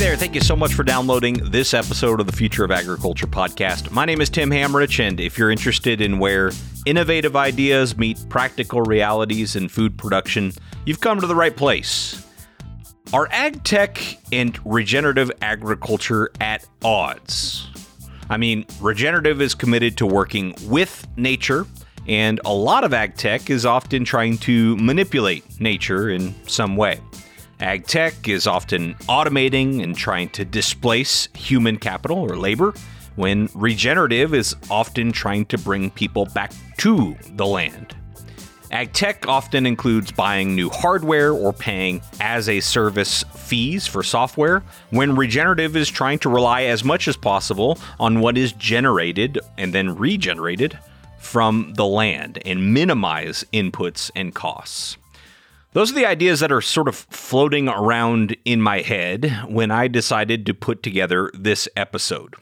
there. 0.00 0.16
Thank 0.16 0.34
you 0.34 0.40
so 0.40 0.56
much 0.56 0.72
for 0.72 0.82
downloading 0.82 1.34
this 1.50 1.74
episode 1.74 2.20
of 2.20 2.26
the 2.26 2.32
Future 2.32 2.64
of 2.64 2.70
Agriculture 2.70 3.26
podcast. 3.26 3.90
My 3.90 4.06
name 4.06 4.22
is 4.22 4.30
Tim 4.30 4.48
Hammerich, 4.48 4.98
and 4.98 5.20
if 5.20 5.36
you're 5.36 5.50
interested 5.50 6.00
in 6.00 6.18
where 6.18 6.52
innovative 6.86 7.36
ideas 7.36 7.98
meet 7.98 8.18
practical 8.30 8.80
realities 8.80 9.56
in 9.56 9.68
food 9.68 9.98
production, 9.98 10.52
you've 10.86 11.00
come 11.00 11.20
to 11.20 11.26
the 11.26 11.34
right 11.34 11.54
place. 11.54 12.26
Are 13.12 13.28
ag 13.30 13.62
tech 13.62 14.00
and 14.32 14.58
regenerative 14.64 15.30
agriculture 15.42 16.30
at 16.40 16.66
odds? 16.82 17.68
I 18.30 18.38
mean, 18.38 18.64
regenerative 18.80 19.42
is 19.42 19.54
committed 19.54 19.98
to 19.98 20.06
working 20.06 20.54
with 20.64 21.06
nature, 21.18 21.66
and 22.08 22.40
a 22.46 22.54
lot 22.54 22.84
of 22.84 22.94
ag 22.94 23.16
tech 23.16 23.50
is 23.50 23.66
often 23.66 24.06
trying 24.06 24.38
to 24.38 24.78
manipulate 24.78 25.60
nature 25.60 26.08
in 26.08 26.34
some 26.46 26.74
way. 26.76 27.00
Ag 27.60 27.86
tech 27.86 28.26
is 28.26 28.46
often 28.46 28.94
automating 29.06 29.82
and 29.82 29.94
trying 29.94 30.30
to 30.30 30.46
displace 30.46 31.28
human 31.34 31.76
capital 31.76 32.18
or 32.18 32.36
labor, 32.36 32.72
when 33.16 33.50
regenerative 33.54 34.32
is 34.32 34.56
often 34.70 35.12
trying 35.12 35.44
to 35.44 35.58
bring 35.58 35.90
people 35.90 36.24
back 36.26 36.52
to 36.78 37.14
the 37.34 37.46
land. 37.46 37.94
Ag 38.70 38.94
tech 38.94 39.26
often 39.28 39.66
includes 39.66 40.10
buying 40.10 40.54
new 40.54 40.70
hardware 40.70 41.32
or 41.32 41.52
paying 41.52 42.00
as 42.18 42.48
a 42.48 42.60
service 42.60 43.24
fees 43.34 43.86
for 43.86 44.02
software, 44.02 44.62
when 44.88 45.14
regenerative 45.14 45.76
is 45.76 45.90
trying 45.90 46.18
to 46.20 46.30
rely 46.30 46.62
as 46.62 46.82
much 46.82 47.08
as 47.08 47.16
possible 47.16 47.78
on 47.98 48.20
what 48.20 48.38
is 48.38 48.52
generated 48.52 49.38
and 49.58 49.74
then 49.74 49.94
regenerated 49.96 50.78
from 51.18 51.74
the 51.74 51.84
land 51.84 52.40
and 52.46 52.72
minimize 52.72 53.44
inputs 53.52 54.10
and 54.16 54.34
costs. 54.34 54.96
Those 55.72 55.92
are 55.92 55.94
the 55.94 56.06
ideas 56.06 56.40
that 56.40 56.50
are 56.50 56.60
sort 56.60 56.88
of 56.88 56.96
floating 56.96 57.68
around 57.68 58.36
in 58.44 58.60
my 58.60 58.80
head 58.80 59.30
when 59.46 59.70
I 59.70 59.86
decided 59.86 60.44
to 60.46 60.54
put 60.54 60.82
together 60.82 61.30
this 61.32 61.68
episode. 61.76 62.34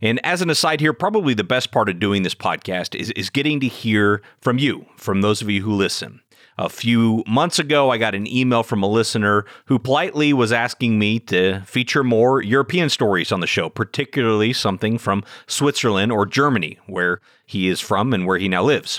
And 0.00 0.24
as 0.24 0.40
an 0.40 0.48
aside 0.48 0.80
here, 0.80 0.94
probably 0.94 1.34
the 1.34 1.44
best 1.44 1.70
part 1.70 1.90
of 1.90 2.00
doing 2.00 2.22
this 2.22 2.34
podcast 2.34 2.98
is, 2.98 3.10
is 3.10 3.28
getting 3.28 3.60
to 3.60 3.68
hear 3.68 4.22
from 4.40 4.56
you, 4.56 4.86
from 4.96 5.20
those 5.20 5.42
of 5.42 5.50
you 5.50 5.62
who 5.62 5.72
listen. 5.72 6.22
A 6.56 6.70
few 6.70 7.22
months 7.26 7.58
ago, 7.58 7.90
I 7.90 7.98
got 7.98 8.14
an 8.14 8.26
email 8.26 8.62
from 8.62 8.82
a 8.82 8.88
listener 8.88 9.44
who 9.66 9.78
politely 9.78 10.32
was 10.32 10.50
asking 10.50 10.98
me 10.98 11.18
to 11.20 11.60
feature 11.66 12.02
more 12.02 12.42
European 12.42 12.88
stories 12.88 13.32
on 13.32 13.40
the 13.40 13.46
show, 13.46 13.68
particularly 13.68 14.54
something 14.54 14.96
from 14.96 15.24
Switzerland 15.46 16.10
or 16.10 16.24
Germany, 16.24 16.78
where 16.86 17.20
he 17.44 17.68
is 17.68 17.82
from 17.82 18.14
and 18.14 18.26
where 18.26 18.38
he 18.38 18.48
now 18.48 18.62
lives. 18.62 18.98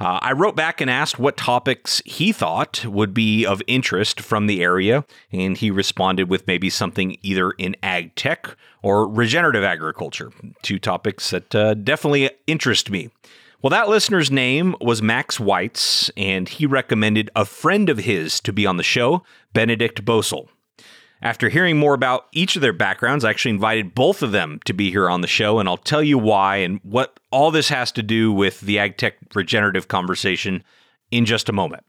Uh, 0.00 0.18
I 0.20 0.32
wrote 0.32 0.56
back 0.56 0.80
and 0.80 0.90
asked 0.90 1.18
what 1.18 1.36
topics 1.36 2.02
he 2.04 2.32
thought 2.32 2.84
would 2.84 3.14
be 3.14 3.46
of 3.46 3.62
interest 3.66 4.20
from 4.20 4.46
the 4.46 4.62
area, 4.62 5.04
and 5.32 5.56
he 5.56 5.70
responded 5.70 6.28
with 6.28 6.46
maybe 6.46 6.68
something 6.68 7.16
either 7.22 7.52
in 7.52 7.76
ag 7.82 8.14
tech 8.16 8.56
or 8.82 9.08
regenerative 9.08 9.64
agriculture, 9.64 10.32
two 10.62 10.78
topics 10.78 11.30
that 11.30 11.54
uh, 11.54 11.74
definitely 11.74 12.30
interest 12.46 12.90
me. 12.90 13.10
Well, 13.62 13.70
that 13.70 13.88
listener's 13.88 14.30
name 14.30 14.76
was 14.80 15.00
Max 15.00 15.38
Weitz, 15.38 16.10
and 16.18 16.48
he 16.48 16.66
recommended 16.66 17.30
a 17.34 17.46
friend 17.46 17.88
of 17.88 17.98
his 17.98 18.38
to 18.40 18.52
be 18.52 18.66
on 18.66 18.76
the 18.76 18.82
show, 18.82 19.22
Benedict 19.54 20.04
Bösel. 20.04 20.48
After 21.24 21.48
hearing 21.48 21.78
more 21.78 21.94
about 21.94 22.26
each 22.32 22.54
of 22.54 22.60
their 22.60 22.74
backgrounds, 22.74 23.24
I 23.24 23.30
actually 23.30 23.52
invited 23.52 23.94
both 23.94 24.22
of 24.22 24.32
them 24.32 24.60
to 24.66 24.74
be 24.74 24.90
here 24.90 25.08
on 25.08 25.22
the 25.22 25.26
show, 25.26 25.58
and 25.58 25.66
I'll 25.66 25.78
tell 25.78 26.02
you 26.02 26.18
why 26.18 26.56
and 26.56 26.80
what 26.82 27.18
all 27.30 27.50
this 27.50 27.70
has 27.70 27.90
to 27.92 28.02
do 28.02 28.30
with 28.30 28.60
the 28.60 28.76
AgTech 28.76 29.14
regenerative 29.34 29.88
conversation 29.88 30.62
in 31.10 31.24
just 31.24 31.48
a 31.48 31.52
moment. 31.52 31.82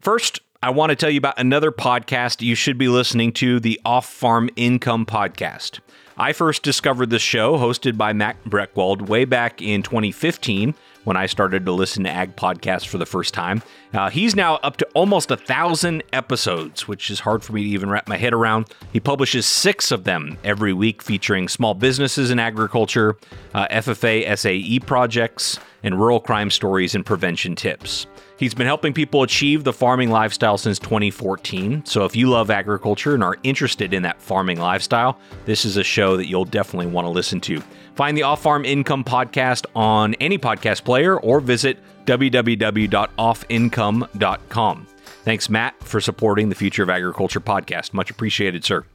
First, 0.00 0.40
I 0.60 0.70
want 0.70 0.90
to 0.90 0.96
tell 0.96 1.08
you 1.08 1.18
about 1.18 1.38
another 1.38 1.70
podcast 1.70 2.42
you 2.42 2.56
should 2.56 2.78
be 2.78 2.88
listening 2.88 3.32
to 3.34 3.60
the 3.60 3.80
Off 3.84 4.08
Farm 4.08 4.50
Income 4.56 5.06
Podcast. 5.06 5.78
I 6.16 6.32
first 6.32 6.64
discovered 6.64 7.10
this 7.10 7.22
show, 7.22 7.58
hosted 7.58 7.96
by 7.96 8.12
Matt 8.12 8.42
Breckwald, 8.44 9.02
way 9.02 9.24
back 9.24 9.62
in 9.62 9.84
2015 9.84 10.74
when 11.04 11.16
I 11.16 11.26
started 11.26 11.64
to 11.66 11.72
listen 11.72 12.04
to 12.04 12.10
ag 12.10 12.36
podcasts 12.36 12.86
for 12.86 12.98
the 12.98 13.06
first 13.06 13.34
time. 13.34 13.62
Uh, 13.92 14.10
he's 14.10 14.36
now 14.36 14.56
up 14.56 14.76
to 14.78 14.86
almost 14.94 15.30
a 15.30 15.36
thousand 15.36 16.02
episodes, 16.12 16.86
which 16.86 17.10
is 17.10 17.20
hard 17.20 17.42
for 17.42 17.52
me 17.52 17.62
to 17.62 17.68
even 17.68 17.90
wrap 17.90 18.08
my 18.08 18.16
head 18.16 18.32
around. 18.32 18.66
He 18.92 19.00
publishes 19.00 19.46
six 19.46 19.90
of 19.90 20.04
them 20.04 20.38
every 20.44 20.72
week, 20.72 21.02
featuring 21.02 21.48
small 21.48 21.74
businesses 21.74 22.30
in 22.30 22.38
agriculture, 22.38 23.16
uh, 23.54 23.66
FFA 23.68 24.36
SAE 24.36 24.80
projects, 24.80 25.58
and 25.82 25.98
rural 25.98 26.20
crime 26.20 26.50
stories 26.50 26.94
and 26.94 27.04
prevention 27.04 27.54
tips. 27.54 28.06
He's 28.40 28.54
been 28.54 28.66
helping 28.66 28.92
people 28.94 29.22
achieve 29.22 29.64
the 29.64 29.72
farming 29.74 30.08
lifestyle 30.08 30.56
since 30.56 30.78
2014. 30.78 31.84
So 31.84 32.06
if 32.06 32.16
you 32.16 32.30
love 32.30 32.50
agriculture 32.50 33.12
and 33.12 33.22
are 33.22 33.36
interested 33.42 33.92
in 33.92 34.04
that 34.04 34.22
farming 34.22 34.58
lifestyle, 34.58 35.18
this 35.44 35.66
is 35.66 35.76
a 35.76 35.84
show 35.84 36.16
that 36.16 36.26
you'll 36.26 36.46
definitely 36.46 36.86
want 36.86 37.04
to 37.04 37.10
listen 37.10 37.38
to. 37.42 37.60
Find 37.96 38.16
the 38.16 38.22
Off 38.22 38.40
Farm 38.40 38.64
Income 38.64 39.04
podcast 39.04 39.66
on 39.76 40.14
any 40.14 40.38
podcast 40.38 40.84
player 40.84 41.20
or 41.20 41.40
visit 41.40 41.80
www.offincome.com. 42.06 44.86
Thanks, 45.22 45.50
Matt, 45.50 45.84
for 45.84 46.00
supporting 46.00 46.48
the 46.48 46.54
Future 46.54 46.82
of 46.82 46.88
Agriculture 46.88 47.40
podcast. 47.40 47.92
Much 47.92 48.10
appreciated, 48.10 48.64
sir. 48.64 48.86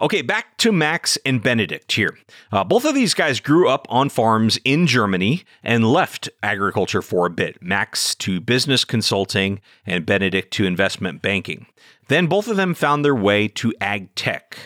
Okay, 0.00 0.22
back 0.22 0.56
to 0.58 0.70
Max 0.70 1.18
and 1.26 1.42
Benedict 1.42 1.90
here. 1.90 2.16
Uh, 2.52 2.62
both 2.62 2.84
of 2.84 2.94
these 2.94 3.14
guys 3.14 3.40
grew 3.40 3.68
up 3.68 3.84
on 3.90 4.08
farms 4.08 4.56
in 4.64 4.86
Germany 4.86 5.42
and 5.64 5.84
left 5.84 6.28
agriculture 6.40 7.02
for 7.02 7.26
a 7.26 7.30
bit. 7.30 7.60
Max 7.60 8.14
to 8.16 8.40
business 8.40 8.84
consulting 8.84 9.60
and 9.84 10.06
Benedict 10.06 10.52
to 10.52 10.66
investment 10.66 11.20
banking. 11.20 11.66
Then 12.06 12.28
both 12.28 12.46
of 12.46 12.56
them 12.56 12.74
found 12.74 13.04
their 13.04 13.14
way 13.14 13.48
to 13.48 13.74
ag 13.80 14.14
tech. 14.14 14.56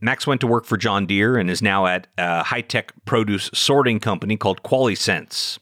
Max 0.00 0.24
went 0.24 0.40
to 0.42 0.46
work 0.46 0.64
for 0.64 0.76
John 0.76 1.04
Deere 1.04 1.36
and 1.36 1.50
is 1.50 1.60
now 1.60 1.86
at 1.86 2.06
a 2.16 2.44
high 2.44 2.60
tech 2.60 2.92
produce 3.04 3.50
sorting 3.52 3.98
company 3.98 4.36
called 4.36 4.62
QualySense. 4.62 5.58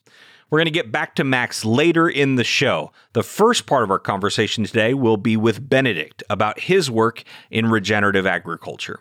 We're 0.51 0.59
going 0.59 0.67
to 0.67 0.71
get 0.71 0.93
back 0.93 1.15
to 1.15 1.25
Max 1.25 1.65
later 1.65 2.11
in 2.11 2.35
the 2.35 2.45
show. 2.45 2.93
The 3.15 3.23
first 3.23 3.65
part 3.65 3.85
of 3.85 3.91
our 3.91 3.99
conversation 3.99 4.65
today 4.65 4.93
will 4.93 5.17
be 5.17 5.39
with 5.39 5.67
Benedict 5.67 6.23
about 6.29 6.61
his 6.61 6.91
work 6.91 7.25
in 7.51 7.71
regenerative 7.71 8.27
agriculture. 8.27 9.01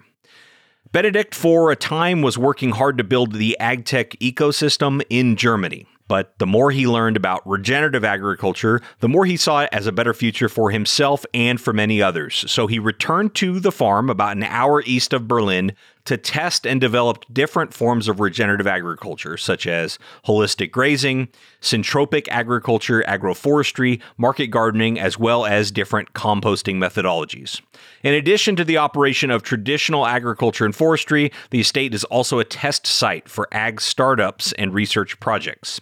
Benedict, 0.94 1.34
for 1.34 1.72
a 1.72 1.76
time, 1.76 2.22
was 2.22 2.38
working 2.38 2.70
hard 2.70 3.00
to 3.00 3.04
build 3.04 3.34
the 3.34 3.58
agtech 3.60 4.16
ecosystem 4.20 5.02
in 5.10 5.36
Germany. 5.36 5.88
But 6.08 6.38
the 6.38 6.46
more 6.46 6.70
he 6.70 6.86
learned 6.86 7.18
about 7.18 7.42
regenerative 7.50 8.06
agriculture, 8.06 8.80
the 9.00 9.10
more 9.10 9.26
he 9.26 9.36
saw 9.36 9.62
it 9.62 9.70
as 9.72 9.88
a 9.88 9.92
better 9.92 10.14
future 10.14 10.50
for 10.50 10.70
himself 10.70 11.26
and 11.34 11.60
for 11.60 11.74
many 11.74 12.00
others. 12.00 12.46
So 12.48 12.68
he 12.68 12.78
returned 12.78 13.34
to 13.36 13.60
the 13.60 13.72
farm 13.72 14.08
about 14.08 14.38
an 14.38 14.44
hour 14.44 14.84
east 14.86 15.14
of 15.14 15.28
Berlin 15.28 15.74
to 16.06 16.18
test 16.18 16.68
and 16.68 16.82
develop 16.82 17.26
different 17.32 17.74
forms 17.74 18.08
of 18.08 18.20
regenerative 18.20 18.68
agriculture, 18.68 19.38
such 19.38 19.66
as 19.66 19.98
holistic 20.26 20.72
grazing, 20.72 21.30
syntropic 21.62 22.28
agriculture, 22.30 23.04
agroforestry, 23.08 24.02
market 24.18 24.48
gardening, 24.48 25.00
as 25.00 25.18
well 25.18 25.46
as 25.46 25.72
different 25.72 26.14
composting 26.14 26.76
methodologies. 26.76 27.62
In 28.04 28.14
addition 28.14 28.56
to 28.58 28.66
the 28.66 28.78
operation 28.78 29.32
of 29.32 29.44
traditional 29.44 30.06
agriculture 30.06 30.66
and 30.66 30.76
forestry, 30.76 31.32
the 31.52 31.62
estate 31.62 31.94
is 31.94 32.04
also 32.06 32.40
a 32.40 32.46
test 32.46 32.86
site 32.86 33.30
for 33.30 33.48
ag 33.52 33.80
startups 33.80 34.52
and 34.54 34.74
research 34.74 35.20
projects. 35.20 35.80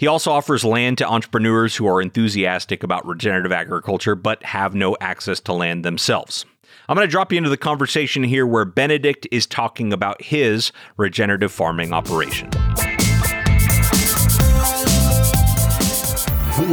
He 0.00 0.06
also 0.06 0.30
offers 0.30 0.64
land 0.64 0.96
to 0.98 1.06
entrepreneurs 1.06 1.76
who 1.76 1.86
are 1.86 2.00
enthusiastic 2.00 2.82
about 2.82 3.06
regenerative 3.06 3.52
agriculture 3.52 4.14
but 4.14 4.42
have 4.44 4.74
no 4.74 4.96
access 4.98 5.40
to 5.40 5.52
land 5.52 5.84
themselves. 5.84 6.46
I'm 6.90 6.96
going 6.96 7.06
to 7.06 7.10
drop 7.12 7.30
you 7.30 7.38
into 7.38 7.48
the 7.48 7.56
conversation 7.56 8.24
here 8.24 8.44
where 8.44 8.64
Benedict 8.64 9.24
is 9.30 9.46
talking 9.46 9.92
about 9.92 10.20
his 10.20 10.72
regenerative 10.96 11.52
farming 11.52 11.92
operation. 11.92 12.50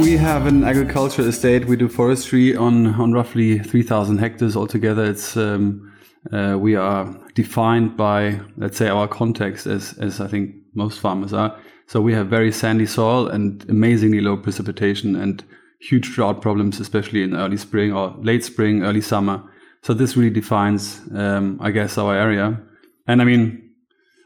We 0.02 0.16
have 0.16 0.46
an 0.46 0.64
agriculture 0.64 1.22
estate. 1.22 1.66
We 1.66 1.76
do 1.76 1.88
forestry 1.88 2.56
on, 2.56 3.00
on 3.00 3.12
roughly 3.12 3.60
3,000 3.60 4.18
hectares 4.18 4.56
altogether. 4.56 5.04
It's 5.04 5.36
um, 5.36 5.96
uh, 6.32 6.56
we 6.58 6.74
are 6.74 7.16
defined 7.36 7.96
by, 7.96 8.40
let's 8.56 8.76
say, 8.76 8.88
our 8.88 9.06
context, 9.06 9.68
as 9.68 9.96
as 10.00 10.20
I 10.20 10.26
think 10.26 10.56
most 10.74 10.98
farmers 10.98 11.32
are. 11.32 11.56
So 11.86 12.00
we 12.00 12.12
have 12.14 12.26
very 12.26 12.50
sandy 12.50 12.86
soil 12.86 13.28
and 13.28 13.64
amazingly 13.70 14.20
low 14.20 14.36
precipitation 14.36 15.14
and 15.14 15.44
huge 15.78 16.12
drought 16.12 16.42
problems, 16.42 16.80
especially 16.80 17.22
in 17.22 17.36
early 17.36 17.56
spring 17.56 17.92
or 17.92 18.16
late 18.18 18.44
spring, 18.44 18.82
early 18.82 19.00
summer. 19.00 19.44
So 19.82 19.94
this 19.94 20.16
really 20.16 20.30
defines, 20.30 21.00
um, 21.14 21.58
I 21.62 21.70
guess, 21.70 21.98
our 21.98 22.14
area. 22.14 22.60
And 23.06 23.22
I 23.22 23.24
mean, 23.24 23.70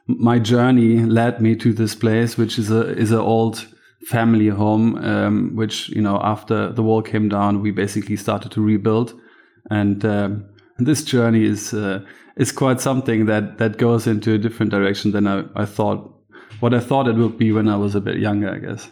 my 0.06 0.38
journey 0.38 0.98
led 1.00 1.40
me 1.40 1.56
to 1.56 1.72
this 1.72 1.94
place, 1.94 2.36
which 2.36 2.58
is 2.58 2.70
a 2.70 2.88
is 2.98 3.12
an 3.12 3.18
old 3.18 3.66
family 4.06 4.48
home, 4.48 4.96
um, 4.96 5.54
which 5.54 5.88
you 5.90 6.02
know 6.02 6.20
after 6.22 6.72
the 6.72 6.82
wall 6.82 7.02
came 7.02 7.28
down, 7.28 7.62
we 7.62 7.70
basically 7.70 8.16
started 8.16 8.50
to 8.52 8.60
rebuild, 8.60 9.14
and, 9.70 10.04
um, 10.04 10.44
this 10.78 11.04
journey 11.04 11.44
is 11.44 11.72
uh, 11.72 12.00
is 12.36 12.50
quite 12.50 12.80
something 12.80 13.26
that 13.26 13.58
that 13.58 13.78
goes 13.78 14.06
into 14.06 14.34
a 14.34 14.38
different 14.38 14.70
direction 14.70 15.12
than 15.12 15.26
I, 15.26 15.44
I 15.54 15.64
thought 15.64 16.12
what 16.60 16.74
I 16.74 16.80
thought 16.80 17.08
it 17.08 17.16
would 17.16 17.38
be 17.38 17.52
when 17.52 17.68
I 17.68 17.76
was 17.76 17.94
a 17.94 18.00
bit 18.00 18.18
younger, 18.18 18.50
I 18.50 18.58
guess. 18.58 18.88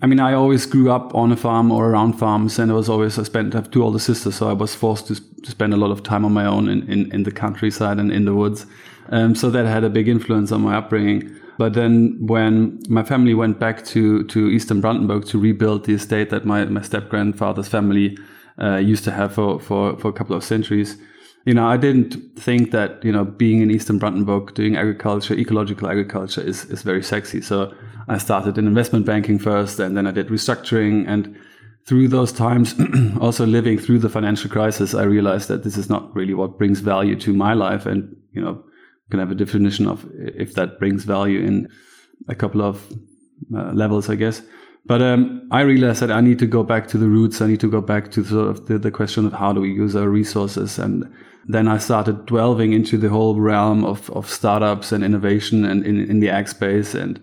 I 0.00 0.06
mean, 0.06 0.20
I 0.20 0.32
always 0.32 0.64
grew 0.64 0.92
up 0.92 1.14
on 1.14 1.32
a 1.32 1.36
farm 1.36 1.72
or 1.72 1.90
around 1.90 2.12
farms, 2.12 2.58
and 2.58 2.70
I 2.70 2.74
was 2.74 2.88
always 2.88 3.18
I 3.18 3.24
spent 3.24 3.54
I 3.54 3.58
have 3.58 3.70
two 3.70 3.82
older 3.82 3.98
sisters, 3.98 4.36
so 4.36 4.48
I 4.48 4.52
was 4.52 4.74
forced 4.74 5.08
to, 5.08 5.16
to 5.16 5.50
spend 5.50 5.74
a 5.74 5.76
lot 5.76 5.90
of 5.90 6.04
time 6.04 6.24
on 6.24 6.32
my 6.32 6.46
own 6.46 6.68
in, 6.68 6.88
in, 6.88 7.12
in 7.12 7.24
the 7.24 7.32
countryside 7.32 7.98
and 7.98 8.12
in 8.12 8.24
the 8.24 8.34
woods. 8.34 8.66
Um, 9.10 9.34
so 9.34 9.50
that 9.50 9.66
had 9.66 9.84
a 9.84 9.90
big 9.90 10.06
influence 10.06 10.52
on 10.52 10.60
my 10.60 10.76
upbringing. 10.76 11.34
But 11.56 11.72
then 11.72 12.16
when 12.20 12.80
my 12.88 13.02
family 13.02 13.34
went 13.34 13.58
back 13.58 13.84
to, 13.86 14.22
to 14.24 14.48
Eastern 14.48 14.80
Brandenburg 14.80 15.26
to 15.26 15.38
rebuild 15.38 15.86
the 15.86 15.94
estate 15.94 16.30
that 16.30 16.44
my, 16.44 16.64
my 16.66 16.82
step 16.82 17.08
grandfather's 17.08 17.66
family 17.66 18.16
uh, 18.60 18.76
used 18.76 19.02
to 19.04 19.10
have 19.10 19.34
for, 19.34 19.58
for, 19.58 19.98
for 19.98 20.08
a 20.08 20.12
couple 20.12 20.36
of 20.36 20.44
centuries, 20.44 20.96
you 21.48 21.54
know, 21.54 21.66
I 21.66 21.78
didn't 21.78 22.12
think 22.38 22.72
that, 22.72 23.02
you 23.02 23.10
know, 23.10 23.24
being 23.24 23.62
in 23.62 23.70
Eastern 23.70 23.98
Brandenburg 23.98 24.52
doing 24.52 24.76
agriculture, 24.76 25.32
ecological 25.32 25.88
agriculture 25.88 26.42
is, 26.42 26.66
is 26.66 26.82
very 26.82 27.02
sexy. 27.02 27.40
So 27.40 27.72
I 28.06 28.18
started 28.18 28.58
in 28.58 28.66
investment 28.66 29.06
banking 29.06 29.38
first 29.38 29.80
and 29.80 29.96
then 29.96 30.06
I 30.06 30.10
did 30.10 30.28
restructuring. 30.28 31.08
And 31.08 31.34
through 31.86 32.08
those 32.08 32.32
times, 32.32 32.74
also 33.18 33.46
living 33.46 33.78
through 33.78 34.00
the 34.00 34.10
financial 34.10 34.50
crisis, 34.50 34.92
I 34.92 35.04
realized 35.04 35.48
that 35.48 35.64
this 35.64 35.78
is 35.78 35.88
not 35.88 36.14
really 36.14 36.34
what 36.34 36.58
brings 36.58 36.80
value 36.80 37.16
to 37.20 37.32
my 37.32 37.54
life. 37.54 37.86
And, 37.86 38.14
you 38.32 38.42
know, 38.42 38.62
can 39.10 39.18
have 39.18 39.30
a 39.30 39.34
definition 39.34 39.86
of 39.88 40.06
if 40.18 40.52
that 40.52 40.78
brings 40.78 41.04
value 41.04 41.40
in 41.40 41.66
a 42.28 42.34
couple 42.34 42.60
of 42.60 42.86
uh, 43.56 43.72
levels, 43.72 44.10
I 44.10 44.16
guess. 44.16 44.42
But 44.84 45.00
um, 45.00 45.48
I 45.50 45.62
realized 45.62 46.00
that 46.00 46.10
I 46.10 46.20
need 46.20 46.38
to 46.40 46.46
go 46.46 46.62
back 46.62 46.88
to 46.88 46.98
the 46.98 47.08
roots. 47.08 47.40
I 47.40 47.46
need 47.46 47.60
to 47.60 47.70
go 47.70 47.80
back 47.80 48.10
to 48.10 48.22
sort 48.22 48.48
of 48.48 48.66
the, 48.66 48.78
the 48.78 48.90
question 48.90 49.24
of 49.24 49.32
how 49.32 49.54
do 49.54 49.62
we 49.62 49.72
use 49.72 49.96
our 49.96 50.10
resources. 50.10 50.78
And 50.78 51.10
then 51.48 51.66
I 51.66 51.78
started 51.78 52.26
delving 52.26 52.74
into 52.74 52.98
the 52.98 53.08
whole 53.08 53.40
realm 53.40 53.82
of, 53.84 54.10
of 54.10 54.28
startups 54.28 54.92
and 54.92 55.02
innovation 55.02 55.64
and 55.64 55.84
in, 55.84 55.98
in 56.10 56.20
the 56.20 56.28
ag 56.28 56.46
space 56.46 56.94
and 56.94 57.18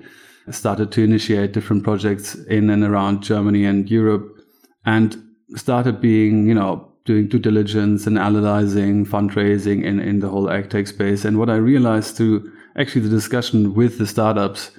started 0.49 0.91
to 0.91 1.03
initiate 1.03 1.53
different 1.53 1.83
projects 1.83 2.33
in 2.35 2.71
and 2.71 2.83
around 2.83 3.21
Germany 3.21 3.65
and 3.65 3.89
Europe 3.89 4.41
and 4.83 5.23
started 5.55 6.01
being, 6.01 6.47
you 6.47 6.55
know, 6.55 6.91
doing 7.05 7.27
due 7.27 7.37
diligence 7.37 8.07
and 8.07 8.17
analyzing 8.17 9.05
fundraising 9.05 9.83
in, 9.83 9.99
in 9.99 10.19
the 10.19 10.29
whole 10.29 10.47
tech 10.63 10.87
space. 10.87 11.23
And 11.23 11.37
what 11.37 11.51
I 11.51 11.57
realized 11.57 12.17
through 12.17 12.51
actually 12.75 13.01
the 13.01 13.09
discussion 13.09 13.75
with 13.75 13.99
the 13.99 14.07
startups 14.07 14.71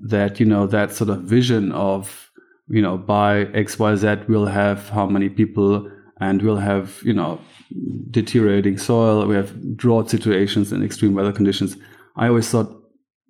that, 0.00 0.40
you 0.40 0.46
know, 0.46 0.66
that 0.66 0.92
sort 0.92 1.10
of 1.10 1.22
vision 1.22 1.72
of, 1.72 2.30
you 2.68 2.80
know, 2.80 2.96
by 2.96 3.44
XYZ 3.46 4.26
we'll 4.28 4.46
have 4.46 4.88
how 4.88 5.06
many 5.06 5.28
people 5.28 5.90
and 6.20 6.42
we'll 6.42 6.56
have, 6.56 7.00
you 7.04 7.12
know, 7.12 7.40
deteriorating 8.10 8.78
soil, 8.78 9.26
we 9.26 9.34
have 9.34 9.76
drought 9.76 10.10
situations 10.10 10.72
and 10.72 10.84
extreme 10.84 11.14
weather 11.14 11.32
conditions. 11.32 11.76
I 12.16 12.28
always 12.28 12.48
thought 12.48 12.70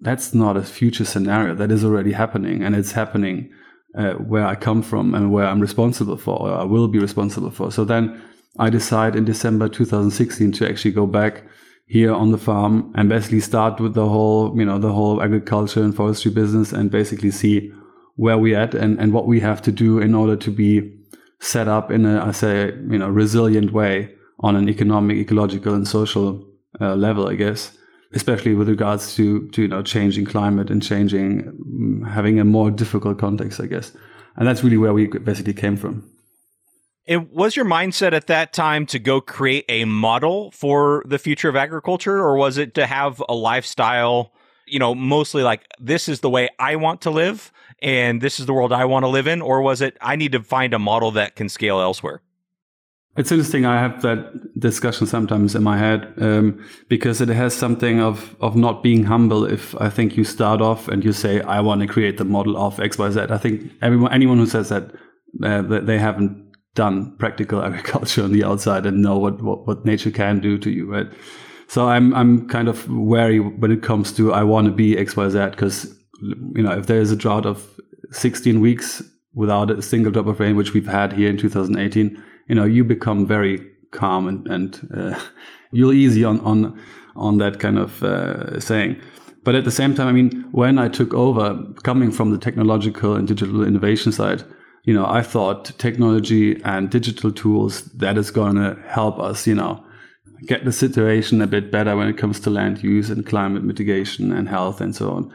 that's 0.01 0.35
not 0.35 0.57
a 0.57 0.63
future 0.63 1.05
scenario. 1.05 1.55
That 1.55 1.71
is 1.71 1.85
already 1.85 2.13
happening 2.13 2.63
and 2.63 2.77
it's 2.77 2.93
happening 2.93 3.51
uh, 3.97 4.15
where 4.15 4.47
I 4.47 4.55
come 4.55 4.83
from 4.83 5.15
and 5.15 5.33
where 5.33 5.47
I'm 5.47 5.61
responsible 5.61 6.17
for, 6.17 6.41
or 6.41 6.53
I 6.53 6.65
will 6.65 6.89
be 6.89 6.99
responsible 6.99 7.51
for. 7.51 7.71
So 7.73 7.85
then 7.85 8.21
I 8.59 8.71
decide 8.71 9.17
in 9.17 9.25
December 9.25 9.69
2016 9.69 10.53
to 10.53 10.69
actually 10.69 10.93
go 10.93 11.07
back 11.07 11.45
here 11.87 12.13
on 12.13 12.33
the 12.33 12.39
farm 12.39 12.93
and 12.97 13.09
basically 13.09 13.41
start 13.41 13.81
with 13.81 13.95
the 13.95 14.09
whole, 14.09 14.57
you 14.59 14.65
know, 14.65 14.79
the 14.79 14.93
whole 14.93 15.23
agriculture 15.23 15.83
and 15.83 15.95
forestry 15.95 16.31
business 16.31 16.73
and 16.73 16.91
basically 16.91 17.31
see 17.31 17.73
where 18.17 18.39
we 18.39 18.55
at 18.55 18.75
and, 18.75 18.99
and 19.01 19.13
what 19.13 19.27
we 19.27 19.41
have 19.41 19.61
to 19.63 19.73
do 19.73 19.99
in 19.99 20.15
order 20.15 20.37
to 20.37 20.51
be 20.51 20.81
set 21.45 21.69
up 21.69 21.91
in 21.91 22.07
a, 22.07 22.25
I 22.25 22.33
say, 22.33 22.73
you 22.91 22.99
know, 22.99 23.09
resilient 23.09 23.73
way 23.73 24.15
on 24.41 24.57
an 24.57 24.69
economic, 24.69 25.17
ecological 25.19 25.75
and 25.75 25.87
social 25.87 26.45
uh, 26.81 26.95
level, 26.95 27.29
I 27.29 27.35
guess, 27.35 27.77
especially 28.13 28.55
with 28.55 28.69
regards 28.69 29.15
to, 29.17 29.49
to, 29.51 29.63
you 29.63 29.69
know, 29.69 29.83
changing 29.83 30.25
climate 30.25 30.71
and 30.71 30.83
changing, 30.83 31.43
mm, 31.43 32.11
having 32.11 32.41
a 32.41 32.45
more 32.45 32.71
difficult 32.71 33.19
context, 33.19 33.61
I 33.61 33.67
guess. 33.67 33.93
And 34.37 34.49
that's 34.49 34.65
really 34.65 34.79
where 34.79 34.93
we 34.93 35.07
basically 35.07 35.55
came 35.55 35.77
from. 35.77 36.11
It 37.07 37.31
was 37.31 37.55
your 37.55 37.67
mindset 37.67 38.15
at 38.15 38.29
that 38.29 38.55
time 38.55 38.87
to 38.87 38.99
go 38.99 39.21
create 39.21 39.67
a 39.69 39.85
model 39.85 40.51
for 40.53 41.05
the 41.07 41.19
future 41.19 41.51
of 41.51 41.57
agriculture, 41.57 42.19
or 42.19 42.37
was 42.37 42.57
it 42.57 42.75
to 42.75 42.87
have 42.87 43.23
a 43.29 43.35
lifestyle, 43.35 44.33
you 44.67 44.79
know, 44.79 44.95
mostly 44.95 45.43
like 45.43 45.67
this 45.79 46.09
is 46.09 46.21
the 46.21 46.31
way 46.31 46.49
I 46.59 46.77
want 46.77 47.01
to 47.03 47.11
live 47.11 47.53
and 47.83 48.21
this 48.21 48.41
is 48.41 48.47
the 48.47 48.53
world 48.53 48.73
I 48.73 48.85
want 48.85 49.05
to 49.05 49.09
live 49.09 49.27
in, 49.27 49.43
or 49.43 49.61
was 49.61 49.81
it 49.81 49.97
I 50.01 50.17
need 50.17 50.33
to 50.33 50.43
find 50.43 50.73
a 50.73 50.79
model 50.79 51.11
that 51.13 51.37
can 51.37 51.49
scale 51.49 51.81
elsewhere? 51.81 52.23
It's 53.17 53.31
interesting. 53.31 53.65
I 53.65 53.81
have 53.81 54.03
that 54.03 54.59
discussion 54.59 55.07
sometimes 55.07 55.55
in 55.55 55.63
my 55.63 55.79
head 55.79 56.13
um, 56.19 56.65
because 56.89 57.21
it 57.21 57.29
has 57.29 57.55
something 57.55 58.01
of 58.01 58.35
of 58.41 58.57
not 58.57 58.83
being 58.83 59.05
humble. 59.05 59.45
If 59.45 59.75
I 59.81 59.89
think 59.89 60.17
you 60.17 60.25
start 60.25 60.61
off 60.61 60.89
and 60.89 61.05
you 61.05 61.13
say 61.13 61.41
I 61.43 61.61
want 61.61 61.81
to 61.83 61.87
create 61.87 62.19
the 62.19 62.25
model 62.25 62.57
of 62.57 62.81
X 62.81 62.99
Y 62.99 63.11
Z, 63.11 63.21
I 63.31 63.39
think 63.39 63.71
everyone 63.83 64.13
anyone 64.13 64.39
who 64.39 64.47
says 64.47 64.69
that 64.71 64.91
uh, 65.43 65.63
they 65.63 65.99
haven't 65.99 66.45
done 66.75 67.17
practical 67.19 67.63
agriculture 67.69 68.25
on 68.25 68.33
the 68.33 68.45
outside 68.45 68.87
and 68.87 69.03
know 69.03 69.19
what, 69.19 69.41
what, 69.43 69.67
what 69.67 69.85
nature 69.85 70.11
can 70.11 70.41
do 70.41 70.59
to 70.59 70.71
you, 70.71 70.91
right? 70.91 71.07
So 71.75 71.89
I'm 71.89 72.15
I'm 72.15 72.47
kind 72.47 72.69
of 72.69 72.89
wary 72.89 73.41
when 73.41 73.73
it 73.73 73.83
comes 73.83 74.13
to 74.13 74.33
I 74.33 74.45
want 74.45 74.67
to 74.67 74.73
be 74.73 74.97
X 74.97 75.17
Y 75.17 75.29
Z 75.29 75.47
because 75.51 75.93
you 76.31 76.63
know 76.63 76.71
if 76.71 76.87
there 76.87 77.01
is 77.01 77.11
a 77.11 77.17
drought 77.17 77.47
of 77.47 77.69
16 78.13 78.61
weeks 78.61 79.03
without 79.35 79.73
a 79.73 79.83
single 79.83 80.13
drop 80.13 80.29
of 80.29 80.39
rain, 80.39 80.55
which 80.55 80.73
we've 80.73 80.87
had 80.87 81.13
here 81.13 81.29
in 81.29 81.37
2018, 81.37 82.23
you 82.47 82.55
know 82.55 82.63
you 82.63 82.85
become 82.85 83.27
very 83.27 83.59
calm 83.91 84.29
and 84.29 84.47
and 84.47 84.89
uh, 84.97 85.19
you're 85.73 85.93
easy 85.93 86.23
on 86.23 86.39
on 86.43 86.81
on 87.17 87.39
that 87.39 87.59
kind 87.59 87.81
of 87.81 88.05
uh, 88.05 88.61
saying. 88.61 88.97
But 89.43 89.57
at 89.57 89.65
the 89.65 89.73
same 89.73 89.97
time, 89.97 90.07
I 90.07 90.13
mean, 90.13 90.45
when 90.53 90.79
I 90.79 90.87
took 90.87 91.13
over, 91.13 91.61
coming 91.83 92.13
from 92.13 92.31
the 92.31 92.39
technological 92.39 93.17
and 93.17 93.27
digital 93.27 93.67
innovation 93.67 94.13
side, 94.13 94.45
you 94.85 94.95
know, 94.95 95.07
I 95.07 95.23
thought 95.23 95.77
technology 95.79 96.63
and 96.63 96.89
digital 96.89 97.33
tools 97.33 97.83
that 97.95 98.17
is 98.17 98.31
going 98.31 98.55
to 98.55 98.81
help 98.87 99.19
us, 99.19 99.45
you 99.45 99.57
know, 99.57 99.84
get 100.47 100.65
the 100.65 100.73
situation 100.73 101.41
a 101.41 101.47
bit 101.47 101.71
better 101.71 101.97
when 101.97 102.09
it 102.09 102.19
comes 102.19 102.41
to 102.41 102.51
land 102.51 102.83
use 102.83 103.11
and 103.11 103.27
climate 103.27 103.65
mitigation 103.65 104.33
and 104.33 104.49
health 104.49 104.81
and 104.81 104.95
so 104.95 105.11
on. 105.11 105.35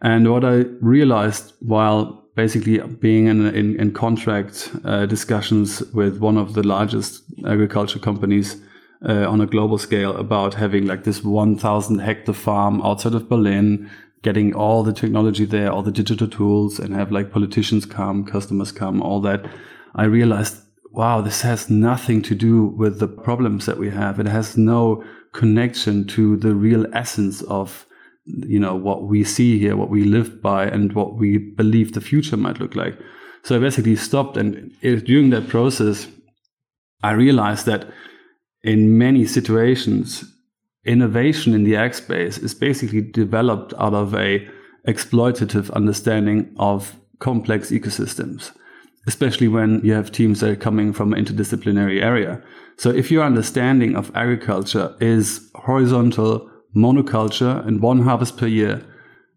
And 0.00 0.30
what 0.30 0.44
I 0.44 0.64
realized 0.80 1.52
while 1.60 2.22
basically 2.34 2.78
being 2.78 3.26
in, 3.26 3.46
in, 3.54 3.78
in 3.78 3.92
contract 3.92 4.70
uh, 4.84 5.06
discussions 5.06 5.82
with 5.92 6.18
one 6.18 6.38
of 6.38 6.54
the 6.54 6.62
largest 6.62 7.22
agriculture 7.46 7.98
companies 7.98 8.56
uh, 9.06 9.28
on 9.28 9.40
a 9.40 9.46
global 9.46 9.78
scale 9.78 10.16
about 10.16 10.54
having 10.54 10.86
like 10.86 11.04
this 11.04 11.22
1000 11.22 11.98
hectare 11.98 12.34
farm 12.34 12.80
outside 12.82 13.14
of 13.14 13.28
Berlin 13.28 13.90
getting 14.22 14.54
all 14.54 14.82
the 14.82 14.92
technology 14.92 15.44
there, 15.44 15.70
all 15.70 15.82
the 15.82 15.90
digital 15.90 16.28
tools, 16.28 16.78
and 16.78 16.94
have 16.94 17.10
like 17.10 17.32
politicians 17.32 17.84
come, 17.84 18.24
customers 18.24 18.70
come, 18.72 19.02
all 19.02 19.20
that, 19.20 19.44
I 19.94 20.04
realized, 20.04 20.62
wow, 20.92 21.20
this 21.20 21.42
has 21.42 21.70
nothing 21.70 22.22
to 22.22 22.34
do 22.34 22.64
with 22.64 22.98
the 22.98 23.08
problems 23.08 23.66
that 23.66 23.78
we 23.78 23.90
have. 23.90 24.20
It 24.20 24.26
has 24.26 24.56
no 24.56 25.04
connection 25.32 26.06
to 26.06 26.36
the 26.36 26.54
real 26.54 26.86
essence 26.94 27.42
of 27.42 27.86
you 28.24 28.60
know 28.60 28.76
what 28.76 29.04
we 29.04 29.24
see 29.24 29.58
here 29.58 29.76
what 29.76 29.88
we 29.88 30.04
live 30.04 30.40
by 30.40 30.64
and 30.64 30.92
what 30.92 31.14
we 31.14 31.38
believe 31.38 31.92
the 31.92 32.00
future 32.00 32.36
might 32.36 32.60
look 32.60 32.76
like 32.76 32.96
so 33.42 33.56
i 33.56 33.58
basically 33.58 33.96
stopped 33.96 34.36
and 34.36 34.70
during 34.80 35.30
that 35.30 35.48
process 35.48 36.06
i 37.02 37.10
realized 37.10 37.66
that 37.66 37.88
in 38.62 38.96
many 38.96 39.26
situations 39.26 40.22
innovation 40.84 41.52
in 41.52 41.64
the 41.64 41.74
ag 41.74 41.94
space 41.94 42.38
is 42.38 42.54
basically 42.54 43.00
developed 43.00 43.74
out 43.76 43.94
of 43.94 44.14
a 44.14 44.46
exploitative 44.86 45.70
understanding 45.72 46.54
of 46.58 46.96
complex 47.18 47.70
ecosystems, 47.70 48.52
especially 49.06 49.48
when 49.48 49.80
you 49.84 49.92
have 49.92 50.12
teams 50.12 50.40
that 50.40 50.50
are 50.50 50.56
coming 50.56 50.92
from 50.92 51.12
an 51.12 51.24
interdisciplinary 51.24 52.02
area. 52.02 52.42
So 52.76 52.90
if 52.90 53.10
your 53.10 53.24
understanding 53.24 53.96
of 53.96 54.14
agriculture 54.14 54.94
is 55.00 55.50
horizontal 55.54 56.48
monoculture 56.74 57.66
and 57.66 57.82
one 57.82 58.02
harvest 58.02 58.36
per 58.36 58.46
year, 58.46 58.82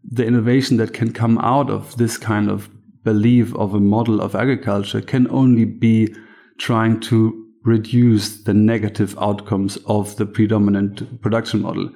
the 0.04 0.26
innovation 0.26 0.78
that 0.78 0.94
can 0.94 1.12
come 1.12 1.38
out 1.40 1.70
of 1.70 1.98
this 1.98 2.18
kind 2.18 2.50
of 2.50 2.70
belief 3.04 3.56
of 3.56 3.74
a 3.74 3.80
model 3.80 4.22
of 4.22 4.36
agriculture 4.36 5.02
can 5.02 5.30
only 5.30 5.66
be 5.66 6.14
trying 6.58 7.00
to 7.00 7.46
reduce 7.64 8.44
the 8.44 8.54
negative 8.54 9.18
outcomes 9.20 9.78
of 9.88 10.16
the 10.18 10.26
predominant 10.26 11.22
production 11.22 11.62
model. 11.62 11.90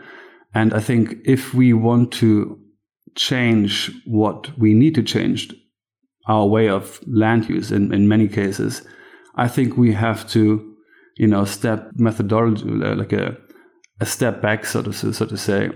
And 0.53 0.73
I 0.73 0.79
think 0.79 1.15
if 1.25 1.53
we 1.53 1.73
want 1.73 2.11
to 2.13 2.59
change 3.15 3.91
what 4.05 4.57
we 4.57 4.73
need 4.73 4.95
to 4.95 5.03
change, 5.03 5.53
our 6.29 6.45
way 6.45 6.69
of 6.69 7.01
land 7.07 7.49
use 7.49 7.71
in, 7.71 7.93
in 7.93 8.07
many 8.07 8.27
cases, 8.27 8.87
I 9.35 9.47
think 9.47 9.77
we 9.77 9.91
have 9.93 10.29
to, 10.29 10.75
you 11.17 11.27
know, 11.27 11.43
step 11.43 11.91
methodology, 11.95 12.63
uh, 12.63 12.95
like 12.95 13.11
a, 13.11 13.35
a 13.99 14.05
step 14.05 14.41
back, 14.41 14.65
so 14.65 14.83
to, 14.83 14.93
so 14.93 15.25
to 15.25 15.37
say, 15.37 15.71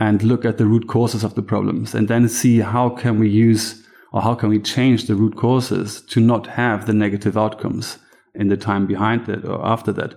and 0.00 0.22
look 0.22 0.44
at 0.44 0.58
the 0.58 0.66
root 0.66 0.88
causes 0.88 1.22
of 1.22 1.36
the 1.36 1.42
problems 1.42 1.94
and 1.94 2.08
then 2.08 2.28
see 2.28 2.58
how 2.58 2.90
can 2.90 3.20
we 3.20 3.28
use 3.28 3.86
or 4.12 4.20
how 4.20 4.34
can 4.34 4.48
we 4.48 4.60
change 4.60 5.06
the 5.06 5.14
root 5.14 5.36
causes 5.36 6.02
to 6.02 6.20
not 6.20 6.46
have 6.48 6.86
the 6.86 6.92
negative 6.92 7.38
outcomes 7.38 7.98
in 8.34 8.48
the 8.48 8.56
time 8.56 8.86
behind 8.86 9.26
that 9.26 9.44
or 9.44 9.64
after 9.64 9.92
that. 9.92 10.14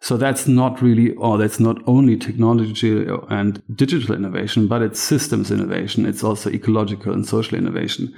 So 0.00 0.16
that's 0.16 0.46
not 0.46 0.82
really, 0.82 1.12
or 1.14 1.38
that's 1.38 1.60
not 1.60 1.78
only 1.86 2.16
technology 2.16 3.06
and 3.28 3.62
digital 3.74 4.14
innovation, 4.14 4.66
but 4.66 4.82
it's 4.82 4.98
systems 5.00 5.50
innovation. 5.50 6.06
It's 6.06 6.24
also 6.24 6.50
ecological 6.50 7.12
and 7.12 7.26
social 7.26 7.58
innovation. 7.58 8.12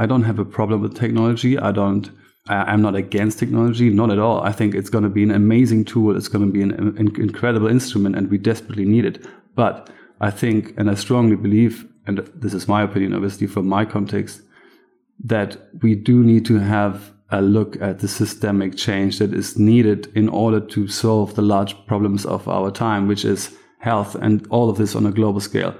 I 0.00 0.06
don't 0.06 0.22
have 0.22 0.38
a 0.38 0.46
problem 0.46 0.80
with 0.80 0.96
technology. 0.96 1.58
I 1.58 1.72
don't. 1.72 2.10
I'm 2.48 2.80
not 2.80 2.94
against 2.94 3.38
technology, 3.38 3.90
not 3.90 4.10
at 4.10 4.18
all. 4.18 4.40
I 4.40 4.50
think 4.50 4.74
it's 4.74 4.88
going 4.88 5.04
to 5.04 5.10
be 5.10 5.22
an 5.22 5.30
amazing 5.30 5.84
tool. 5.84 6.16
It's 6.16 6.26
going 6.26 6.44
to 6.46 6.50
be 6.50 6.62
an, 6.62 6.72
an 6.72 7.14
incredible 7.20 7.68
instrument, 7.68 8.16
and 8.16 8.30
we 8.30 8.38
desperately 8.38 8.86
need 8.86 9.04
it. 9.04 9.26
But 9.54 9.90
I 10.20 10.30
think, 10.30 10.72
and 10.78 10.90
I 10.90 10.94
strongly 10.94 11.36
believe, 11.36 11.86
and 12.06 12.18
this 12.34 12.54
is 12.54 12.66
my 12.66 12.82
opinion, 12.82 13.14
obviously 13.14 13.46
from 13.46 13.66
my 13.68 13.84
context, 13.84 14.40
that 15.22 15.58
we 15.82 15.94
do 15.94 16.24
need 16.24 16.46
to 16.46 16.58
have 16.58 17.12
a 17.28 17.42
look 17.42 17.80
at 17.82 17.98
the 17.98 18.08
systemic 18.08 18.76
change 18.76 19.18
that 19.18 19.34
is 19.34 19.58
needed 19.58 20.10
in 20.14 20.30
order 20.30 20.60
to 20.60 20.88
solve 20.88 21.34
the 21.34 21.42
large 21.42 21.74
problems 21.86 22.24
of 22.24 22.48
our 22.48 22.70
time, 22.70 23.06
which 23.06 23.24
is 23.26 23.54
health 23.80 24.14
and 24.14 24.46
all 24.48 24.70
of 24.70 24.78
this 24.78 24.96
on 24.96 25.04
a 25.04 25.12
global 25.12 25.40
scale. 25.40 25.74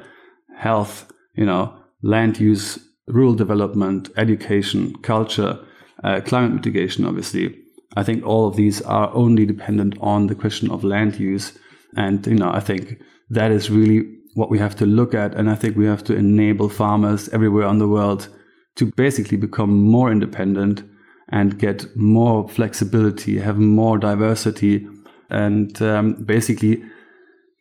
Health, 0.54 1.10
you 1.34 1.46
know, 1.46 1.74
land 2.02 2.38
use, 2.38 2.78
rural 3.06 3.34
development, 3.34 4.10
education, 4.16 4.94
culture, 5.02 5.58
uh, 6.04 6.20
climate 6.20 6.52
mitigation, 6.52 7.04
obviously. 7.04 7.56
I 7.96 8.04
think 8.04 8.24
all 8.24 8.46
of 8.46 8.56
these 8.56 8.80
are 8.82 9.12
only 9.14 9.44
dependent 9.44 9.96
on 10.00 10.28
the 10.28 10.34
question 10.34 10.70
of 10.70 10.84
land 10.84 11.18
use. 11.18 11.58
And, 11.96 12.24
you 12.26 12.36
know, 12.36 12.50
I 12.52 12.60
think 12.60 13.02
that 13.30 13.50
is 13.50 13.70
really 13.70 14.16
what 14.34 14.50
we 14.50 14.58
have 14.58 14.76
to 14.76 14.86
look 14.86 15.12
at. 15.12 15.34
And 15.34 15.50
I 15.50 15.56
think 15.56 15.76
we 15.76 15.86
have 15.86 16.04
to 16.04 16.14
enable 16.14 16.68
farmers 16.68 17.28
everywhere 17.30 17.66
on 17.66 17.78
the 17.78 17.88
world 17.88 18.28
to 18.76 18.86
basically 18.96 19.36
become 19.36 19.70
more 19.70 20.12
independent 20.12 20.84
and 21.30 21.58
get 21.58 21.96
more 21.96 22.48
flexibility, 22.48 23.38
have 23.38 23.58
more 23.58 23.98
diversity, 23.98 24.86
and 25.28 25.80
um, 25.82 26.14
basically 26.24 26.82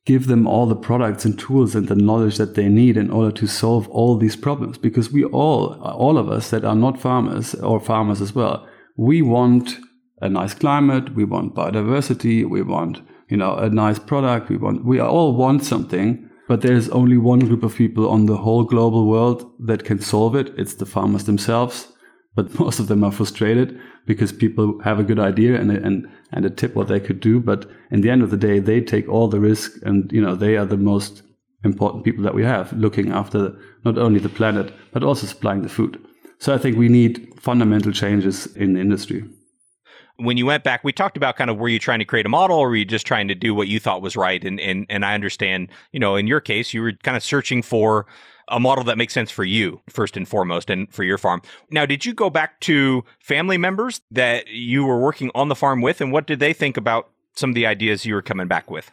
give 0.10 0.26
them 0.26 0.48
all 0.48 0.66
the 0.66 0.76
products 0.90 1.24
and 1.24 1.38
tools 1.38 1.76
and 1.76 1.88
the 1.88 1.96
knowledge 2.08 2.38
that 2.38 2.56
they 2.56 2.68
need 2.68 2.98
in 2.98 3.12
order 3.12 3.32
to 3.32 3.46
solve 3.46 3.88
all 3.90 4.18
these 4.18 4.36
problems. 4.36 4.76
Because 4.78 5.12
we 5.12 5.24
all, 5.26 5.76
all 6.06 6.18
of 6.18 6.32
us 6.38 6.50
that 6.50 6.66
are 6.66 6.80
not 6.86 7.00
farmers 7.00 7.54
or 7.56 7.80
farmers 7.80 8.20
as 8.20 8.34
well, 8.34 8.68
we 8.98 9.22
want 9.22 9.78
a 10.20 10.28
nice 10.28 10.56
climate, 10.56 11.14
we 11.14 11.26
want 11.26 11.54
biodiversity, 11.54 12.38
we 12.56 12.62
want 12.64 13.02
you 13.30 13.38
know 13.38 13.54
a 13.56 13.70
nice 13.70 14.00
product, 14.00 14.50
we 14.50 14.58
want 14.58 14.84
we 14.84 15.00
all 15.00 15.36
want 15.36 15.64
something 15.64 16.30
but 16.50 16.62
there's 16.62 16.90
only 16.90 17.16
one 17.16 17.42
group 17.42 17.62
of 17.62 17.76
people 17.76 18.10
on 18.10 18.26
the 18.26 18.38
whole 18.38 18.64
global 18.64 19.06
world 19.06 19.40
that 19.60 19.84
can 19.84 20.00
solve 20.00 20.36
it. 20.36 20.52
It's 20.58 20.74
the 20.74 20.88
farmers 20.88 21.26
themselves. 21.26 21.94
But 22.36 22.60
most 22.64 22.80
of 22.80 22.88
them 22.88 23.04
are 23.04 23.12
frustrated 23.12 23.80
because 24.10 24.32
people 24.32 24.80
have 24.80 24.98
a 24.98 25.04
good 25.04 25.20
idea 25.20 25.62
and, 25.62 25.70
and, 25.70 26.10
and 26.32 26.44
a 26.44 26.50
tip 26.50 26.74
what 26.74 26.88
they 26.88 27.00
could 27.00 27.20
do. 27.20 27.40
But 27.40 27.70
in 27.92 28.02
the 28.02 28.10
end 28.10 28.24
of 28.24 28.32
the 28.32 28.38
day, 28.38 28.58
they 28.58 28.82
take 28.82 29.08
all 29.08 29.28
the 29.28 29.40
risk 29.40 29.74
and, 29.84 30.12
you 30.12 30.20
know, 30.20 30.34
they 30.34 30.58
are 30.58 30.66
the 30.66 30.78
most 30.78 31.22
important 31.64 32.04
people 32.04 32.24
that 32.24 32.34
we 32.34 32.44
have 32.44 32.74
looking 32.74 33.12
after 33.12 33.56
not 33.86 34.00
only 34.00 34.20
the 34.20 34.28
planet, 34.28 34.74
but 34.92 35.04
also 35.04 35.28
supplying 35.28 35.62
the 35.62 35.70
food. 35.70 36.04
So 36.40 36.56
I 36.56 36.58
think 36.58 36.76
we 36.76 36.90
need 36.90 37.32
fundamental 37.40 37.92
changes 37.92 38.48
in 38.56 38.74
the 38.74 38.82
industry 38.82 39.24
when 40.22 40.36
you 40.36 40.46
went 40.46 40.66
back, 40.66 40.84
we 40.84 40.92
talked 40.92 41.16
about 41.16 41.38
kind 41.38 41.50
of 41.50 41.58
were 41.58 41.70
you 41.70 41.80
trying 41.80 42.00
to 42.00 42.06
create 42.06 42.26
a 42.26 42.30
model 42.30 42.58
or 42.58 42.68
were 42.68 42.76
you 42.76 42.84
just 42.84 43.08
trying 43.08 43.30
to 43.30 43.36
do 43.36 43.56
what 43.56 43.70
you 43.70 43.80
thought 43.80 44.02
was 44.02 44.18
right? 44.18 44.44
And 44.44 44.60
and 44.60 44.86
and 44.90 45.06
I 45.06 45.14
understand, 45.14 45.70
you 45.94 46.00
know, 46.00 46.18
in 46.18 46.28
your 46.28 46.42
case, 46.42 46.74
you 46.74 46.82
were 46.82 46.92
kind 47.04 47.16
of 47.16 47.24
searching 47.24 47.62
for 47.62 48.06
a 48.50 48.60
model 48.60 48.84
that 48.86 48.98
makes 48.98 49.14
sense 49.14 49.32
for 49.32 49.44
you 49.44 49.82
first 49.90 50.18
and 50.18 50.28
foremost 50.28 50.70
and 50.70 50.92
for 50.94 51.04
your 51.04 51.18
farm. 51.18 51.42
Now, 51.70 51.86
did 51.86 52.06
you 52.06 52.14
go 52.14 52.30
back 52.30 52.60
to 52.62 53.04
family 53.20 53.58
members 53.58 54.02
that 54.12 54.48
you 54.48 54.86
were 54.86 55.00
working 55.00 55.32
on 55.36 55.50
the 55.50 55.56
farm 55.56 55.82
with 55.82 56.02
and 56.02 56.12
what 56.12 56.28
did 56.28 56.40
they 56.40 56.54
think 56.54 56.78
about 56.78 57.10
some 57.36 57.52
of 57.52 57.56
the 57.56 57.66
ideas 57.66 58.06
you 58.06 58.14
were 58.14 58.22
coming 58.22 58.48
back 58.48 58.70
with? 58.70 58.92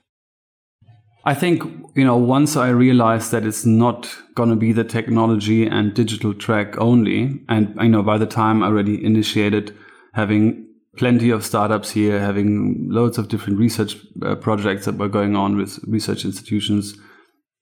I 1.24 1.34
think, 1.34 1.64
you 1.96 2.04
know, 2.04 2.16
once 2.16 2.56
I 2.56 2.68
realized 2.68 3.32
that 3.32 3.44
it's 3.44 3.66
not 3.66 4.16
going 4.36 4.50
to 4.50 4.54
be 4.56 4.72
the 4.72 4.84
technology 4.84 5.66
and 5.66 5.92
digital 5.92 6.32
track 6.32 6.78
only, 6.78 7.40
and 7.48 7.74
I 7.78 7.88
know 7.88 8.04
by 8.04 8.16
the 8.16 8.26
time 8.26 8.62
I 8.62 8.66
already 8.66 9.04
initiated 9.04 9.76
having 10.14 10.66
plenty 10.96 11.30
of 11.30 11.44
startups 11.44 11.90
here 11.90 12.18
having 12.18 12.88
loads 12.88 13.18
of 13.18 13.28
different 13.28 13.58
research 13.58 13.96
uh, 14.22 14.34
projects 14.36 14.86
that 14.86 14.96
were 14.96 15.08
going 15.08 15.36
on 15.36 15.56
with 15.56 15.78
research 15.86 16.24
institutions. 16.24 16.96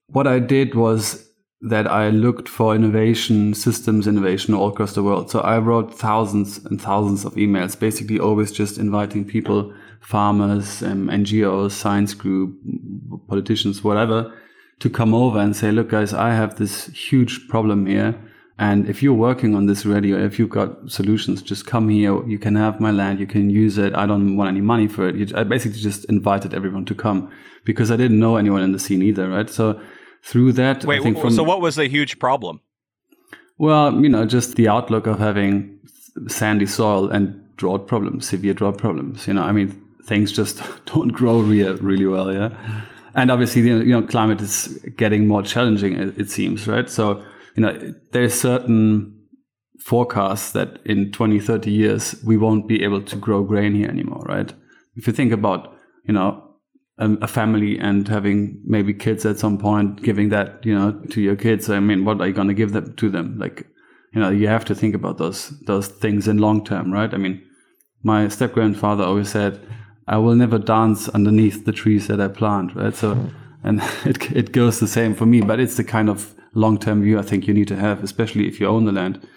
What 0.07 0.27
I 0.27 0.39
did 0.39 0.75
was 0.75 1.24
that 1.61 1.87
I 1.87 2.09
looked 2.09 2.47
for 2.47 2.75
innovation, 2.75 3.53
systems 3.53 4.07
innovation 4.07 4.53
all 4.53 4.69
across 4.69 4.93
the 4.93 5.03
world. 5.03 5.31
So 5.31 5.39
I 5.39 5.57
wrote 5.57 5.97
thousands 5.97 6.63
and 6.65 6.81
thousands 6.81 7.25
of 7.25 7.33
emails, 7.35 7.79
basically 7.79 8.19
always 8.19 8.51
just 8.51 8.77
inviting 8.77 9.25
people, 9.25 9.73
farmers, 10.01 10.83
um, 10.83 11.07
NGOs, 11.07 11.71
science 11.71 12.13
group, 12.13 12.55
politicians, 13.27 13.83
whatever, 13.83 14.33
to 14.79 14.89
come 14.89 15.15
over 15.15 15.39
and 15.39 15.55
say, 15.55 15.71
look, 15.71 15.89
guys, 15.89 16.13
I 16.13 16.33
have 16.33 16.57
this 16.57 16.87
huge 16.87 17.47
problem 17.47 17.85
here 17.85 18.15
and 18.57 18.87
if 18.87 19.03
you're 19.03 19.13
working 19.13 19.53
on 19.53 19.65
this 19.65 19.85
already, 19.85 20.13
or 20.13 20.19
if 20.19 20.39
you've 20.39 20.49
got 20.49 20.89
solutions, 20.89 21.41
just 21.41 21.65
come 21.65 21.89
here. 21.89 22.25
You 22.25 22.39
can 22.39 22.55
have 22.55 22.79
my 22.79 22.89
land. 22.89 23.19
You 23.19 23.27
can 23.27 23.49
use 23.49 23.77
it. 23.77 23.93
I 23.95 24.05
don't 24.05 24.37
want 24.37 24.47
any 24.47 24.61
money 24.61 24.87
for 24.87 25.09
it. 25.09 25.35
I 25.35 25.43
basically 25.43 25.79
just 25.79 26.05
invited 26.05 26.53
everyone 26.53 26.85
to 26.85 26.95
come 26.95 27.29
because 27.65 27.91
I 27.91 27.97
didn't 27.97 28.19
know 28.19 28.37
anyone 28.37 28.61
in 28.61 28.71
the 28.71 28.79
scene 28.79 29.01
either, 29.01 29.27
right? 29.27 29.49
So 29.49 29.81
through 30.25 30.53
that, 30.53 30.83
wait. 30.85 31.01
From, 31.01 31.31
so 31.31 31.43
what 31.43 31.61
was 31.61 31.75
the 31.75 31.87
huge 31.87 32.19
problem? 32.19 32.61
Well, 33.57 34.01
you 34.01 34.09
know, 34.09 34.25
just 34.25 34.55
the 34.55 34.67
outlook 34.67 35.07
of 35.07 35.19
having 35.19 35.79
sandy 36.27 36.65
soil 36.65 37.09
and 37.09 37.41
drought 37.57 37.87
problems, 37.87 38.27
severe 38.27 38.53
drought 38.53 38.77
problems. 38.77 39.27
You 39.27 39.33
know, 39.33 39.43
I 39.43 39.51
mean, 39.51 39.81
things 40.05 40.31
just 40.31 40.61
don't 40.85 41.09
grow 41.09 41.39
really, 41.39 41.79
really 41.81 42.05
well. 42.05 42.33
Yeah, 42.33 42.49
and 43.13 43.31
obviously, 43.31 43.61
you 43.61 43.85
know, 43.85 44.01
climate 44.01 44.41
is 44.41 44.79
getting 44.97 45.27
more 45.27 45.43
challenging. 45.43 45.93
It 45.93 46.29
seems, 46.29 46.67
right? 46.67 46.89
So 46.89 47.23
you 47.55 47.61
know, 47.63 47.93
there's 48.11 48.33
certain 48.33 49.15
forecasts 49.79 50.51
that 50.51 50.79
in 50.85 51.11
20, 51.11 51.39
30 51.39 51.71
years, 51.71 52.15
we 52.25 52.37
won't 52.37 52.67
be 52.67 52.83
able 52.83 53.01
to 53.01 53.15
grow 53.15 53.43
grain 53.43 53.73
here 53.73 53.89
anymore, 53.89 54.23
right? 54.27 54.53
If 54.95 55.07
you 55.07 55.13
think 55.13 55.31
about, 55.31 55.73
you 56.05 56.13
know, 56.13 56.44
a, 56.97 57.11
a 57.21 57.27
family 57.27 57.77
and 57.77 58.07
having 58.07 58.61
maybe 58.65 58.93
kids 58.93 59.25
at 59.25 59.39
some 59.39 59.57
point, 59.57 60.01
giving 60.01 60.29
that, 60.29 60.65
you 60.65 60.73
know, 60.73 60.91
to 61.09 61.21
your 61.21 61.35
kids, 61.35 61.69
I 61.69 61.79
mean, 61.79 62.05
what 62.05 62.21
are 62.21 62.27
you 62.27 62.33
going 62.33 62.47
to 62.47 62.53
give 62.53 62.73
them 62.73 62.95
to 62.95 63.09
them? 63.09 63.37
Like, 63.37 63.67
you 64.13 64.21
know, 64.21 64.29
you 64.29 64.47
have 64.47 64.65
to 64.65 64.75
think 64.75 64.95
about 64.95 65.17
those, 65.17 65.49
those 65.61 65.87
things 65.87 66.27
in 66.27 66.37
long 66.37 66.63
term, 66.63 66.91
right? 66.91 67.13
I 67.13 67.17
mean, 67.17 67.41
my 68.03 68.27
step 68.29 68.53
grandfather 68.53 69.03
always 69.03 69.29
said, 69.29 69.59
I 70.07 70.17
will 70.17 70.35
never 70.35 70.59
dance 70.59 71.09
underneath 71.09 71.65
the 71.65 71.71
trees 71.71 72.07
that 72.07 72.21
I 72.21 72.27
plant, 72.27 72.75
right? 72.75 72.95
So, 72.95 73.29
and 73.63 73.81
it, 74.05 74.31
it 74.31 74.51
goes 74.51 74.79
the 74.79 74.87
same 74.87 75.15
for 75.15 75.25
me, 75.25 75.41
but 75.41 75.59
it's 75.59 75.77
the 75.77 75.83
kind 75.83 76.09
of 76.09 76.33
long 76.53 76.77
term 76.77 77.01
view 77.01 77.19
I 77.19 77.23
think 77.23 77.47
you 77.47 77.53
need 77.53 77.67
to 77.67 77.75
have, 77.75 78.03
especially 78.03 78.47
if 78.47 78.59
you 78.59 78.67
own 78.67 78.85
the 78.85 78.91
land. 78.91 79.27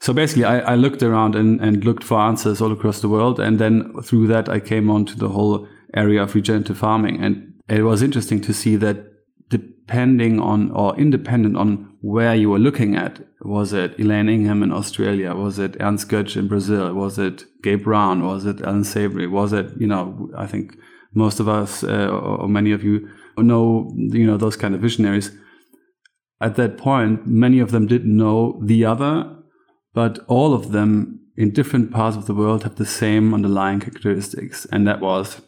So 0.00 0.12
basically, 0.12 0.44
I, 0.44 0.58
I 0.72 0.74
looked 0.74 1.02
around 1.02 1.34
and, 1.34 1.60
and 1.60 1.84
looked 1.84 2.04
for 2.04 2.18
answers 2.18 2.60
all 2.60 2.72
across 2.72 3.00
the 3.00 3.08
world. 3.08 3.40
And 3.40 3.58
then 3.58 3.94
through 4.02 4.26
that, 4.26 4.48
I 4.48 4.60
came 4.60 4.90
on 4.90 5.06
to 5.06 5.16
the 5.16 5.28
whole 5.28 5.66
area 5.96 6.22
of 6.22 6.34
regenerative 6.34 6.78
farming. 6.78 7.22
And 7.22 7.54
it 7.68 7.82
was 7.82 8.02
interesting 8.02 8.40
to 8.42 8.52
see 8.52 8.76
that 8.76 9.04
depending 9.48 10.40
on 10.40 10.70
or 10.70 10.96
independent 10.98 11.56
on 11.56 11.92
where 12.00 12.34
you 12.34 12.50
were 12.50 12.58
looking 12.58 12.96
at, 12.96 13.20
was 13.40 13.72
it 13.72 13.98
Elaine 13.98 14.28
Ingham 14.28 14.62
in 14.62 14.72
Australia? 14.72 15.34
Was 15.34 15.58
it 15.58 15.76
Ernst 15.80 16.08
Götsch 16.08 16.36
in 16.36 16.48
Brazil? 16.48 16.92
Was 16.94 17.18
it 17.18 17.44
Gabe 17.62 17.84
Brown? 17.84 18.24
Was 18.24 18.46
it 18.46 18.60
Allan 18.60 18.84
Savory? 18.84 19.26
Was 19.26 19.52
it, 19.52 19.70
you 19.78 19.86
know, 19.86 20.30
I 20.36 20.46
think 20.46 20.76
most 21.14 21.40
of 21.40 21.48
us 21.48 21.82
uh, 21.82 22.08
or 22.08 22.48
many 22.48 22.72
of 22.72 22.84
you 22.84 23.08
know, 23.38 23.92
you 23.96 24.26
know, 24.26 24.36
those 24.36 24.56
kind 24.56 24.74
of 24.74 24.80
visionaries 24.80 25.30
at 26.40 26.56
that 26.56 26.76
point, 26.76 27.26
many 27.26 27.60
of 27.60 27.70
them 27.70 27.86
didn't 27.86 28.14
know 28.14 28.60
the 28.62 28.84
other, 28.84 29.36
but 29.94 30.18
all 30.26 30.52
of 30.54 30.72
them 30.72 31.20
in 31.36 31.50
different 31.50 31.90
parts 31.90 32.16
of 32.16 32.26
the 32.26 32.34
world 32.34 32.62
have 32.62 32.76
the 32.76 32.86
same 32.86 33.32
underlying 33.32 33.80
characteristics. 33.80 34.66
And 34.70 34.86
that 34.86 35.00
was, 35.00 35.40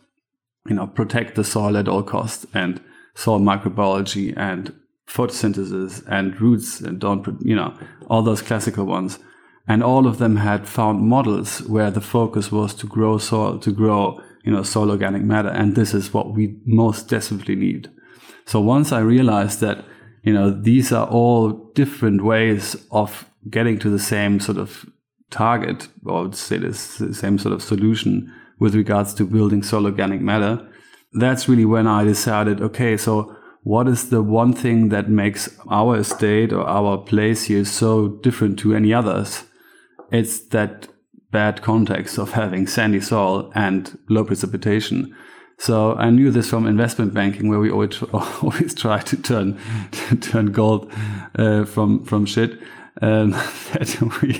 you 0.68 0.75
know, 0.75 0.87
protect 0.87 1.34
the 1.34 1.44
soil 1.44 1.76
at 1.76 1.88
all 1.88 2.02
costs 2.02 2.46
and 2.54 2.80
soil 3.14 3.40
microbiology 3.40 4.34
and 4.37 4.75
photosynthesis 5.06 6.04
and 6.06 6.40
roots 6.40 6.80
and 6.80 7.00
don't, 7.00 7.26
you 7.42 7.56
know, 7.56 7.76
all 8.08 8.22
those 8.22 8.42
classical 8.42 8.84
ones. 8.84 9.18
And 9.66 9.82
all 9.82 10.06
of 10.06 10.18
them 10.18 10.37
had 10.37 10.68
found 10.68 11.02
models 11.02 11.62
where 11.62 11.90
the 11.90 12.00
focus 12.00 12.50
was 12.50 12.75
to 12.75 12.87
grow 12.87 13.18
soil, 13.18 13.58
to 13.58 13.70
grow, 13.70 14.20
you 14.44 14.52
know, 14.52 14.62
soil 14.62 14.90
organic 14.90 15.22
matter. 15.22 15.48
And 15.48 15.75
this 15.75 15.92
is 15.92 16.14
what 16.14 16.32
we 16.32 16.58
most 16.64 17.08
desperately 17.08 17.54
need. 17.56 17.90
So 18.46 18.60
once 18.60 18.92
I 18.92 19.00
realized 19.00 19.60
that 19.60 19.84
you 20.28 20.32
know, 20.32 20.50
these 20.50 20.92
are 20.92 21.06
all 21.06 21.52
different 21.75 22.22
ways 22.22 22.76
of 22.90 23.30
getting 23.48 23.78
to 23.78 23.90
the 23.90 23.98
same 23.98 24.40
sort 24.40 24.58
of 24.58 24.84
target 25.30 25.88
or 26.04 26.32
say 26.32 26.58
the 26.58 26.75
same 26.75 27.38
sort 27.38 27.54
of 27.54 27.62
solution 27.62 28.32
with 28.58 28.74
regards 28.74 29.14
to 29.14 29.24
building 29.24 29.62
soil 29.62 29.86
organic 29.86 30.20
matter. 30.20 30.66
That's 31.12 31.48
really 31.48 31.64
when 31.64 31.86
I 31.86 32.04
decided, 32.04 32.60
okay, 32.60 32.96
so 32.96 33.34
what 33.62 33.88
is 33.88 34.10
the 34.10 34.22
one 34.22 34.52
thing 34.52 34.88
that 34.90 35.08
makes 35.08 35.56
our 35.68 35.96
estate 35.96 36.52
or 36.52 36.66
our 36.66 36.98
place 36.98 37.44
here 37.44 37.64
so 37.64 38.08
different 38.08 38.58
to 38.60 38.74
any 38.74 38.92
others? 38.92 39.44
It's 40.10 40.40
that 40.48 40.88
bad 41.30 41.62
context 41.62 42.18
of 42.18 42.32
having 42.32 42.66
sandy 42.66 43.00
soil 43.00 43.52
and 43.54 43.98
low 44.08 44.24
precipitation. 44.24 45.14
So 45.58 45.94
I 45.96 46.10
knew 46.10 46.30
this 46.30 46.48
from 46.48 46.66
investment 46.66 47.12
banking, 47.12 47.48
where 47.48 47.58
we 47.58 47.70
always 47.70 48.02
always 48.12 48.74
try 48.74 49.00
to 49.00 49.16
turn 49.16 49.58
to 49.90 50.16
turn 50.30 50.52
gold 50.52 50.90
uh, 51.36 51.64
from 51.64 52.04
from 52.04 52.26
shit. 52.26 52.58
Um, 53.02 53.31
that 53.73 54.21
we 54.23 54.35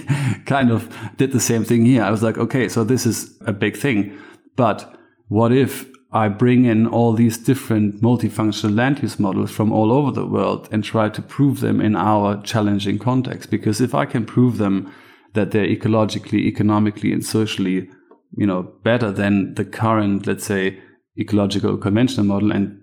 kind 0.45 0.71
of 0.71 0.95
did 1.17 1.33
the 1.33 1.41
same 1.41 1.65
thing 1.65 1.85
here. 1.85 2.03
I 2.03 2.11
was 2.11 2.23
like, 2.23 2.39
okay, 2.39 2.69
so 2.69 2.85
this 2.85 3.07
is 3.07 3.37
a 3.47 3.53
big 3.53 3.77
thing, 3.77 4.19
but 4.57 4.95
what 5.29 5.53
if 5.53 5.87
I 6.11 6.29
bring 6.29 6.65
in 6.65 6.87
all 6.87 7.13
these 7.13 7.37
different 7.37 8.01
multifunctional 8.01 8.75
land 8.75 9.03
use 9.03 9.19
models 9.19 9.51
from 9.51 9.73
all 9.73 9.93
over 9.93 10.11
the 10.11 10.27
world 10.27 10.69
and 10.73 10.83
try 10.83 11.11
to 11.11 11.21
prove 11.21 11.61
them 11.61 11.81
in 11.83 11.95
our 11.95 12.41
challenging 12.43 12.99
context? 12.99 13.51
Because 13.51 13.81
if 13.81 13.95
I 13.95 14.07
can 14.07 14.25
prove 14.25 14.57
them 14.57 14.93
that 15.35 15.51
they're 15.51 15.67
ecologically, 15.67 16.47
economically, 16.47 17.13
and 17.13 17.25
socially, 17.25 17.91
you 18.37 18.47
know, 18.47 18.63
better 18.83 19.13
than 19.13 19.55
the 19.55 19.65
current, 19.65 20.27
let's 20.27 20.47
say, 20.47 20.81
ecological 21.19 21.77
conventional 21.77 22.25
model, 22.25 22.53
and 22.53 22.81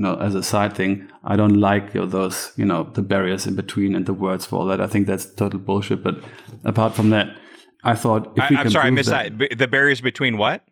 you 0.00 0.06
know, 0.06 0.14
as 0.14 0.34
a 0.34 0.42
side 0.42 0.74
thing, 0.74 1.06
I 1.24 1.36
don't 1.36 1.60
like 1.60 1.92
you 1.92 2.00
know, 2.00 2.06
those, 2.06 2.52
you 2.56 2.64
know, 2.64 2.84
the 2.94 3.02
barriers 3.02 3.46
in 3.46 3.54
between 3.54 3.94
and 3.94 4.06
the 4.06 4.14
words 4.14 4.46
for 4.46 4.56
all 4.56 4.64
that. 4.68 4.80
I 4.80 4.86
think 4.86 5.06
that's 5.06 5.26
total 5.34 5.60
bullshit. 5.60 6.02
But 6.02 6.24
apart 6.64 6.94
from 6.94 7.10
that, 7.10 7.36
I 7.84 7.94
thought 7.96 8.32
if 8.34 8.48
we 8.48 8.56
I, 8.56 8.62
am 8.62 8.70
sorry, 8.70 8.86
I 8.86 8.90
missed 8.90 9.10
that, 9.10 9.36
that. 9.38 9.58
The 9.58 9.68
barriers 9.68 10.00
between 10.00 10.38
what? 10.38 10.64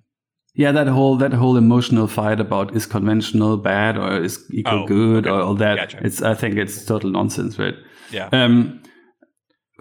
Yeah, 0.55 0.73
that 0.73 0.87
whole 0.87 1.17
that 1.19 1.35
whole 1.35 1.59
emotional 1.59 2.07
fight 2.07 2.41
about 2.41 2.75
is 2.75 2.87
conventional 2.87 3.59
bad 3.59 3.99
or 3.99 4.17
is 4.23 4.43
equal 4.51 4.85
oh, 4.85 4.87
good 4.87 5.27
okay. 5.27 5.37
or 5.37 5.43
all 5.43 5.55
that. 5.57 5.77
Gotcha. 5.77 6.01
It's 6.03 6.23
I 6.23 6.33
think 6.33 6.57
it's 6.57 6.87
total 6.87 7.11
nonsense, 7.11 7.59
right? 7.59 7.75
Yeah. 8.11 8.31
Um. 8.33 8.83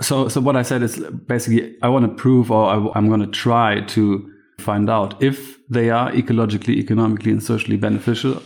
So 0.01 0.27
so 0.27 0.41
what 0.41 0.57
I 0.57 0.63
said 0.63 0.83
is 0.83 0.99
basically 1.25 1.73
I 1.81 1.87
want 1.87 2.03
to 2.05 2.13
prove 2.21 2.51
or 2.51 2.65
I, 2.67 2.75
I'm 2.95 3.07
going 3.07 3.21
to 3.21 3.27
try 3.27 3.79
to 3.79 4.29
find 4.59 4.89
out 4.89 5.23
if 5.23 5.57
they 5.69 5.89
are 5.89 6.11
ecologically, 6.11 6.75
economically, 6.75 7.31
and 7.31 7.41
socially 7.41 7.77
beneficial, 7.77 8.41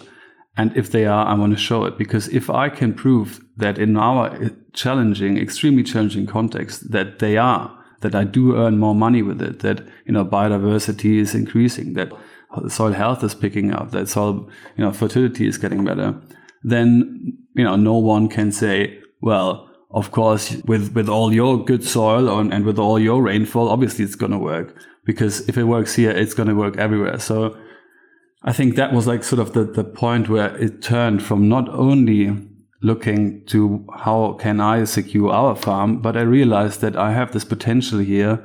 and 0.62 0.78
if 0.78 0.92
they 0.92 1.06
are, 1.08 1.26
I 1.26 1.34
want 1.34 1.54
to 1.54 1.60
show 1.60 1.86
it 1.86 1.98
because 1.98 2.28
if 2.28 2.48
I 2.48 2.70
can 2.70 2.94
prove 2.94 3.44
that 3.58 3.80
in 3.80 3.98
our 3.98 4.28
eh, 4.36 4.50
challenging, 4.74 5.40
extremely 5.40 5.82
challenging 5.82 6.28
context 6.28 6.92
that 6.92 7.18
they 7.18 7.36
are 7.36 7.76
that 8.02 8.14
I 8.14 8.26
do 8.26 8.56
earn 8.56 8.78
more 8.78 8.94
money 8.94 9.24
with 9.24 9.42
it, 9.42 9.60
that, 9.60 9.80
you 10.06 10.14
know, 10.14 10.24
biodiversity 10.24 11.18
is 11.18 11.34
increasing, 11.34 11.94
that 11.94 12.12
soil 12.68 12.92
health 12.92 13.24
is 13.24 13.34
picking 13.34 13.74
up, 13.74 13.90
that 13.90 14.08
soil, 14.08 14.48
you 14.78 14.84
know, 14.84 14.92
fertility 14.92 15.48
is 15.48 15.58
getting 15.58 15.84
better, 15.84 16.16
then, 16.64 17.38
you 17.56 17.64
know, 17.64 17.76
no 17.76 17.96
one 17.96 18.28
can 18.28 18.52
say, 18.52 19.00
well, 19.20 19.68
of 19.90 20.12
course, 20.12 20.58
with, 20.66 20.94
with 20.94 21.10
all 21.10 21.34
your 21.34 21.66
good 21.66 21.84
soil 21.84 22.40
and, 22.40 22.54
and 22.54 22.66
with 22.66 22.78
all 22.78 23.00
your 23.00 23.24
rainfall, 23.24 23.68
obviously 23.68 24.06
it's 24.06 24.16
going 24.16 24.32
to 24.32 24.38
work 24.38 24.76
because 25.06 25.42
if 25.50 25.58
it 25.58 25.64
works 25.64 25.96
here, 25.96 26.12
it's 26.12 26.36
going 26.36 26.50
to 26.50 26.56
work 26.56 26.78
everywhere. 26.78 27.20
So 27.20 27.58
I 28.44 28.54
think 28.54 28.76
that 28.76 28.94
was 28.94 29.06
like 29.06 29.24
sort 29.24 29.40
of 29.40 29.54
the, 29.54 29.64
the 29.64 29.84
point 29.84 30.28
where 30.28 30.56
it 30.58 30.82
turned 30.82 31.22
from 31.22 31.48
not 31.48 31.70
only 31.70 32.36
looking 32.82 33.46
to 33.46 33.88
how 33.96 34.34
can 34.34 34.60
I 34.60 34.84
secure 34.86 35.32
our 35.32 35.56
farm, 35.56 36.02
but 36.02 36.18
I 36.18 36.22
realized 36.22 36.82
that 36.82 36.96
I 36.96 37.12
have 37.12 37.32
this 37.32 37.46
potential 37.46 38.00
here 38.00 38.44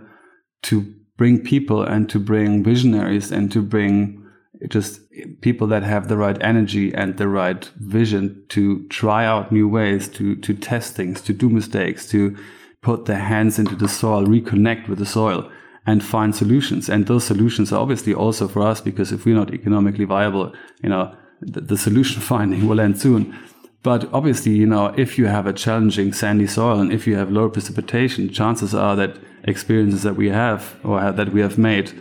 to 0.64 0.94
bring 1.16 1.42
people 1.42 1.82
and 1.82 2.10
to 2.10 2.18
bring 2.18 2.62
visionaries 2.62 3.32
and 3.32 3.50
to 3.52 3.62
bring 3.62 4.22
just 4.68 5.00
people 5.40 5.66
that 5.68 5.82
have 5.82 6.08
the 6.08 6.16
right 6.16 6.36
energy 6.42 6.94
and 6.94 7.16
the 7.16 7.28
right 7.28 7.64
vision 7.76 8.44
to 8.50 8.86
try 8.88 9.24
out 9.24 9.52
new 9.52 9.68
ways, 9.68 10.08
to, 10.08 10.36
to 10.36 10.52
test 10.52 10.94
things, 10.94 11.22
to 11.22 11.32
do 11.32 11.48
mistakes, 11.48 12.06
to 12.10 12.36
put 12.82 13.06
their 13.06 13.18
hands 13.18 13.58
into 13.58 13.74
the 13.74 13.88
soil, 13.88 14.26
reconnect 14.26 14.88
with 14.88 14.98
the 14.98 15.06
soil 15.06 15.50
and 15.86 16.04
find 16.04 16.34
solutions. 16.34 16.88
And 16.88 17.06
those 17.06 17.24
solutions 17.24 17.72
are 17.72 17.80
obviously 17.80 18.12
also 18.12 18.48
for 18.48 18.62
us 18.62 18.80
because 18.80 19.12
if 19.12 19.24
we're 19.24 19.36
not 19.36 19.54
economically 19.54 20.04
viable, 20.04 20.52
you 20.82 20.88
know, 20.88 21.14
the, 21.40 21.60
the 21.60 21.76
solution 21.76 22.20
finding 22.32 22.66
will 22.66 22.80
end 22.80 23.00
soon. 23.00 23.36
But 23.82 24.12
obviously, 24.12 24.52
you 24.52 24.66
know, 24.66 24.92
if 24.96 25.16
you 25.16 25.26
have 25.26 25.46
a 25.46 25.52
challenging 25.52 26.12
sandy 26.12 26.48
soil 26.48 26.80
and 26.80 26.92
if 26.92 27.06
you 27.06 27.16
have 27.16 27.30
low 27.30 27.48
precipitation, 27.48 28.32
chances 28.32 28.74
are 28.74 28.96
that 28.96 29.16
experiences 29.44 30.02
that 30.02 30.16
we 30.16 30.28
have 30.28 30.76
or 30.82 31.00
have, 31.00 31.16
that 31.16 31.32
we 31.32 31.40
have 31.40 31.56
made 31.56 31.92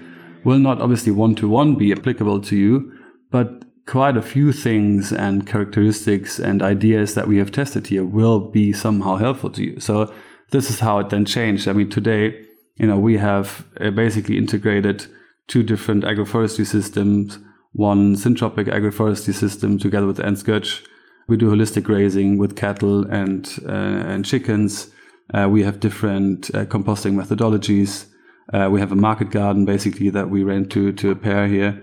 will 0.43 0.57
not 0.57 0.81
obviously 0.81 1.11
one 1.11 1.35
to 1.35 1.47
one 1.47 1.75
be 1.75 1.91
applicable 1.91 2.39
to 2.39 2.55
you, 2.55 2.91
but 3.29 3.65
quite 3.85 4.17
a 4.17 4.21
few 4.21 4.51
things 4.51 5.11
and 5.11 5.45
characteristics 5.45 6.39
and 6.39 6.63
ideas 6.63 7.13
that 7.13 7.27
we 7.27 7.37
have 7.37 7.51
tested 7.51 7.87
here 7.87 8.03
will 8.03 8.39
be 8.39 8.74
somehow 8.74 9.15
helpful 9.15 9.51
to 9.51 9.63
you. 9.63 9.79
So 9.79 10.11
this 10.50 10.69
is 10.69 10.79
how 10.79 11.00
it 11.00 11.09
then 11.09 11.25
changed. 11.25 11.67
I 11.67 11.74
mean, 11.74 11.89
today, 11.89 12.45
you 12.75 12.88
know, 12.88 12.98
we 12.98 13.18
have 13.18 13.66
uh, 13.79 13.92
basically 13.92 14.38
integrated 14.38 15.07
two 15.48 15.64
different 15.64 16.03
agroforestry 16.03 16.66
systems, 16.66 17.40
one 17.74 18.16
syntropic 18.16 18.68
agroforestry 18.68 19.33
system 19.33 19.77
together 19.77 20.07
with 20.07 20.20
Ernst 20.20 20.46
Götsch 20.46 20.85
we 21.27 21.38
do 21.38 21.50
holistic 21.50 21.83
grazing 21.83 22.38
with 22.38 22.55
cattle 22.55 23.05
and 23.05 23.59
uh, 23.68 23.72
and 23.72 24.25
chickens. 24.25 24.92
Uh, 25.33 25.48
we 25.50 25.64
have 25.64 25.79
different 25.79 26.53
uh, 26.53 26.66
composting 26.66 27.14
methodologies. 27.16 28.05
Uh, 28.53 28.70
we 28.72 28.79
have 28.79 28.92
a 28.92 28.96
market 28.96 29.31
garden 29.31 29.66
basically 29.66 30.09
that 30.11 30.29
we 30.29 30.44
rent 30.44 30.72
to 30.72 30.92
to 30.94 31.11
a 31.11 31.16
pair 31.16 31.48
here. 31.48 31.81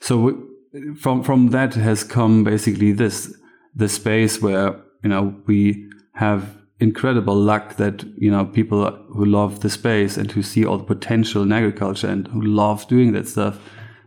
So 0.00 0.18
we, 0.18 0.94
from 0.94 1.22
from 1.22 1.48
that 1.48 1.74
has 1.74 2.04
come 2.04 2.44
basically 2.44 2.92
this 2.92 3.34
the 3.74 3.88
space 3.88 4.42
where 4.42 4.76
you 5.02 5.08
know 5.08 5.34
we 5.46 5.88
have 6.14 6.58
incredible 6.82 7.34
luck 7.34 7.76
that 7.76 8.04
you 8.16 8.30
know 8.30 8.44
people 8.44 8.90
who 9.14 9.24
love 9.24 9.60
the 9.60 9.70
space 9.70 10.16
and 10.16 10.32
who 10.32 10.42
see 10.42 10.64
all 10.64 10.78
the 10.78 10.84
potential 10.84 11.42
in 11.42 11.52
agriculture 11.52 12.08
and 12.08 12.26
who 12.28 12.42
love 12.42 12.86
doing 12.88 13.12
that 13.12 13.28
stuff 13.28 13.58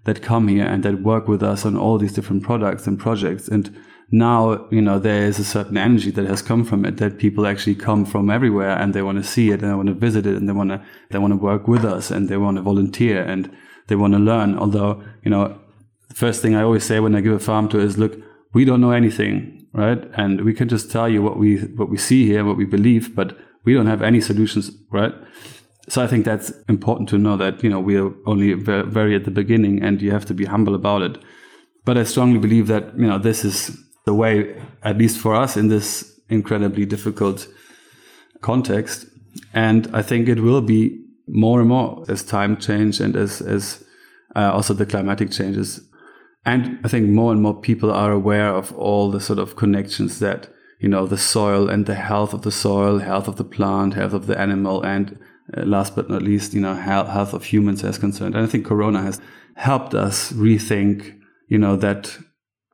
that 0.04 0.22
come 0.22 0.48
here 0.48 0.66
and 0.66 0.84
that 0.84 1.02
work 1.02 1.28
with 1.28 1.42
us 1.42 1.66
on 1.66 1.78
all 1.78 1.98
these 1.98 2.14
different 2.14 2.44
products 2.44 2.86
and 2.86 3.00
projects. 3.00 3.48
And 3.48 3.76
now 4.12 4.68
you 4.70 4.82
know 4.82 5.00
there 5.00 5.24
is 5.24 5.40
a 5.40 5.46
certain 5.46 5.78
energy 5.78 6.12
that 6.12 6.28
has 6.28 6.42
come 6.42 6.64
from 6.64 6.86
it 6.86 6.98
that 6.98 7.18
people 7.18 7.48
actually 7.48 7.76
come 7.76 8.06
from 8.06 8.30
everywhere 8.30 8.78
and 8.78 8.94
they 8.94 9.02
want 9.02 9.18
to 9.18 9.24
see 9.24 9.50
it 9.50 9.62
and 9.62 9.72
they 9.72 9.76
want 9.76 9.88
to 9.88 9.94
visit 9.94 10.28
it 10.28 10.36
and 10.36 10.48
they 10.48 10.54
want 10.54 10.70
to 10.70 10.84
they 11.10 11.18
want 11.18 11.32
to 11.32 11.38
work 11.38 11.68
with 11.68 11.86
us 11.86 12.12
and 12.12 12.30
they 12.30 12.38
want 12.38 12.58
to 12.58 12.62
volunteer 12.62 13.24
and 13.24 13.50
they 13.88 13.96
want 13.96 14.14
to 14.14 14.20
learn. 14.20 14.60
Although 14.60 15.02
you 15.24 15.32
know 15.32 15.60
the 16.10 16.16
first 16.16 16.42
thing 16.42 16.56
i 16.56 16.62
always 16.62 16.84
say 16.84 17.00
when 17.00 17.16
i 17.16 17.22
give 17.22 17.34
a 17.34 17.40
farm 17.40 17.68
tour 17.68 17.82
is 17.82 17.98
look 17.98 18.18
we 18.54 18.66
don't 18.66 18.82
know 18.82 18.92
anything 18.92 19.65
right 19.76 20.04
and 20.16 20.42
we 20.42 20.54
can 20.54 20.68
just 20.68 20.92
tell 20.92 21.08
you 21.10 21.22
what 21.22 21.38
we 21.38 21.58
what 21.80 21.90
we 21.90 21.98
see 21.98 22.26
here 22.26 22.44
what 22.44 22.58
we 22.58 22.66
believe 22.66 23.16
but 23.16 23.38
we 23.64 23.74
don't 23.74 23.88
have 23.88 24.02
any 24.02 24.22
solutions 24.22 24.72
right 24.92 25.14
so 25.88 26.04
i 26.04 26.08
think 26.08 26.26
that's 26.26 26.52
important 26.68 27.10
to 27.10 27.18
know 27.18 27.38
that 27.38 27.64
you 27.64 27.70
know 27.70 27.80
we 27.80 27.98
are 27.98 28.12
only 28.26 28.54
very 28.54 29.16
at 29.16 29.26
the 29.26 29.32
beginning 29.32 29.82
and 29.82 30.02
you 30.02 30.12
have 30.12 30.26
to 30.26 30.34
be 30.34 30.46
humble 30.46 30.76
about 30.76 31.02
it 31.02 31.18
but 31.84 31.98
i 31.98 32.04
strongly 32.04 32.40
believe 32.40 32.68
that 32.68 32.98
you 32.98 33.08
know 33.08 33.20
this 33.20 33.46
is 33.46 33.86
the 34.06 34.14
way, 34.14 34.56
at 34.84 34.98
least 34.98 35.20
for 35.20 35.36
us 35.36 35.58
in 35.58 35.68
this 35.68 36.20
incredibly 36.30 36.86
difficult 36.86 37.48
context. 38.42 39.08
And 39.54 39.90
I 39.94 40.02
think 40.02 40.28
it 40.30 40.40
will 40.40 40.62
be 40.62 41.02
more 41.28 41.60
and 41.60 41.70
more 41.70 42.06
as 42.08 42.24
time 42.24 42.58
change 42.58 43.00
and 43.00 43.16
as, 43.16 43.42
as 43.42 43.84
uh, 44.36 44.52
also 44.54 44.74
the 44.74 44.86
climatic 44.86 45.32
changes. 45.32 45.82
And 46.46 46.80
I 46.84 46.88
think 46.88 47.10
more 47.10 47.32
and 47.32 47.42
more 47.42 47.60
people 47.60 47.92
are 47.92 48.12
aware 48.12 48.50
of 48.50 48.72
all 48.78 49.10
the 49.10 49.20
sort 49.20 49.40
of 49.40 49.56
connections 49.56 50.20
that, 50.20 50.48
you 50.80 50.88
know, 50.88 51.08
the 51.08 51.18
soil 51.18 51.70
and 51.70 51.86
the 51.86 51.96
health 51.96 52.34
of 52.34 52.44
the 52.44 52.52
soil, 52.52 53.00
health 53.00 53.28
of 53.28 53.38
the 53.38 53.44
plant, 53.44 53.96
health 53.96 54.14
of 54.14 54.28
the 54.28 54.40
animal, 54.40 54.84
and 54.84 55.18
uh, 55.58 55.64
last 55.64 55.96
but 55.96 56.10
not 56.10 56.22
least, 56.22 56.54
you 56.54 56.62
know, 56.62 56.76
health, 56.76 57.10
health 57.10 57.34
of 57.34 57.46
humans 57.46 57.84
as 57.84 57.98
concerned. 57.98 58.36
And 58.36 58.44
I 58.44 58.48
think 58.48 58.66
Corona 58.66 59.02
has 59.02 59.20
helped 59.56 59.96
us 59.96 60.32
rethink, 60.34 61.20
you 61.48 61.58
know, 61.58 61.76
that 61.78 62.18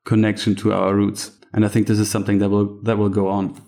connection 0.04 0.56
to 0.56 0.74
our 0.74 0.94
roots. 0.94 1.32
And 1.54 1.64
I 1.64 1.68
think 1.70 1.88
this 1.88 2.00
is 2.00 2.10
something 2.10 2.40
that 2.40 2.50
will 2.50 2.82
that 2.84 2.98
will 2.98 3.10
go 3.10 3.28
on. 3.28 3.62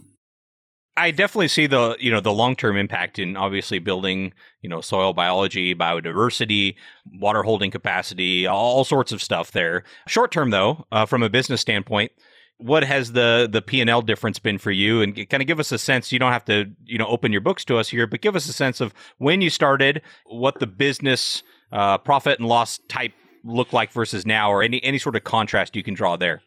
I 0.95 1.11
definitely 1.11 1.47
see 1.47 1.65
the 1.65 1.97
you 1.99 2.11
know 2.11 2.19
the 2.19 2.33
long 2.33 2.55
term 2.55 2.77
impact 2.77 3.17
in 3.17 3.35
obviously 3.35 3.79
building 3.79 4.33
you 4.61 4.69
know 4.69 4.81
soil 4.81 5.13
biology, 5.13 5.73
biodiversity, 5.73 6.75
water 7.13 7.43
holding 7.43 7.71
capacity, 7.71 8.45
all 8.45 8.83
sorts 8.83 9.11
of 9.11 9.21
stuff 9.21 9.51
there. 9.51 9.83
Short 10.07 10.31
term 10.31 10.51
though, 10.51 10.85
uh, 10.91 11.05
from 11.05 11.23
a 11.23 11.29
business 11.29 11.61
standpoint, 11.61 12.11
what 12.57 12.83
has 12.83 13.13
the 13.13 13.49
the 13.51 13.61
P 13.61 13.81
and 13.81 13.89
L 13.89 14.01
difference 14.01 14.37
been 14.37 14.59
for 14.59 14.71
you? 14.71 15.01
And 15.01 15.15
kind 15.29 15.41
of 15.41 15.47
give 15.47 15.59
us 15.59 15.71
a 15.71 15.77
sense. 15.77 16.11
You 16.11 16.19
don't 16.19 16.31
have 16.31 16.45
to 16.45 16.71
you 16.85 16.97
know 16.97 17.07
open 17.07 17.31
your 17.31 17.41
books 17.41 17.65
to 17.65 17.77
us 17.77 17.89
here, 17.89 18.05
but 18.05 18.21
give 18.21 18.35
us 18.35 18.47
a 18.47 18.53
sense 18.53 18.79
of 18.79 18.93
when 19.17 19.41
you 19.41 19.49
started, 19.49 20.01
what 20.25 20.59
the 20.59 20.67
business 20.67 21.41
uh, 21.71 21.97
profit 21.97 22.39
and 22.39 22.47
loss 22.47 22.79
type 22.87 23.13
look 23.43 23.73
like 23.73 23.91
versus 23.91 24.25
now, 24.25 24.51
or 24.51 24.61
any 24.61 24.83
any 24.83 24.99
sort 24.99 25.15
of 25.15 25.23
contrast 25.23 25.75
you 25.75 25.83
can 25.83 25.95
draw 25.95 26.17
there? 26.17 26.43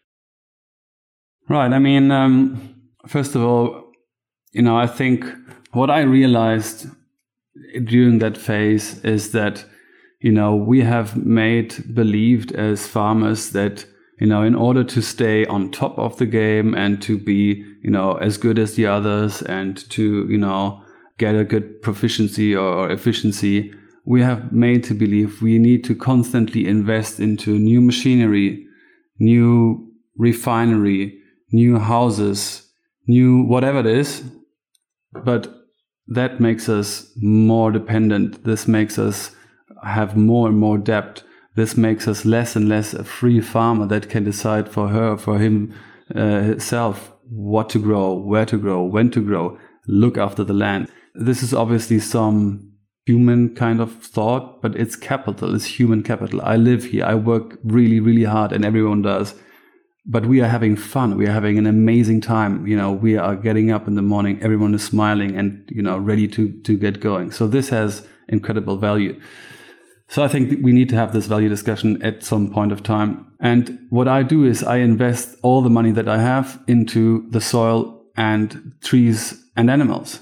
Right. 1.49 1.73
I 1.73 1.79
mean, 1.79 2.11
um, 2.11 2.77
first 3.07 3.35
of 3.35 3.43
all, 3.43 3.86
you 4.53 4.63
know, 4.63 4.77
I 4.77 4.87
think 4.87 5.27
what 5.73 5.91
I 5.91 6.01
realized 6.01 6.87
during 7.85 8.19
that 8.21 8.39
phase 8.39 9.03
is 9.05 9.33
that 9.33 9.65
you 10.21 10.33
know 10.33 10.57
we 10.57 10.81
have 10.81 11.17
made 11.17 11.95
believed 11.95 12.53
as 12.53 12.87
farmers 12.87 13.51
that 13.51 13.85
you 14.21 14.27
know 14.27 14.43
in 14.43 14.55
order 14.55 14.83
to 14.85 15.03
stay 15.03 15.45
on 15.47 15.71
top 15.71 15.99
of 15.99 16.17
the 16.17 16.27
game 16.27 16.75
and 16.75 17.03
to 17.03 17.19
be 17.19 17.65
you 17.83 17.91
know 17.91 18.15
as 18.15 18.39
good 18.39 18.59
as 18.59 18.75
the 18.75 18.87
others 18.87 19.43
and 19.43 19.89
to 19.91 20.27
you 20.29 20.39
know 20.39 20.83
get 21.19 21.35
a 21.35 21.45
good 21.45 21.83
proficiency 21.83 22.55
or 22.55 22.91
efficiency 22.91 23.73
we 24.07 24.23
have 24.23 24.53
made 24.53 24.85
to 24.85 24.95
believe 24.95 25.43
we 25.43 25.59
need 25.59 25.83
to 25.85 25.95
constantly 25.95 26.67
invest 26.67 27.19
into 27.19 27.59
new 27.59 27.81
machinery, 27.81 28.65
new 29.19 29.93
refinery, 30.17 31.19
new 31.51 31.79
houses, 31.79 32.66
new 33.07 33.43
whatever 33.43 33.81
it 33.81 33.87
is. 33.87 34.23
But 35.25 35.53
that 36.09 36.41
makes 36.41 36.69
us 36.69 37.11
more 37.17 37.71
dependent. 37.71 38.45
This 38.45 38.69
makes 38.69 38.99
us 38.99 39.35
have 39.85 40.17
more 40.17 40.49
and 40.49 40.59
more 40.59 40.79
debt. 40.79 41.23
This 41.55 41.77
makes 41.77 42.07
us 42.07 42.25
less 42.25 42.55
and 42.55 42.69
less 42.69 42.95
a 42.95 43.05
free 43.05 43.41
farmer 43.41 43.87
that 43.87 44.11
can 44.11 44.25
decide 44.25 44.69
for 44.69 44.89
her, 44.89 45.17
for 45.17 45.39
him, 45.39 45.75
uh, 46.15 46.41
himself, 46.43 47.13
what 47.29 47.71
to 47.71 47.79
grow, 47.79 48.15
where 48.15 48.47
to 48.47 48.59
grow, 48.59 48.85
when 48.85 49.11
to 49.11 49.21
grow, 49.21 49.59
look 49.89 50.19
after 50.19 50.45
the 50.45 50.53
land. 50.53 50.89
This 51.15 51.43
is 51.43 51.55
obviously 51.55 51.99
some 51.99 52.73
human 53.07 53.55
kind 53.55 53.81
of 53.81 53.93
thought, 54.03 54.61
but 54.61 54.77
it's 54.77 54.97
capital, 54.97 55.55
it's 55.55 55.65
human 55.65 56.03
capital. 56.03 56.43
I 56.43 56.57
live 56.57 56.85
here, 56.85 57.05
I 57.05 57.15
work 57.15 57.59
really, 57.65 58.01
really 58.01 58.25
hard, 58.25 58.53
and 58.53 58.65
everyone 58.65 59.03
does. 59.03 59.35
But 60.09 60.27
we 60.27 60.41
are 60.41 60.49
having 60.49 60.77
fun. 60.77 61.17
We 61.17 61.27
are 61.27 61.33
having 61.33 61.59
an 61.59 61.67
amazing 61.67 62.21
time. 62.21 62.67
You 62.67 62.77
know, 62.77 62.93
we 62.93 63.17
are 63.17 63.35
getting 63.35 63.73
up 63.73 63.89
in 63.89 63.95
the 63.95 64.03
morning, 64.03 64.41
everyone 64.41 64.75
is 64.75 64.85
smiling 64.85 65.37
and, 65.37 65.69
you 65.69 65.83
know, 65.83 65.99
ready 65.99 66.29
to, 66.29 66.53
to 66.63 66.79
get 66.79 67.01
going. 67.01 67.33
So 67.33 67.49
this 67.49 67.71
has 67.71 68.07
incredible 68.29 68.77
value. 68.77 69.21
So 70.09 70.23
I 70.23 70.29
think 70.29 70.63
we 70.63 70.73
need 70.73 70.89
to 70.91 70.95
have 70.95 71.13
this 71.13 71.27
value 71.27 71.49
discussion 71.49 72.01
at 72.03 72.23
some 72.23 72.53
point 72.53 72.73
of 72.73 72.83
time. 72.83 73.27
And 73.41 73.79
what 73.91 74.09
I 74.09 74.23
do 74.23 74.45
is 74.45 74.63
I 74.63 74.77
invest 74.77 75.37
all 75.43 75.63
the 75.63 75.71
money 75.71 75.91
that 75.93 76.09
I 76.09 76.19
have 76.19 76.63
into 76.69 77.29
the 77.31 77.41
soil 77.41 78.05
and 78.17 78.73
trees 78.83 79.45
and 79.57 79.71
animals. 79.71 80.21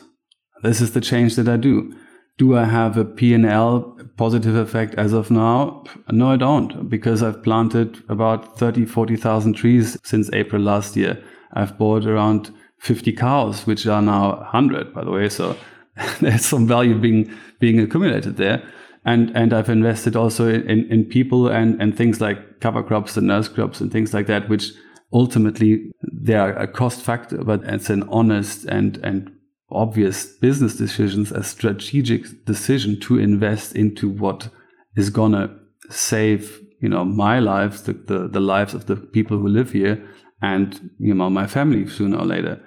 This 0.63 0.81
is 0.81 0.93
the 0.93 1.01
change 1.01 1.37
that 1.37 1.49
I 1.49 1.59
do. 1.59 1.93
Do 2.39 2.57
I 2.57 2.65
have 2.65 2.97
a 2.97 3.05
P&L 3.05 3.94
positive 4.17 4.55
effect 4.55 4.95
as 4.95 5.13
of 5.13 5.31
now? 5.31 5.85
No, 6.11 6.31
I 6.31 6.37
don't, 6.37 6.89
because 6.89 7.23
I've 7.23 7.43
planted 7.43 8.03
about 8.09 8.59
30, 8.59 8.87
40,000 8.87 9.55
trees 9.55 9.99
since 10.05 10.31
April 10.33 10.63
last 10.63 10.97
year. 10.97 11.23
I've 11.53 11.79
bought 11.79 12.07
around 12.07 12.53
50 12.79 13.13
cows, 13.13 13.67
which 13.67 13.87
are 13.87 14.03
now 14.03 14.37
100, 14.37 14.93
by 14.93 15.05
the 15.05 15.11
way. 15.11 15.29
So 15.29 15.57
there's 16.21 16.45
some 16.45 16.67
value 16.67 16.99
being, 16.99 17.33
being 17.59 17.81
accumulated 17.81 18.37
there 18.37 18.63
and 19.05 19.31
and 19.37 19.53
I've 19.53 19.69
invested 19.69 20.17
also 20.17 20.49
in, 20.49 20.91
in 20.91 21.05
people 21.05 21.49
and 21.49 21.81
and 21.81 21.97
things 21.97 22.21
like 22.21 22.61
cover 22.61 22.83
crops 22.83 23.17
and 23.17 23.27
nurse 23.27 23.49
crops 23.49 23.81
and 23.81 23.93
things 23.93 24.15
like 24.15 24.27
that, 24.27 24.49
which 24.49 24.73
ultimately 25.13 25.93
they 26.13 26.35
are 26.35 26.57
a 26.57 26.67
cost 26.67 27.03
factor, 27.03 27.39
but 27.45 27.63
it's 27.65 27.91
an 27.91 28.05
honest 28.09 28.65
and 28.65 28.97
and 28.99 29.31
obvious 29.75 30.27
business 30.27 30.77
decisions, 30.77 31.33
a 31.33 31.43
strategic 31.43 32.45
decision 32.45 32.99
to 33.01 33.19
invest 33.19 33.75
into 33.75 34.09
what 34.09 34.49
is 34.97 35.11
gonna 35.11 35.55
save 35.91 36.61
you 36.81 36.89
know 36.89 37.05
my 37.05 37.39
lives, 37.39 37.83
the, 37.83 37.95
the, 37.95 38.29
the 38.29 38.41
lives 38.41 38.75
of 38.75 38.87
the 38.87 38.97
people 38.97 39.39
who 39.39 39.49
live 39.49 39.73
here, 39.73 40.07
and 40.43 40.91
you 40.99 41.15
know 41.15 41.31
my 41.31 41.47
family 41.47 41.89
sooner 41.89 42.19
or 42.19 42.27
later. 42.27 42.61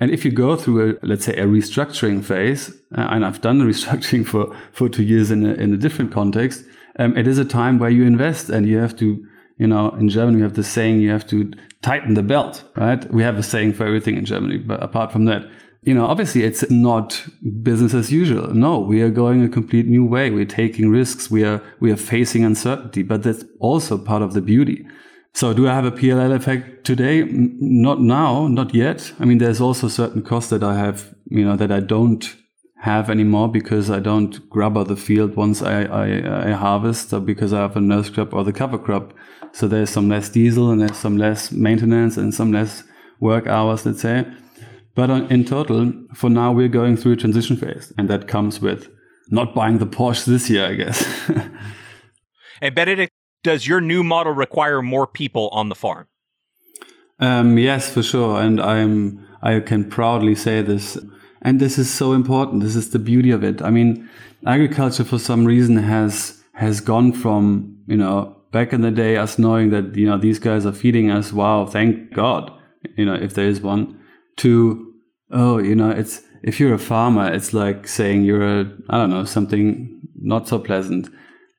And 0.00 0.10
if 0.10 0.24
you 0.24 0.32
go 0.32 0.56
through 0.56 0.78
a, 0.90 1.06
let's 1.06 1.26
say, 1.26 1.34
a 1.34 1.44
restructuring 1.44 2.24
phase, 2.24 2.70
uh, 2.96 3.08
and 3.10 3.24
I've 3.24 3.42
done 3.42 3.60
restructuring 3.72 4.26
for, 4.26 4.56
for 4.72 4.88
two 4.88 5.04
years 5.04 5.30
in 5.30 5.44
a, 5.44 5.52
in 5.52 5.74
a 5.74 5.76
different 5.76 6.10
context, 6.10 6.64
um, 6.98 7.16
it 7.16 7.28
is 7.28 7.38
a 7.38 7.44
time 7.44 7.78
where 7.78 7.90
you 7.90 8.04
invest 8.04 8.48
and 8.48 8.66
you 8.66 8.78
have 8.78 8.96
to, 8.96 9.24
you 9.58 9.66
know, 9.66 9.90
in 9.90 10.08
Germany, 10.08 10.36
we 10.38 10.42
have 10.42 10.54
the 10.54 10.64
saying, 10.64 11.00
you 11.00 11.10
have 11.10 11.26
to 11.28 11.52
tighten 11.82 12.14
the 12.14 12.22
belt, 12.22 12.64
right? 12.76 13.12
We 13.12 13.22
have 13.22 13.38
a 13.38 13.42
saying 13.42 13.74
for 13.74 13.86
everything 13.86 14.16
in 14.16 14.24
Germany, 14.24 14.56
but 14.58 14.82
apart 14.82 15.12
from 15.12 15.26
that, 15.26 15.42
you 15.82 15.94
know, 15.94 16.06
obviously 16.06 16.42
it's 16.42 16.68
not 16.70 17.26
business 17.62 17.94
as 17.94 18.12
usual. 18.12 18.52
No, 18.52 18.78
we 18.78 19.00
are 19.00 19.10
going 19.10 19.42
a 19.42 19.48
complete 19.48 19.86
new 19.86 20.04
way. 20.04 20.30
We're 20.30 20.44
taking 20.44 20.90
risks. 20.90 21.30
We 21.30 21.44
are, 21.44 21.62
we 21.80 21.90
are 21.90 21.96
facing 21.96 22.44
uncertainty, 22.44 23.02
but 23.02 23.22
that's 23.22 23.44
also 23.58 23.96
part 23.96 24.22
of 24.22 24.34
the 24.34 24.42
beauty. 24.42 24.86
So 25.32 25.54
do 25.54 25.68
I 25.68 25.74
have 25.74 25.86
a 25.86 25.92
P&L 25.92 26.32
effect 26.32 26.84
today? 26.84 27.24
Not 27.30 28.00
now, 28.00 28.46
not 28.48 28.74
yet. 28.74 29.12
I 29.18 29.24
mean, 29.24 29.38
there's 29.38 29.60
also 29.60 29.88
certain 29.88 30.22
costs 30.22 30.50
that 30.50 30.62
I 30.62 30.76
have, 30.76 31.14
you 31.30 31.44
know, 31.44 31.56
that 31.56 31.72
I 31.72 31.80
don't 31.80 32.36
have 32.80 33.08
anymore 33.08 33.48
because 33.48 33.90
I 33.90 34.00
don't 34.00 34.48
grubber 34.50 34.84
the 34.84 34.96
field 34.96 35.36
once 35.36 35.62
I, 35.62 35.84
I, 35.84 36.48
I 36.48 36.52
harvest 36.52 37.12
or 37.12 37.20
because 37.20 37.52
I 37.52 37.60
have 37.60 37.76
a 37.76 37.80
nurse 37.80 38.10
crop 38.10 38.34
or 38.34 38.42
the 38.42 38.52
cover 38.52 38.78
crop. 38.78 39.14
So 39.52 39.68
there's 39.68 39.90
some 39.90 40.08
less 40.08 40.28
diesel 40.28 40.70
and 40.70 40.80
there's 40.80 40.96
some 40.96 41.16
less 41.16 41.52
maintenance 41.52 42.16
and 42.16 42.34
some 42.34 42.52
less 42.52 42.84
work 43.20 43.46
hours, 43.46 43.86
let's 43.86 44.00
say. 44.00 44.26
But 45.00 45.08
in 45.32 45.46
total, 45.46 45.94
for 46.12 46.28
now, 46.28 46.52
we're 46.52 46.68
going 46.68 46.98
through 46.98 47.12
a 47.12 47.16
transition 47.16 47.56
phase 47.56 47.90
and 47.96 48.06
that 48.10 48.28
comes 48.28 48.60
with 48.60 48.90
not 49.30 49.54
buying 49.54 49.78
the 49.78 49.86
Porsche 49.86 50.26
this 50.26 50.50
year, 50.50 50.66
I 50.66 50.74
guess. 50.74 51.30
and 52.60 52.74
Benedict, 52.74 53.10
does 53.42 53.66
your 53.66 53.80
new 53.80 54.04
model 54.04 54.34
require 54.34 54.82
more 54.82 55.06
people 55.06 55.48
on 55.52 55.70
the 55.70 55.74
farm? 55.74 56.06
Um, 57.18 57.56
yes, 57.56 57.90
for 57.90 58.02
sure. 58.02 58.42
And 58.42 58.60
I'm, 58.60 59.26
I 59.40 59.60
can 59.60 59.88
proudly 59.88 60.34
say 60.34 60.60
this. 60.60 60.98
And 61.40 61.60
this 61.60 61.78
is 61.78 61.90
so 61.90 62.12
important. 62.12 62.62
This 62.62 62.76
is 62.76 62.90
the 62.90 62.98
beauty 62.98 63.30
of 63.30 63.42
it. 63.42 63.62
I 63.62 63.70
mean, 63.70 64.06
agriculture 64.46 65.04
for 65.04 65.18
some 65.18 65.46
reason 65.46 65.78
has, 65.78 66.44
has 66.52 66.82
gone 66.82 67.14
from, 67.14 67.74
you 67.86 67.96
know, 67.96 68.36
back 68.52 68.74
in 68.74 68.82
the 68.82 68.90
day, 68.90 69.16
us 69.16 69.38
knowing 69.38 69.70
that, 69.70 69.96
you 69.96 70.04
know, 70.04 70.18
these 70.18 70.38
guys 70.38 70.66
are 70.66 70.72
feeding 70.72 71.10
us. 71.10 71.32
Wow. 71.32 71.64
Thank 71.64 72.12
God. 72.12 72.52
You 72.98 73.06
know, 73.06 73.14
if 73.14 73.32
there 73.32 73.48
is 73.48 73.62
one 73.62 73.98
to, 74.36 74.88
oh, 75.30 75.58
you 75.58 75.74
know, 75.74 75.90
it's, 75.90 76.22
if 76.42 76.58
you're 76.58 76.74
a 76.74 76.78
farmer, 76.78 77.32
it's 77.32 77.52
like 77.52 77.86
saying 77.86 78.24
you're 78.24 78.60
a, 78.60 78.72
I 78.88 78.98
don't 78.98 79.10
know, 79.10 79.24
something 79.24 80.00
not 80.16 80.48
so 80.48 80.58
pleasant. 80.58 81.08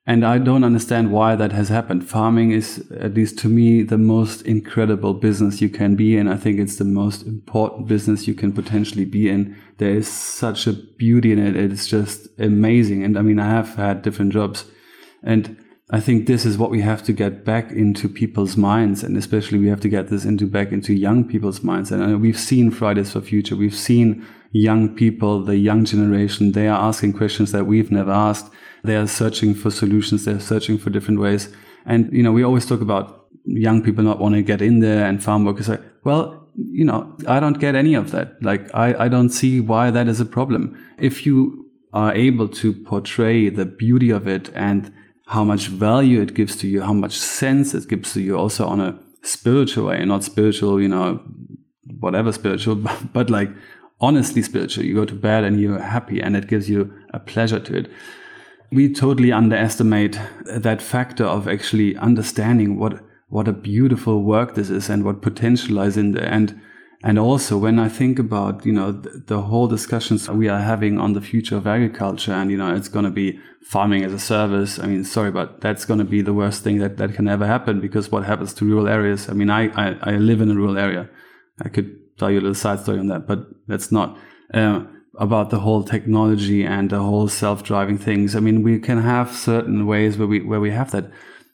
And 0.07 0.25
I 0.25 0.39
don't 0.39 0.63
understand 0.63 1.11
why 1.11 1.35
that 1.35 1.51
has 1.51 1.69
happened. 1.69 2.09
Farming 2.09 2.51
is, 2.51 2.83
at 2.99 3.13
least 3.13 3.37
to 3.39 3.47
me, 3.47 3.83
the 3.83 3.99
most 3.99 4.41
incredible 4.41 5.13
business 5.13 5.61
you 5.61 5.69
can 5.69 5.95
be 5.95 6.17
in. 6.17 6.27
I 6.27 6.37
think 6.37 6.59
it's 6.59 6.77
the 6.77 6.85
most 6.85 7.23
important 7.23 7.87
business 7.87 8.27
you 8.27 8.33
can 8.33 8.51
potentially 8.51 9.05
be 9.05 9.29
in. 9.29 9.55
There 9.77 9.91
is 9.91 10.07
such 10.07 10.65
a 10.65 10.73
beauty 10.73 11.31
in 11.31 11.39
it. 11.39 11.55
It's 11.55 11.87
just 11.87 12.27
amazing. 12.39 13.03
And 13.03 13.17
I 13.17 13.21
mean, 13.21 13.39
I 13.39 13.49
have 13.49 13.75
had 13.75 14.01
different 14.01 14.33
jobs 14.33 14.65
and 15.23 15.60
I 15.91 15.99
think 15.99 16.25
this 16.25 16.45
is 16.45 16.57
what 16.57 16.71
we 16.71 16.81
have 16.81 17.03
to 17.03 17.13
get 17.13 17.43
back 17.43 17.71
into 17.71 18.07
people's 18.07 18.55
minds. 18.55 19.03
And 19.03 19.17
especially 19.17 19.59
we 19.59 19.67
have 19.67 19.81
to 19.81 19.89
get 19.89 20.07
this 20.07 20.23
into 20.23 20.47
back 20.47 20.71
into 20.71 20.93
young 20.93 21.27
people's 21.27 21.63
minds. 21.63 21.91
And 21.91 22.13
uh, 22.13 22.17
we've 22.17 22.39
seen 22.39 22.71
Fridays 22.71 23.11
for 23.11 23.21
Future. 23.21 23.57
We've 23.57 23.75
seen 23.75 24.25
young 24.51 24.95
people, 24.95 25.43
the 25.43 25.57
young 25.57 25.85
generation, 25.85 26.53
they 26.53 26.67
are 26.67 26.79
asking 26.79 27.13
questions 27.13 27.51
that 27.51 27.65
we've 27.65 27.91
never 27.91 28.11
asked 28.11 28.51
they 28.83 28.95
are 28.95 29.07
searching 29.07 29.53
for 29.53 29.69
solutions. 29.69 30.25
They're 30.25 30.39
searching 30.39 30.77
for 30.77 30.89
different 30.89 31.19
ways. 31.19 31.53
And, 31.85 32.11
you 32.11 32.23
know, 32.23 32.31
we 32.31 32.43
always 32.43 32.65
talk 32.65 32.81
about 32.81 33.27
young 33.45 33.81
people 33.81 34.03
not 34.03 34.19
wanting 34.19 34.43
to 34.43 34.47
get 34.47 34.61
in 34.61 34.79
there 34.79 35.05
and 35.05 35.23
farm 35.23 35.45
workers 35.45 35.67
say, 35.67 35.79
well, 36.03 36.47
you 36.55 36.85
know, 36.85 37.15
I 37.27 37.39
don't 37.39 37.59
get 37.59 37.75
any 37.75 37.93
of 37.93 38.11
that. 38.11 38.41
Like, 38.41 38.73
I, 38.73 39.05
I 39.05 39.07
don't 39.07 39.29
see 39.29 39.59
why 39.59 39.91
that 39.91 40.07
is 40.07 40.19
a 40.19 40.25
problem. 40.25 40.77
If 40.97 41.25
you 41.25 41.69
are 41.93 42.13
able 42.13 42.47
to 42.47 42.73
portray 42.73 43.49
the 43.49 43.65
beauty 43.65 44.09
of 44.09 44.27
it 44.27 44.49
and 44.55 44.93
how 45.31 45.43
much 45.43 45.67
value 45.67 46.21
it 46.21 46.33
gives 46.33 46.55
to 46.57 46.67
you, 46.67 46.81
how 46.81 46.93
much 46.93 47.17
sense 47.17 47.73
it 47.73 47.87
gives 47.87 48.13
to 48.13 48.21
you 48.21 48.37
also 48.37 48.65
on 48.67 48.79
a 48.79 48.97
spiritual 49.23 49.87
way, 49.87 50.03
not 50.05 50.23
spiritual, 50.23 50.81
you 50.81 50.87
know, 50.87 51.21
whatever 51.99 52.31
spiritual, 52.31 52.75
but, 52.75 52.99
but 53.13 53.29
like 53.29 53.49
honestly 53.99 54.41
spiritual. 54.41 54.83
You 54.83 54.95
go 54.95 55.05
to 55.05 55.15
bed 55.15 55.43
and 55.43 55.59
you're 55.59 55.79
happy 55.79 56.21
and 56.21 56.35
it 56.35 56.47
gives 56.47 56.69
you 56.69 56.93
a 57.13 57.19
pleasure 57.19 57.59
to 57.59 57.77
it 57.77 57.91
we 58.71 58.91
totally 58.91 59.31
underestimate 59.31 60.19
that 60.45 60.81
factor 60.81 61.25
of 61.25 61.47
actually 61.47 61.95
understanding 61.97 62.79
what 62.79 63.03
what 63.27 63.47
a 63.47 63.53
beautiful 63.53 64.23
work 64.23 64.55
this 64.55 64.69
is 64.69 64.89
and 64.89 65.03
what 65.05 65.21
potential 65.21 65.75
lies 65.75 65.97
in 65.97 66.11
there 66.11 66.27
and 66.27 66.59
and 67.03 67.17
also 67.17 67.57
when 67.57 67.79
i 67.79 67.89
think 67.89 68.19
about 68.19 68.65
you 68.65 68.71
know 68.71 68.91
the, 68.91 69.23
the 69.27 69.41
whole 69.41 69.67
discussions 69.67 70.29
we 70.29 70.47
are 70.47 70.59
having 70.59 70.99
on 70.99 71.13
the 71.13 71.21
future 71.21 71.57
of 71.57 71.67
agriculture 71.67 72.31
and 72.31 72.51
you 72.51 72.57
know 72.57 72.73
it's 72.75 72.87
going 72.87 73.05
to 73.05 73.11
be 73.11 73.39
farming 73.63 74.03
as 74.03 74.13
a 74.13 74.19
service 74.19 74.79
i 74.79 74.85
mean 74.85 75.03
sorry 75.03 75.31
but 75.31 75.61
that's 75.61 75.85
going 75.85 75.99
to 75.99 76.05
be 76.05 76.21
the 76.21 76.33
worst 76.33 76.63
thing 76.63 76.79
that 76.79 76.97
that 76.97 77.13
can 77.13 77.27
ever 77.27 77.45
happen 77.45 77.79
because 77.79 78.11
what 78.11 78.23
happens 78.23 78.53
to 78.53 78.65
rural 78.65 78.87
areas 78.87 79.29
i 79.29 79.33
mean 79.33 79.49
i 79.49 79.67
i, 79.75 79.95
I 80.01 80.11
live 80.17 80.41
in 80.41 80.51
a 80.51 80.55
rural 80.55 80.77
area 80.77 81.09
i 81.63 81.69
could 81.69 81.97
tell 82.17 82.29
you 82.29 82.39
a 82.39 82.41
little 82.41 82.55
side 82.55 82.79
story 82.79 82.99
on 82.99 83.07
that 83.07 83.27
but 83.27 83.47
that's 83.67 83.91
not 83.91 84.17
uh, 84.53 84.83
about 85.15 85.49
the 85.49 85.59
whole 85.59 85.83
technology 85.83 86.63
and 86.63 86.89
the 86.89 86.99
whole 86.99 87.27
self-driving 87.27 87.97
things. 87.97 88.35
I 88.35 88.39
mean, 88.39 88.63
we 88.63 88.79
can 88.79 89.01
have 89.01 89.35
certain 89.35 89.85
ways 89.85 90.17
where 90.17 90.27
we 90.27 90.41
where 90.41 90.59
we 90.59 90.71
have 90.71 90.91
that, 90.91 91.11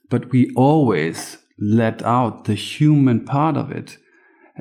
but 0.10 0.32
we 0.32 0.52
always 0.56 1.38
let 1.60 2.04
out 2.04 2.46
the 2.46 2.54
human 2.54 3.26
part 3.26 3.58
of 3.58 3.72
it. 3.72 3.98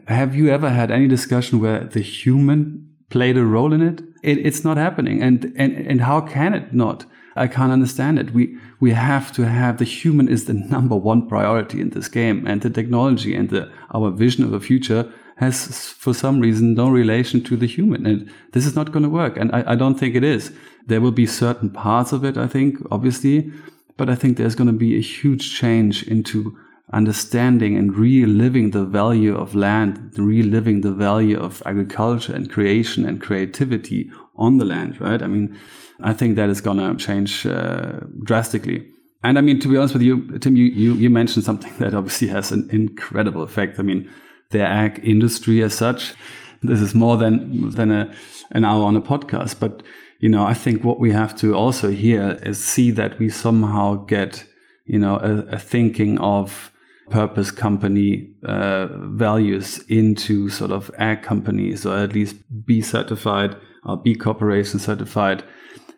Have 0.09 0.35
you 0.35 0.49
ever 0.49 0.71
had 0.71 0.91
any 0.91 1.09
discussion 1.09 1.61
where 1.61 1.85
the 1.85 2.01
human 2.01 2.89
played 3.11 3.37
a 3.37 3.45
role 3.45 3.73
in 3.73 3.83
it? 3.83 4.01
it 4.23 4.45
it's 4.47 4.65
not 4.65 4.77
happening, 4.77 5.23
and 5.23 5.53
and 5.57 5.75
and 5.75 6.01
how 6.01 6.21
can 6.21 6.55
it 6.55 6.73
not? 6.73 7.05
I 7.35 7.47
can't 7.47 7.73
understand 7.73 8.19
it. 8.19 8.33
We 8.33 8.57
we 8.81 8.93
have 8.93 9.33
to 9.33 9.47
have 9.47 9.79
the 9.79 9.85
human 9.85 10.29
is 10.29 10.45
the 10.45 10.55
number 10.75 10.97
one 10.97 11.29
priority 11.29 11.81
in 11.81 11.91
this 11.91 12.09
game, 12.09 12.47
and 12.47 12.63
the 12.63 12.71
technology 12.71 13.35
and 13.35 13.51
the 13.51 13.71
our 13.95 14.11
vision 14.11 14.45
of 14.45 14.51
the 14.51 14.61
future 14.61 15.13
has 15.37 15.93
for 15.93 16.15
some 16.15 16.41
reason 16.41 16.75
no 16.75 16.89
relation 16.89 17.43
to 17.45 17.57
the 17.57 17.67
human. 17.67 18.07
And 18.07 18.31
this 18.53 18.67
is 18.67 18.75
not 18.75 18.91
going 18.91 19.03
to 19.03 19.09
work. 19.09 19.37
And 19.37 19.55
I, 19.55 19.73
I 19.73 19.75
don't 19.77 19.99
think 19.99 20.15
it 20.15 20.25
is. 20.25 20.51
There 20.87 21.01
will 21.01 21.13
be 21.13 21.27
certain 21.27 21.71
parts 21.71 22.13
of 22.13 22.25
it, 22.25 22.39
I 22.39 22.47
think, 22.47 22.79
obviously, 22.91 23.53
but 23.97 24.09
I 24.09 24.15
think 24.15 24.37
there's 24.37 24.55
going 24.55 24.69
to 24.69 24.73
be 24.73 24.97
a 24.97 25.03
huge 25.03 25.55
change 25.55 26.03
into 26.05 26.57
understanding 26.93 27.77
and 27.77 27.97
reliving 27.97 28.71
the 28.71 28.85
value 28.85 29.37
of 29.37 29.55
land, 29.55 30.13
reliving 30.17 30.83
the 30.83 30.93
value 30.93 31.39
of 31.39 31.63
agriculture 31.67 32.35
and 32.35 32.51
creation 32.51 33.05
and 33.05 33.21
creativity 33.21 34.11
on 34.37 34.59
the 34.59 34.65
land, 34.65 35.01
right? 35.01 35.23
I 35.23 35.27
mean, 35.27 35.59
I 36.01 36.13
think 36.13 36.37
that 36.37 36.49
is 36.49 36.61
going 36.61 36.79
to 36.79 36.95
change 37.05 37.47
uh, 37.47 38.01
drastically. 38.23 38.87
And 39.25 39.39
I 39.39 39.41
mean, 39.41 39.59
to 39.61 39.69
be 39.69 39.77
honest 39.77 39.95
with 39.95 40.03
you, 40.03 40.39
Tim, 40.39 40.55
you, 40.55 40.67
you, 40.67 40.95
you 40.95 41.11
mentioned 41.11 41.45
something 41.45 41.73
that 41.79 41.95
obviously 41.95 42.29
has 42.29 42.53
an 42.53 42.69
incredible 42.71 43.43
effect. 43.43 43.79
I 43.79 43.83
mean, 43.83 44.09
the 44.51 44.63
ag 44.63 45.01
industry 45.03 45.63
as 45.63 45.75
such, 45.75 46.15
this 46.63 46.81
is 46.81 46.95
more 46.95 47.17
than, 47.17 47.71
than 47.71 47.91
a, 47.91 48.15
an 48.53 48.65
hour 48.65 48.85
on 48.85 48.97
a 48.97 49.03
podcast. 49.03 49.59
But, 49.59 49.83
you 50.21 50.29
know, 50.29 50.45
I 50.45 50.55
think 50.55 50.85
what 50.85 51.01
we 51.01 51.11
have 51.11 51.37
to 51.39 51.57
also 51.57 51.91
here 51.91 52.39
is 52.43 52.63
see 52.63 52.93
that 52.93 53.19
we 53.19 53.29
somehow 53.29 54.05
get, 54.05 54.45
you 54.85 55.01
know, 55.01 55.17
a, 55.17 55.57
a 55.57 55.59
thinking 55.59 56.19
of, 56.19 56.71
purpose 57.11 57.51
company 57.51 58.29
uh, 58.45 58.87
values 58.91 59.79
into 59.89 60.49
sort 60.49 60.71
of 60.71 60.91
ag 60.99 61.23
companies 61.23 61.87
or 61.87 61.97
at 61.97 62.13
least 62.13 62.37
B 62.65 62.81
certified 62.81 63.57
or 63.85 63.97
B 63.97 64.15
corporation 64.15 64.79
certified 64.81 65.45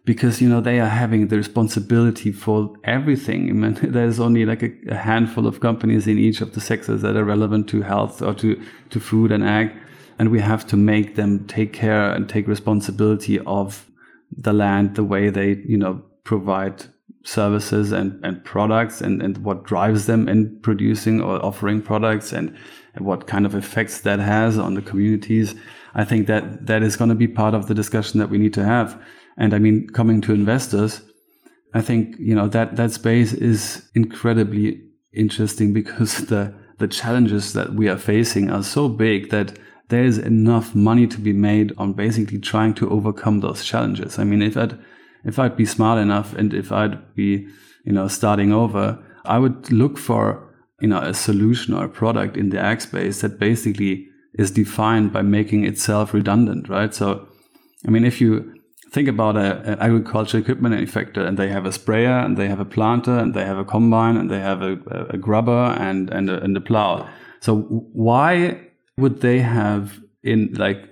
because 0.08 0.40
you 0.40 0.48
know 0.48 0.60
they 0.62 0.80
are 0.80 0.88
having 0.88 1.28
the 1.28 1.36
responsibility 1.36 2.32
for 2.32 2.74
everything. 2.84 3.50
I 3.50 3.52
mean, 3.52 3.78
there's 3.92 4.18
only 4.18 4.46
like 4.46 4.62
a, 4.62 4.70
a, 4.88 4.94
handful 4.94 5.46
of 5.46 5.60
companies 5.60 6.06
in 6.06 6.18
each 6.18 6.40
of 6.40 6.54
the 6.54 6.62
sectors 6.62 7.02
that 7.02 7.14
are 7.14 7.24
relevant 7.24 7.68
to 7.68 7.82
health 7.82 8.22
or 8.22 8.32
to 8.34 8.58
to 8.90 9.00
food 9.00 9.30
and 9.30 9.44
ag, 9.44 9.70
and 10.18 10.30
we 10.30 10.40
have 10.40 10.66
to 10.68 10.76
make 10.76 11.16
them 11.16 11.46
take 11.46 11.74
care 11.74 12.10
and 12.10 12.26
take 12.26 12.48
responsibility 12.48 13.38
of 13.40 13.86
the 14.36 14.52
land 14.52 14.94
the 14.94 15.04
way 15.04 15.28
they 15.28 15.50
you 15.66 15.76
know 15.76 16.02
provide 16.24 16.84
services 17.28 17.92
and, 17.92 18.24
and 18.24 18.42
products 18.42 19.02
and, 19.02 19.20
and 19.20 19.38
what 19.38 19.64
drives 19.64 20.06
them 20.06 20.28
in 20.28 20.58
producing 20.60 21.20
or 21.20 21.44
offering 21.44 21.82
products 21.82 22.32
and, 22.32 22.56
and 22.94 23.04
what 23.04 23.26
kind 23.26 23.44
of 23.44 23.54
effects 23.54 24.00
that 24.00 24.18
has 24.18 24.58
on 24.58 24.72
the 24.72 24.80
communities. 24.80 25.54
I 25.94 26.04
think 26.04 26.26
that 26.26 26.66
that 26.66 26.82
is 26.82 26.96
going 26.96 27.10
to 27.10 27.14
be 27.14 27.28
part 27.28 27.52
of 27.52 27.66
the 27.66 27.74
discussion 27.74 28.18
that 28.18 28.30
we 28.30 28.38
need 28.38 28.54
to 28.54 28.64
have. 28.64 29.00
And 29.36 29.52
I 29.52 29.58
mean, 29.58 29.88
coming 29.88 30.22
to 30.22 30.32
investors, 30.32 31.02
I 31.74 31.82
think, 31.82 32.16
you 32.18 32.34
know, 32.34 32.48
that, 32.48 32.76
that 32.76 32.92
space 32.92 33.34
is 33.34 33.86
incredibly 33.94 34.80
interesting 35.12 35.74
because 35.74 36.18
the, 36.32 36.54
the 36.78 36.88
challenges 36.88 37.52
that 37.52 37.74
we 37.74 37.88
are 37.88 37.98
facing 37.98 38.50
are 38.50 38.62
so 38.62 38.88
big 38.88 39.30
that 39.30 39.58
there 39.88 40.04
is 40.04 40.16
enough 40.16 40.74
money 40.74 41.06
to 41.06 41.20
be 41.20 41.34
made 41.34 41.72
on 41.76 41.92
basically 41.92 42.38
trying 42.38 42.72
to 42.74 42.88
overcome 42.90 43.40
those 43.40 43.64
challenges. 43.64 44.18
I 44.18 44.24
mean, 44.24 44.40
if 44.40 44.56
I'd, 44.56 44.78
if 45.28 45.38
I'd 45.38 45.56
be 45.56 45.66
smart 45.66 45.98
enough 46.00 46.32
and 46.34 46.54
if 46.54 46.72
I'd 46.72 47.14
be, 47.14 47.46
you 47.84 47.92
know, 47.92 48.08
starting 48.08 48.52
over, 48.52 48.98
I 49.26 49.38
would 49.38 49.70
look 49.70 49.98
for, 49.98 50.42
you 50.80 50.88
know, 50.88 51.00
a 51.00 51.12
solution 51.12 51.74
or 51.74 51.84
a 51.84 51.88
product 51.88 52.36
in 52.36 52.48
the 52.48 52.58
ag 52.58 52.80
space 52.80 53.20
that 53.20 53.38
basically 53.38 54.08
is 54.34 54.50
defined 54.50 55.12
by 55.12 55.22
making 55.22 55.64
itself 55.64 56.14
redundant, 56.14 56.68
right? 56.68 56.94
So, 56.94 57.28
I 57.86 57.90
mean, 57.90 58.04
if 58.04 58.22
you 58.22 58.54
think 58.90 59.06
about 59.06 59.36
an 59.36 59.78
agriculture 59.80 60.38
equipment 60.38 60.74
manufacturer 60.74 61.26
and 61.26 61.36
they 61.36 61.48
have 61.48 61.66
a 61.66 61.72
sprayer 61.72 62.18
and 62.18 62.38
they 62.38 62.48
have 62.48 62.60
a 62.60 62.64
planter 62.64 63.18
and 63.18 63.34
they 63.34 63.44
have 63.44 63.58
a 63.58 63.64
combine 63.64 64.16
and 64.16 64.30
they 64.30 64.40
have 64.40 64.62
a, 64.62 64.78
a 65.10 65.18
grubber 65.18 65.76
and, 65.78 66.08
and 66.08 66.30
a, 66.30 66.42
and 66.42 66.56
a 66.56 66.60
plow. 66.60 67.06
So 67.40 67.60
why 67.92 68.66
would 68.96 69.20
they 69.20 69.40
have 69.40 70.00
in 70.22 70.54
like 70.54 70.88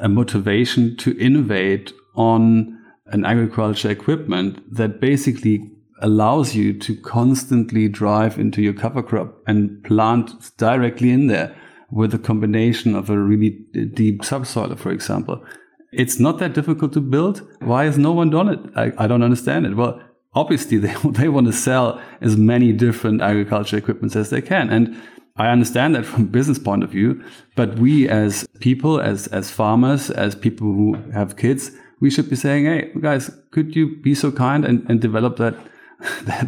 a 0.00 0.08
motivation 0.08 0.96
to 0.96 1.16
innovate 1.18 1.92
on 2.16 2.73
an 3.06 3.24
agriculture 3.24 3.90
equipment 3.90 4.62
that 4.74 5.00
basically 5.00 5.70
allows 6.00 6.54
you 6.54 6.72
to 6.78 6.96
constantly 6.96 7.88
drive 7.88 8.38
into 8.38 8.60
your 8.60 8.72
cover 8.72 9.02
crop 9.02 9.42
and 9.46 9.82
plant 9.84 10.50
directly 10.56 11.10
in 11.10 11.28
there 11.28 11.54
with 11.90 12.12
a 12.12 12.18
combination 12.18 12.94
of 12.96 13.08
a 13.08 13.18
really 13.18 13.50
deep 13.94 14.24
subsoil, 14.24 14.74
for 14.74 14.90
example 14.90 15.44
it's 15.96 16.18
not 16.18 16.38
that 16.38 16.54
difficult 16.54 16.92
to 16.94 17.00
build. 17.00 17.46
Why 17.60 17.84
has 17.84 17.98
no 17.98 18.12
one 18.12 18.30
done 18.30 18.48
it? 18.48 18.60
I, 18.76 18.92
I 18.98 19.06
don't 19.06 19.22
understand 19.22 19.66
it. 19.66 19.76
Well, 19.76 20.00
obviously 20.34 20.78
they, 20.78 20.94
they 21.04 21.28
want 21.28 21.46
to 21.46 21.52
sell 21.52 22.00
as 22.20 22.36
many 22.36 22.72
different 22.72 23.22
agriculture 23.22 23.76
equipments 23.76 24.16
as 24.16 24.30
they 24.30 24.42
can. 24.42 24.70
And 24.70 25.00
I 25.36 25.48
understand 25.48 25.94
that 25.94 26.06
from 26.06 26.22
a 26.22 26.26
business 26.26 26.58
point 26.58 26.84
of 26.84 26.90
view, 26.90 27.22
but 27.56 27.78
we 27.78 28.08
as 28.08 28.46
people, 28.60 29.00
as, 29.00 29.26
as 29.28 29.50
farmers, 29.50 30.10
as 30.10 30.34
people 30.34 30.68
who 30.68 30.94
have 31.12 31.36
kids, 31.36 31.72
we 32.04 32.10
should 32.10 32.28
be 32.28 32.36
saying, 32.36 32.66
Hey, 32.66 32.92
guys, 33.00 33.30
could 33.50 33.74
you 33.74 33.96
be 33.96 34.14
so 34.14 34.30
kind 34.30 34.62
and, 34.66 34.84
and 34.90 35.00
develop 35.00 35.36
that, 35.44 35.56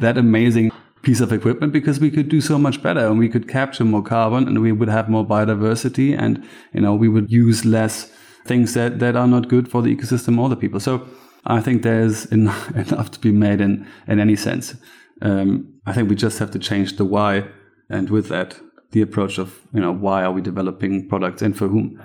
that 0.04 0.18
amazing 0.18 0.70
piece 1.00 1.20
of 1.20 1.32
equipment 1.32 1.72
because 1.72 1.98
we 1.98 2.10
could 2.10 2.28
do 2.28 2.42
so 2.42 2.58
much 2.58 2.82
better 2.82 3.06
and 3.06 3.18
we 3.18 3.30
could 3.30 3.48
capture 3.48 3.84
more 3.84 4.02
carbon 4.02 4.46
and 4.46 4.60
we 4.60 4.70
would 4.70 4.90
have 4.90 5.08
more 5.08 5.24
biodiversity 5.24 6.14
and, 6.18 6.46
you 6.74 6.80
know, 6.82 6.94
we 6.94 7.08
would 7.08 7.32
use 7.32 7.64
less 7.64 8.12
things 8.44 8.74
that, 8.74 8.98
that 8.98 9.16
are 9.16 9.26
not 9.26 9.48
good 9.48 9.66
for 9.70 9.80
the 9.80 9.96
ecosystem 9.96 10.38
or 10.38 10.50
the 10.50 10.56
people. 10.56 10.78
So 10.78 11.08
I 11.46 11.62
think 11.62 11.82
there's 11.82 12.26
enough, 12.38 12.70
enough 12.76 13.10
to 13.12 13.18
be 13.18 13.32
made 13.32 13.62
in, 13.62 13.86
in 14.06 14.20
any 14.20 14.36
sense. 14.36 14.74
Um, 15.22 15.72
I 15.86 15.94
think 15.94 16.10
we 16.10 16.16
just 16.16 16.38
have 16.38 16.50
to 16.50 16.58
change 16.58 16.98
the 16.98 17.06
why, 17.06 17.48
and 17.88 18.10
with 18.10 18.28
that, 18.28 18.60
the 18.90 19.00
approach 19.00 19.38
of 19.38 19.58
you 19.72 19.80
know 19.80 19.92
why 19.92 20.22
are 20.22 20.32
we 20.32 20.42
developing 20.42 21.08
products 21.08 21.40
and 21.40 21.56
for 21.56 21.68
whom. 21.68 21.98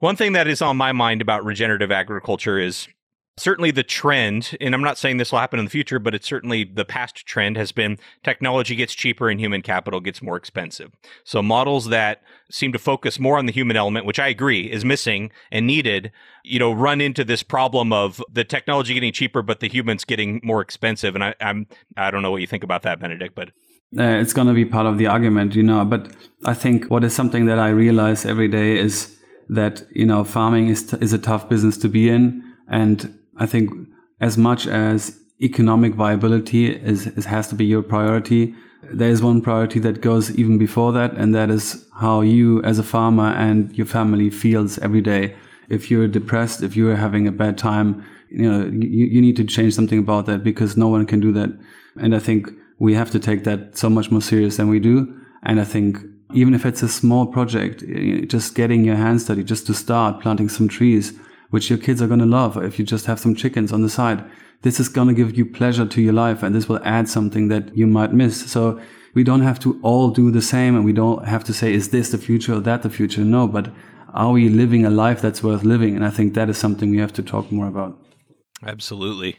One 0.00 0.16
thing 0.16 0.32
that 0.32 0.48
is 0.48 0.62
on 0.62 0.78
my 0.78 0.92
mind 0.92 1.20
about 1.20 1.44
regenerative 1.44 1.92
agriculture 1.92 2.58
is 2.58 2.88
certainly 3.36 3.70
the 3.70 3.82
trend, 3.82 4.56
and 4.58 4.74
I'm 4.74 4.80
not 4.80 4.96
saying 4.96 5.18
this 5.18 5.30
will 5.30 5.40
happen 5.40 5.58
in 5.58 5.66
the 5.66 5.70
future, 5.70 5.98
but 5.98 6.14
it's 6.14 6.26
certainly 6.26 6.64
the 6.64 6.86
past 6.86 7.26
trend 7.26 7.58
has 7.58 7.70
been 7.70 7.98
technology 8.24 8.74
gets 8.74 8.94
cheaper 8.94 9.28
and 9.28 9.38
human 9.38 9.60
capital 9.60 10.00
gets 10.00 10.22
more 10.22 10.38
expensive. 10.38 10.92
So 11.24 11.42
models 11.42 11.90
that 11.90 12.22
seem 12.50 12.72
to 12.72 12.78
focus 12.78 13.18
more 13.18 13.36
on 13.36 13.44
the 13.44 13.52
human 13.52 13.76
element, 13.76 14.06
which 14.06 14.18
I 14.18 14.28
agree 14.28 14.70
is 14.72 14.86
missing 14.86 15.32
and 15.52 15.66
needed, 15.66 16.12
you 16.44 16.58
know, 16.58 16.72
run 16.72 17.02
into 17.02 17.22
this 17.22 17.42
problem 17.42 17.92
of 17.92 18.24
the 18.32 18.44
technology 18.44 18.94
getting 18.94 19.12
cheaper, 19.12 19.42
but 19.42 19.60
the 19.60 19.68
humans 19.68 20.06
getting 20.06 20.40
more 20.42 20.62
expensive. 20.62 21.14
And 21.14 21.22
I, 21.22 21.34
I'm 21.42 21.66
I 21.98 22.10
don't 22.10 22.22
know 22.22 22.30
what 22.30 22.40
you 22.40 22.46
think 22.46 22.64
about 22.64 22.82
that, 22.84 23.00
Benedict, 23.00 23.34
but 23.34 23.50
uh, 23.98 24.02
it's 24.02 24.32
going 24.32 24.48
to 24.48 24.54
be 24.54 24.64
part 24.64 24.86
of 24.86 24.96
the 24.96 25.08
argument, 25.08 25.54
you 25.54 25.62
know. 25.62 25.84
But 25.84 26.10
I 26.46 26.54
think 26.54 26.86
what 26.86 27.04
is 27.04 27.14
something 27.14 27.44
that 27.46 27.58
I 27.58 27.68
realize 27.68 28.24
every 28.24 28.48
day 28.48 28.78
is 28.78 29.19
that 29.50 29.82
you 29.90 30.06
know 30.06 30.24
farming 30.24 30.68
is 30.68 30.86
t- 30.86 30.98
is 31.00 31.12
a 31.12 31.18
tough 31.18 31.48
business 31.48 31.76
to 31.78 31.88
be 31.88 32.08
in, 32.08 32.42
and 32.68 33.18
I 33.36 33.46
think 33.46 33.70
as 34.20 34.36
much 34.36 34.66
as 34.66 35.18
economic 35.40 35.94
viability 35.94 36.70
is, 36.70 37.06
is 37.06 37.24
has 37.24 37.48
to 37.48 37.54
be 37.54 37.64
your 37.64 37.82
priority, 37.82 38.54
there 38.82 39.08
is 39.08 39.22
one 39.22 39.40
priority 39.40 39.78
that 39.80 40.00
goes 40.00 40.30
even 40.36 40.58
before 40.58 40.92
that, 40.92 41.12
and 41.14 41.34
that 41.34 41.50
is 41.50 41.86
how 41.94 42.20
you 42.20 42.62
as 42.62 42.78
a 42.78 42.82
farmer 42.82 43.28
and 43.32 43.76
your 43.76 43.86
family 43.86 44.30
feels 44.30 44.78
every 44.78 45.00
day. 45.00 45.34
If 45.68 45.90
you're 45.90 46.08
depressed, 46.08 46.62
if 46.62 46.76
you're 46.76 46.96
having 46.96 47.26
a 47.26 47.32
bad 47.32 47.56
time, 47.56 48.04
you 48.30 48.50
know, 48.50 48.66
you, 48.66 49.06
you 49.06 49.20
need 49.20 49.36
to 49.36 49.44
change 49.44 49.74
something 49.74 49.98
about 49.98 50.26
that 50.26 50.42
because 50.42 50.76
no 50.76 50.88
one 50.88 51.06
can 51.06 51.20
do 51.20 51.32
that. 51.32 51.50
And 51.96 52.14
I 52.14 52.18
think 52.18 52.50
we 52.78 52.94
have 52.94 53.10
to 53.10 53.18
take 53.18 53.44
that 53.44 53.76
so 53.76 53.90
much 53.90 54.10
more 54.10 54.22
serious 54.22 54.56
than 54.56 54.68
we 54.68 54.80
do. 54.80 55.14
And 55.42 55.60
I 55.60 55.64
think 55.64 55.98
even 56.32 56.54
if 56.54 56.64
it's 56.66 56.82
a 56.82 56.88
small 56.88 57.26
project, 57.26 57.84
just 58.28 58.54
getting 58.54 58.84
your 58.84 58.96
hands 58.96 59.26
dirty, 59.26 59.44
just 59.44 59.66
to 59.66 59.74
start 59.74 60.20
planting 60.20 60.48
some 60.48 60.68
trees, 60.68 61.12
which 61.50 61.70
your 61.70 61.78
kids 61.78 62.00
are 62.00 62.06
going 62.06 62.20
to 62.20 62.26
love. 62.26 62.56
If 62.56 62.78
you 62.78 62.84
just 62.84 63.06
have 63.06 63.20
some 63.20 63.34
chickens 63.34 63.72
on 63.72 63.82
the 63.82 63.90
side, 63.90 64.24
this 64.62 64.78
is 64.78 64.88
going 64.88 65.08
to 65.08 65.14
give 65.14 65.36
you 65.36 65.46
pleasure 65.46 65.86
to 65.86 66.02
your 66.02 66.12
life 66.12 66.42
and 66.42 66.54
this 66.54 66.68
will 66.68 66.80
add 66.84 67.08
something 67.08 67.48
that 67.48 67.76
you 67.76 67.86
might 67.86 68.12
miss. 68.12 68.50
So 68.50 68.80
we 69.14 69.24
don't 69.24 69.42
have 69.42 69.58
to 69.60 69.80
all 69.82 70.10
do 70.10 70.30
the 70.30 70.42
same 70.42 70.76
and 70.76 70.84
we 70.84 70.92
don't 70.92 71.26
have 71.26 71.44
to 71.44 71.52
say, 71.52 71.72
is 71.72 71.90
this 71.90 72.10
the 72.10 72.18
future 72.18 72.54
or 72.54 72.60
that 72.60 72.82
the 72.82 72.90
future? 72.90 73.22
No, 73.22 73.48
but 73.48 73.72
are 74.12 74.32
we 74.32 74.48
living 74.48 74.84
a 74.84 74.90
life 74.90 75.20
that's 75.20 75.42
worth 75.42 75.64
living? 75.64 75.96
And 75.96 76.04
I 76.04 76.10
think 76.10 76.34
that 76.34 76.50
is 76.50 76.58
something 76.58 76.90
we 76.90 76.98
have 76.98 77.12
to 77.14 77.22
talk 77.22 77.50
more 77.50 77.66
about. 77.66 77.98
Absolutely. 78.64 79.36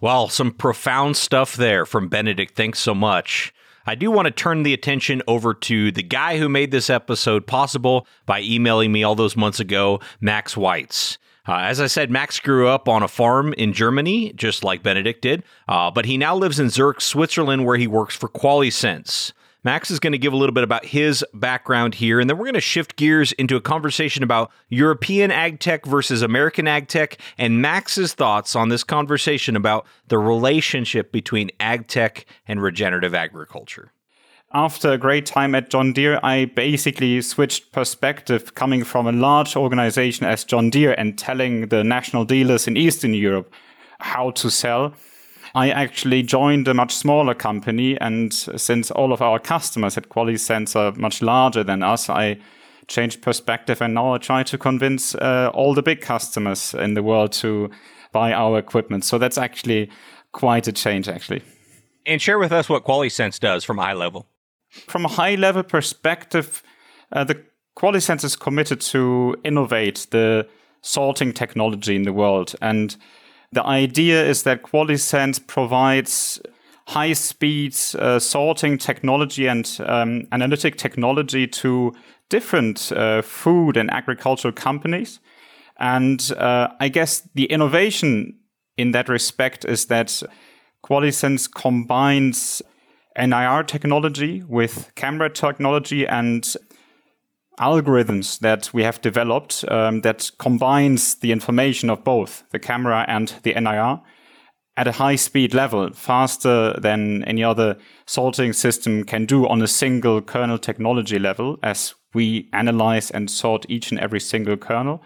Well, 0.00 0.28
some 0.28 0.52
profound 0.52 1.16
stuff 1.16 1.56
there 1.56 1.84
from 1.84 2.08
Benedict. 2.08 2.56
Thanks 2.56 2.78
so 2.78 2.94
much. 2.94 3.52
I 3.90 3.96
do 3.96 4.12
want 4.12 4.26
to 4.26 4.30
turn 4.30 4.62
the 4.62 4.72
attention 4.72 5.20
over 5.26 5.52
to 5.52 5.90
the 5.90 6.04
guy 6.04 6.38
who 6.38 6.48
made 6.48 6.70
this 6.70 6.88
episode 6.88 7.44
possible 7.44 8.06
by 8.24 8.40
emailing 8.40 8.92
me 8.92 9.02
all 9.02 9.16
those 9.16 9.36
months 9.36 9.58
ago, 9.58 9.98
Max 10.20 10.54
Weitz. 10.54 11.18
Uh, 11.48 11.56
as 11.56 11.80
I 11.80 11.88
said, 11.88 12.08
Max 12.08 12.38
grew 12.38 12.68
up 12.68 12.88
on 12.88 13.02
a 13.02 13.08
farm 13.08 13.52
in 13.54 13.72
Germany, 13.72 14.32
just 14.34 14.62
like 14.62 14.84
Benedict 14.84 15.20
did, 15.20 15.42
uh, 15.66 15.90
but 15.90 16.04
he 16.04 16.16
now 16.16 16.36
lives 16.36 16.60
in 16.60 16.70
Zurich, 16.70 17.00
Switzerland, 17.00 17.66
where 17.66 17.78
he 17.78 17.88
works 17.88 18.14
for 18.14 18.28
QualySense. 18.28 19.32
Max 19.62 19.90
is 19.90 20.00
going 20.00 20.12
to 20.12 20.18
give 20.18 20.32
a 20.32 20.36
little 20.36 20.54
bit 20.54 20.64
about 20.64 20.86
his 20.86 21.24
background 21.34 21.94
here, 21.94 22.18
and 22.18 22.30
then 22.30 22.38
we're 22.38 22.46
going 22.46 22.54
to 22.54 22.60
shift 22.60 22.96
gears 22.96 23.32
into 23.32 23.56
a 23.56 23.60
conversation 23.60 24.22
about 24.22 24.50
European 24.70 25.30
ag 25.30 25.60
tech 25.60 25.84
versus 25.84 26.22
American 26.22 26.66
ag 26.66 26.88
tech, 26.88 27.18
and 27.36 27.60
Max's 27.60 28.14
thoughts 28.14 28.56
on 28.56 28.70
this 28.70 28.82
conversation 28.82 29.56
about 29.56 29.86
the 30.08 30.18
relationship 30.18 31.12
between 31.12 31.50
ag 31.60 31.88
tech 31.88 32.24
and 32.48 32.62
regenerative 32.62 33.14
agriculture. 33.14 33.92
After 34.52 34.92
a 34.92 34.98
great 34.98 35.26
time 35.26 35.54
at 35.54 35.70
John 35.70 35.92
Deere, 35.92 36.18
I 36.22 36.46
basically 36.46 37.20
switched 37.20 37.70
perspective 37.70 38.54
coming 38.54 38.82
from 38.82 39.06
a 39.06 39.12
large 39.12 39.54
organization 39.54 40.26
as 40.26 40.42
John 40.42 40.70
Deere 40.70 40.94
and 40.98 41.16
telling 41.16 41.68
the 41.68 41.84
national 41.84 42.24
dealers 42.24 42.66
in 42.66 42.76
Eastern 42.76 43.14
Europe 43.14 43.52
how 44.00 44.30
to 44.32 44.50
sell 44.50 44.94
I 45.54 45.70
actually 45.70 46.22
joined 46.22 46.68
a 46.68 46.74
much 46.74 46.94
smaller 46.94 47.34
company. 47.34 47.98
And 48.00 48.32
since 48.32 48.90
all 48.90 49.12
of 49.12 49.20
our 49.20 49.38
customers 49.38 49.96
at 49.96 50.08
QualySense 50.08 50.76
are 50.76 50.92
much 50.98 51.22
larger 51.22 51.64
than 51.64 51.82
us, 51.82 52.08
I 52.08 52.38
changed 52.86 53.22
perspective. 53.22 53.82
And 53.82 53.94
now 53.94 54.14
I 54.14 54.18
try 54.18 54.42
to 54.44 54.58
convince 54.58 55.14
uh, 55.14 55.50
all 55.52 55.74
the 55.74 55.82
big 55.82 56.00
customers 56.00 56.74
in 56.74 56.94
the 56.94 57.02
world 57.02 57.32
to 57.32 57.70
buy 58.12 58.32
our 58.32 58.58
equipment. 58.58 59.04
So 59.04 59.18
that's 59.18 59.38
actually 59.38 59.90
quite 60.32 60.68
a 60.68 60.72
change, 60.72 61.08
actually. 61.08 61.42
And 62.06 62.20
share 62.20 62.38
with 62.38 62.52
us 62.52 62.68
what 62.68 62.84
QualySense 62.84 63.38
does 63.40 63.64
from 63.64 63.78
a 63.78 63.82
high 63.82 63.92
level. 63.92 64.26
From 64.86 65.04
a 65.04 65.08
high 65.08 65.34
level 65.34 65.62
perspective, 65.62 66.62
uh, 67.12 67.24
the 67.24 67.42
QualySense 67.76 68.24
is 68.24 68.36
committed 68.36 68.80
to 68.80 69.36
innovate 69.44 70.06
the 70.10 70.48
sorting 70.82 71.32
technology 71.32 71.96
in 71.96 72.02
the 72.02 72.12
world. 72.12 72.54
And 72.60 72.96
the 73.52 73.64
idea 73.64 74.24
is 74.24 74.44
that 74.44 74.62
QualySense 74.62 75.44
provides 75.46 76.40
high 76.86 77.12
speed 77.12 77.76
uh, 77.98 78.18
sorting 78.18 78.78
technology 78.78 79.46
and 79.46 79.78
um, 79.86 80.26
analytic 80.32 80.76
technology 80.76 81.46
to 81.46 81.92
different 82.28 82.92
uh, 82.92 83.22
food 83.22 83.76
and 83.76 83.90
agricultural 83.90 84.52
companies. 84.52 85.20
And 85.78 86.32
uh, 86.36 86.68
I 86.78 86.88
guess 86.88 87.28
the 87.34 87.44
innovation 87.46 88.38
in 88.76 88.92
that 88.92 89.08
respect 89.08 89.64
is 89.64 89.86
that 89.86 90.22
QualySense 90.84 91.52
combines 91.52 92.62
NIR 93.18 93.64
technology 93.64 94.42
with 94.48 94.92
camera 94.94 95.30
technology 95.30 96.06
and 96.06 96.56
algorithms 97.60 98.38
that 98.40 98.72
we 98.72 98.82
have 98.82 99.00
developed 99.00 99.64
um, 99.68 100.00
that 100.00 100.30
combines 100.38 101.16
the 101.16 101.32
information 101.32 101.90
of 101.90 102.02
both 102.02 102.44
the 102.50 102.58
camera 102.58 103.04
and 103.06 103.34
the 103.42 103.54
NIR 103.54 104.00
at 104.76 104.88
a 104.88 104.92
high 104.92 105.16
speed 105.16 105.52
level, 105.52 105.92
faster 105.92 106.72
than 106.80 107.22
any 107.24 107.44
other 107.44 107.76
sorting 108.06 108.52
system 108.52 109.04
can 109.04 109.26
do 109.26 109.46
on 109.46 109.60
a 109.60 109.66
single 109.66 110.22
kernel 110.22 110.58
technology 110.58 111.18
level, 111.18 111.58
as 111.62 111.94
we 112.14 112.48
analyze 112.54 113.10
and 113.10 113.30
sort 113.30 113.66
each 113.68 113.90
and 113.90 114.00
every 114.00 114.20
single 114.20 114.56
kernel. 114.56 115.02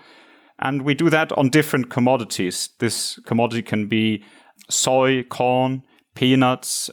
And 0.61 0.83
we 0.83 0.95
do 0.95 1.11
that 1.11 1.33
on 1.33 1.51
different 1.51 1.91
commodities. 1.91 2.71
This 2.79 3.19
commodity 3.27 3.63
can 3.63 3.89
be 3.89 4.23
soy, 4.71 5.25
corn, 5.25 5.83
peanuts, 6.15 6.89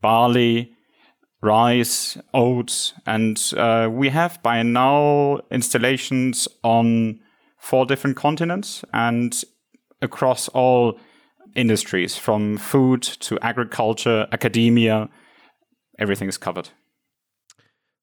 barley, 0.00 0.72
rice, 1.42 2.18
oats, 2.34 2.92
and 3.06 3.52
uh, 3.56 3.88
we 3.90 4.10
have 4.10 4.42
by 4.42 4.62
now 4.62 5.40
installations 5.50 6.46
on 6.62 7.20
four 7.58 7.86
different 7.86 8.16
continents 8.16 8.84
and 8.92 9.42
across 10.02 10.48
all 10.48 10.98
industries 11.54 12.16
from 12.16 12.56
food 12.56 13.02
to 13.02 13.38
agriculture, 13.40 14.26
academia, 14.32 15.08
everything 15.98 16.28
is 16.28 16.38
covered. 16.38 16.70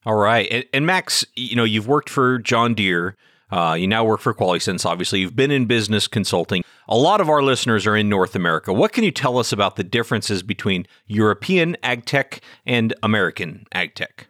All 0.05 0.15
right. 0.15 0.47
And, 0.49 0.65
and, 0.73 0.85
Max, 0.85 1.25
you 1.35 1.55
know, 1.55 1.63
you've 1.63 1.87
worked 1.87 2.09
for 2.09 2.37
John 2.39 2.73
Deere. 2.73 3.15
Uh, 3.49 3.75
you 3.79 3.87
now 3.87 4.03
work 4.03 4.19
for 4.19 4.33
QualySense, 4.33 4.85
obviously. 4.85 5.21
You've 5.21 5.35
been 5.35 5.51
in 5.51 5.65
business 5.65 6.07
consulting. 6.07 6.63
A 6.89 6.97
lot 6.97 7.21
of 7.21 7.29
our 7.29 7.41
listeners 7.41 7.87
are 7.87 7.95
in 7.95 8.09
North 8.09 8.35
America. 8.35 8.73
What 8.73 8.91
can 8.91 9.03
you 9.03 9.11
tell 9.11 9.37
us 9.37 9.51
about 9.51 9.75
the 9.75 9.83
differences 9.83 10.43
between 10.43 10.85
European 11.05 11.77
ag 11.83 12.05
tech 12.05 12.41
and 12.65 12.93
American 13.03 13.65
ag 13.73 13.95
tech? 13.95 14.27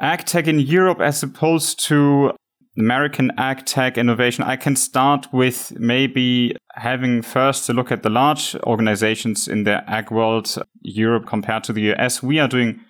Ag 0.00 0.24
tech 0.24 0.46
in 0.46 0.58
Europe, 0.60 1.00
as 1.00 1.22
opposed 1.22 1.78
to 1.84 2.32
American 2.76 3.30
ag 3.38 3.64
tech 3.66 3.96
innovation, 3.96 4.44
I 4.44 4.56
can 4.56 4.76
start 4.76 5.26
with 5.32 5.72
maybe 5.78 6.56
having 6.72 7.22
first 7.22 7.66
to 7.66 7.72
look 7.72 7.92
at 7.92 8.02
the 8.02 8.10
large 8.10 8.56
organizations 8.64 9.46
in 9.46 9.64
the 9.64 9.88
ag 9.88 10.10
world, 10.10 10.56
Europe 10.82 11.26
compared 11.26 11.64
to 11.64 11.72
the 11.72 11.92
US. 11.92 12.22
We 12.22 12.38
are 12.38 12.48
doing 12.48 12.80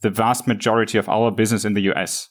the 0.00 0.10
vast 0.10 0.46
majority 0.46 0.96
of 0.96 1.08
our 1.08 1.30
business 1.30 1.64
in 1.64 1.74
the 1.74 1.82
US. 1.92 2.28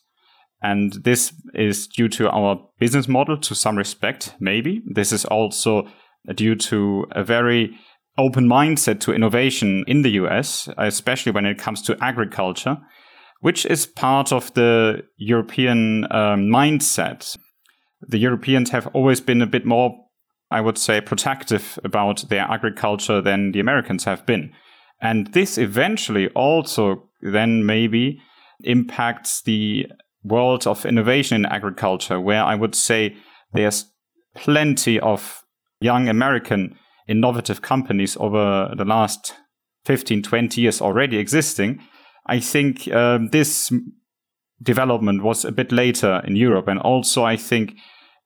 And 0.63 0.93
this 1.03 1.33
is 1.53 1.87
due 1.87 2.07
to 2.09 2.29
our 2.29 2.57
business 2.79 3.07
model 3.07 3.37
to 3.37 3.53
some 3.53 3.77
respect, 3.77 4.33
maybe. 4.39 4.81
This 4.85 5.11
is 5.11 5.25
also 5.25 5.87
due 6.33 6.55
to 6.55 7.05
a 7.11 7.23
very 7.23 7.77
open 8.17 8.47
mindset 8.47 9.01
to 9.01 9.13
innovation 9.13 9.83
in 9.87 10.03
the 10.03 10.11
US, 10.11 10.69
especially 10.77 11.33
when 11.33 11.45
it 11.45 11.57
comes 11.57 11.81
to 11.83 11.97
agriculture, 12.01 12.77
which 13.41 13.65
is 13.65 13.85
part 13.85 14.31
of 14.31 14.53
the 14.53 15.03
European 15.17 16.05
um, 16.05 16.47
mindset. 16.47 17.37
The 17.99 18.19
Europeans 18.19 18.69
have 18.69 18.87
always 18.87 19.19
been 19.19 19.41
a 19.41 19.47
bit 19.47 19.65
more, 19.65 19.93
I 20.49 20.61
would 20.61 20.77
say, 20.77 21.01
protective 21.01 21.77
about 21.83 22.29
their 22.29 22.43
agriculture 22.49 23.21
than 23.21 23.51
the 23.51 23.59
Americans 23.59 24.05
have 24.05 24.25
been. 24.25 24.53
And 25.01 25.27
this 25.33 25.57
eventually 25.57 26.29
also 26.29 27.09
then 27.21 27.65
maybe 27.65 28.21
impacts 28.63 29.41
the 29.41 29.87
world 30.23 30.67
of 30.67 30.85
innovation 30.85 31.37
in 31.37 31.45
agriculture, 31.45 32.19
where 32.19 32.43
I 32.43 32.55
would 32.55 32.75
say 32.75 33.15
there's 33.53 33.85
plenty 34.35 34.99
of 34.99 35.43
young 35.81 36.07
American 36.07 36.77
innovative 37.07 37.61
companies 37.61 38.15
over 38.17 38.73
the 38.77 38.85
last 38.85 39.35
15, 39.85 40.23
20 40.23 40.61
years 40.61 40.81
already 40.81 41.17
existing. 41.17 41.81
I 42.25 42.39
think 42.39 42.87
um, 42.93 43.29
this 43.29 43.71
development 44.61 45.23
was 45.23 45.43
a 45.43 45.51
bit 45.51 45.71
later 45.71 46.21
in 46.25 46.35
Europe. 46.35 46.67
And 46.67 46.79
also, 46.79 47.23
I 47.23 47.35
think 47.35 47.75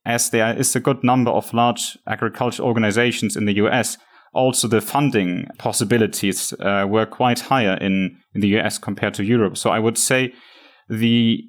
as 0.06 0.30
there 0.30 0.56
is 0.56 0.76
a 0.76 0.80
good 0.80 1.04
number 1.04 1.32
of 1.32 1.54
large 1.54 1.98
agriculture 2.08 2.64
organizations 2.64 3.36
in 3.36 3.46
the 3.46 3.56
US, 3.56 3.98
also 4.34 4.68
the 4.68 4.82
funding 4.82 5.48
possibilities 5.58 6.54
uh, 6.60 6.86
were 6.88 7.06
quite 7.06 7.40
higher 7.40 7.76
in, 7.82 8.18
in 8.36 8.42
the 8.42 8.60
US 8.60 8.78
compared 8.78 9.16
to 9.16 9.24
Europe. 9.24 9.58
So 9.58 9.72
I 9.72 9.80
would 9.80 9.98
say 9.98 10.34
the 10.88 11.44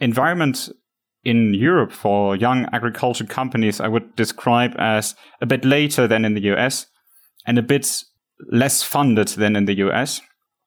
environment 0.00 0.70
in 1.24 1.54
Europe 1.54 1.92
for 1.92 2.36
young 2.36 2.66
agriculture 2.72 3.24
companies, 3.24 3.80
I 3.80 3.88
would 3.88 4.14
describe 4.16 4.74
as 4.78 5.14
a 5.40 5.46
bit 5.46 5.64
later 5.64 6.06
than 6.06 6.24
in 6.24 6.34
the 6.34 6.52
US 6.52 6.86
and 7.46 7.58
a 7.58 7.62
bit 7.62 8.04
less 8.50 8.82
funded 8.82 9.28
than 9.28 9.56
in 9.56 9.64
the 9.64 9.78
US. 9.86 10.20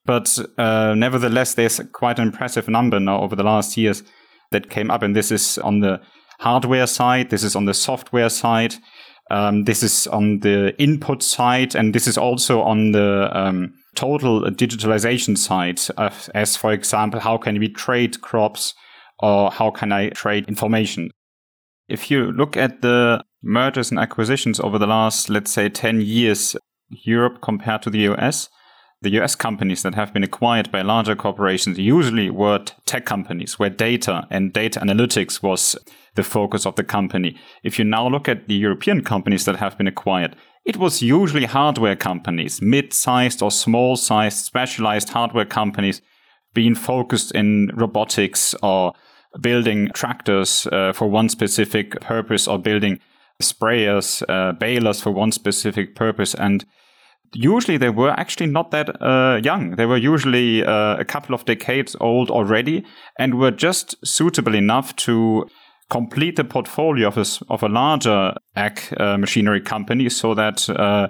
But 0.05 0.39
uh, 0.57 0.95
nevertheless, 0.95 1.53
there's 1.53 1.79
quite 1.91 2.17
an 2.17 2.27
impressive 2.27 2.67
number 2.67 2.99
now 2.99 3.21
over 3.21 3.35
the 3.35 3.43
last 3.43 3.77
years 3.77 4.03
that 4.51 4.69
came 4.69 4.89
up. 4.89 5.03
And 5.03 5.15
this 5.15 5.31
is 5.31 5.57
on 5.57 5.81
the 5.81 6.01
hardware 6.39 6.87
side, 6.87 7.29
this 7.29 7.43
is 7.43 7.55
on 7.55 7.65
the 7.65 7.73
software 7.73 8.29
side, 8.29 8.75
um, 9.29 9.65
this 9.65 9.83
is 9.83 10.07
on 10.07 10.39
the 10.39 10.73
input 10.81 11.21
side, 11.21 11.75
and 11.75 11.93
this 11.93 12.07
is 12.07 12.17
also 12.17 12.61
on 12.61 12.91
the 12.91 13.29
um, 13.37 13.73
total 13.95 14.41
digitalization 14.43 15.37
side, 15.37 15.81
as 16.33 16.55
for 16.55 16.71
example, 16.71 17.19
how 17.19 17.37
can 17.37 17.59
we 17.59 17.67
trade 17.67 18.21
crops 18.21 18.73
or 19.19 19.51
how 19.51 19.71
can 19.71 19.91
I 19.91 20.09
trade 20.09 20.47
information? 20.47 21.11
If 21.87 22.11
you 22.11 22.31
look 22.31 22.57
at 22.57 22.81
the 22.81 23.23
mergers 23.41 23.91
and 23.91 23.99
acquisitions 23.99 24.59
over 24.59 24.77
the 24.77 24.87
last, 24.87 25.29
let's 25.29 25.51
say, 25.51 25.69
10 25.69 26.01
years, 26.01 26.55
Europe 26.89 27.41
compared 27.41 27.81
to 27.83 27.89
the 27.89 27.99
US, 28.09 28.49
the 29.01 29.11
US 29.21 29.35
companies 29.35 29.83
that 29.83 29.95
have 29.95 30.11
been 30.13 30.23
acquired 30.23 30.71
by 30.71 30.81
larger 30.81 31.15
corporations 31.15 31.77
usually 31.77 32.29
were 32.29 32.63
tech 32.85 33.05
companies 33.05 33.59
where 33.59 33.69
data 33.69 34.27
and 34.31 34.51
data 34.51 34.79
analytics 34.79 35.43
was 35.43 35.77
the 36.15 36.23
focus 36.23 36.65
of 36.65 36.75
the 36.75 36.83
company. 36.83 37.37
If 37.63 37.77
you 37.77 37.85
now 37.85 38.07
look 38.07 38.27
at 38.27 38.47
the 38.47 38.55
European 38.55 39.03
companies 39.03 39.45
that 39.45 39.57
have 39.57 39.77
been 39.77 39.87
acquired, 39.87 40.35
it 40.65 40.77
was 40.77 41.01
usually 41.01 41.45
hardware 41.45 41.95
companies, 41.95 42.61
mid 42.61 42.91
sized 42.91 43.41
or 43.41 43.51
small 43.51 43.95
sized 43.95 44.43
specialized 44.43 45.09
hardware 45.09 45.45
companies 45.45 46.01
being 46.57 46.73
focused 46.73 47.31
in 47.35 47.69
robotics 47.75 48.55
or 48.63 48.91
building 49.39 49.91
tractors 49.93 50.65
uh, 50.71 50.91
for 50.91 51.07
one 51.07 51.29
specific 51.29 52.01
purpose 52.01 52.47
or 52.47 52.57
building 52.57 52.99
sprayers, 53.39 54.23
uh, 54.27 54.53
balers 54.53 54.99
for 54.99 55.11
one 55.11 55.31
specific 55.31 55.95
purpose. 55.95 56.33
And 56.33 56.65
usually 57.35 57.77
they 57.77 57.91
were 57.91 58.09
actually 58.09 58.47
not 58.47 58.71
that 58.71 58.89
uh, 58.99 59.39
young. 59.43 59.75
They 59.75 59.85
were 59.85 59.97
usually 59.97 60.63
uh, 60.65 60.97
a 60.97 61.05
couple 61.05 61.35
of 61.35 61.45
decades 61.45 61.95
old 61.99 62.31
already 62.31 62.83
and 63.19 63.37
were 63.37 63.51
just 63.51 63.95
suitable 64.03 64.55
enough 64.55 64.95
to 65.05 65.45
complete 65.91 66.37
the 66.37 66.43
portfolio 66.43 67.07
of 67.09 67.17
a, 67.19 67.53
of 67.53 67.61
a 67.61 67.69
larger 67.69 68.33
ag 68.55 68.79
uh, 68.97 69.15
machinery 69.19 69.61
company 69.61 70.09
so 70.09 70.33
that 70.33 70.67
uh, 70.71 71.07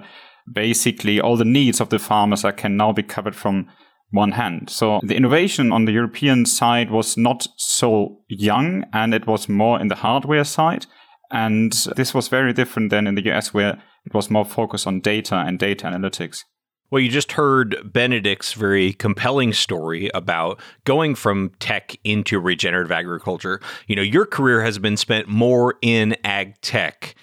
basically 0.52 1.22
all 1.22 1.38
the 1.38 1.52
needs 1.58 1.80
of 1.80 1.88
the 1.88 1.98
farmers 1.98 2.44
are, 2.44 2.52
can 2.52 2.76
now 2.76 2.92
be 2.92 3.02
covered 3.02 3.34
from 3.34 3.66
one 4.10 4.32
hand. 4.32 4.70
So 4.70 5.00
the 5.02 5.16
innovation 5.16 5.72
on 5.72 5.84
the 5.84 5.92
European 5.92 6.46
side 6.46 6.90
was 6.90 7.16
not 7.16 7.46
so 7.56 8.20
young 8.28 8.84
and 8.92 9.12
it 9.12 9.26
was 9.26 9.48
more 9.48 9.80
in 9.80 9.88
the 9.88 9.96
hardware 9.96 10.44
side. 10.44 10.86
And 11.30 11.72
this 11.96 12.14
was 12.14 12.28
very 12.28 12.52
different 12.52 12.90
than 12.90 13.06
in 13.06 13.14
the 13.14 13.30
US 13.32 13.52
where 13.52 13.82
it 14.06 14.14
was 14.14 14.30
more 14.30 14.44
focused 14.44 14.86
on 14.86 15.00
data 15.00 15.36
and 15.36 15.58
data 15.58 15.86
analytics. 15.86 16.44
Well, 16.90 17.02
you 17.02 17.10
just 17.10 17.32
heard 17.32 17.76
Benedikt's 17.92 18.54
very 18.54 18.94
compelling 18.94 19.52
story 19.52 20.10
about 20.14 20.58
going 20.84 21.14
from 21.14 21.50
tech 21.60 21.94
into 22.02 22.40
regenerative 22.40 22.90
agriculture. 22.90 23.60
You 23.86 23.96
know, 23.96 24.02
your 24.02 24.24
career 24.24 24.62
has 24.62 24.78
been 24.78 24.96
spent 24.96 25.28
more 25.28 25.74
in 25.82 26.16
ag 26.24 26.58
tech. 26.62 27.14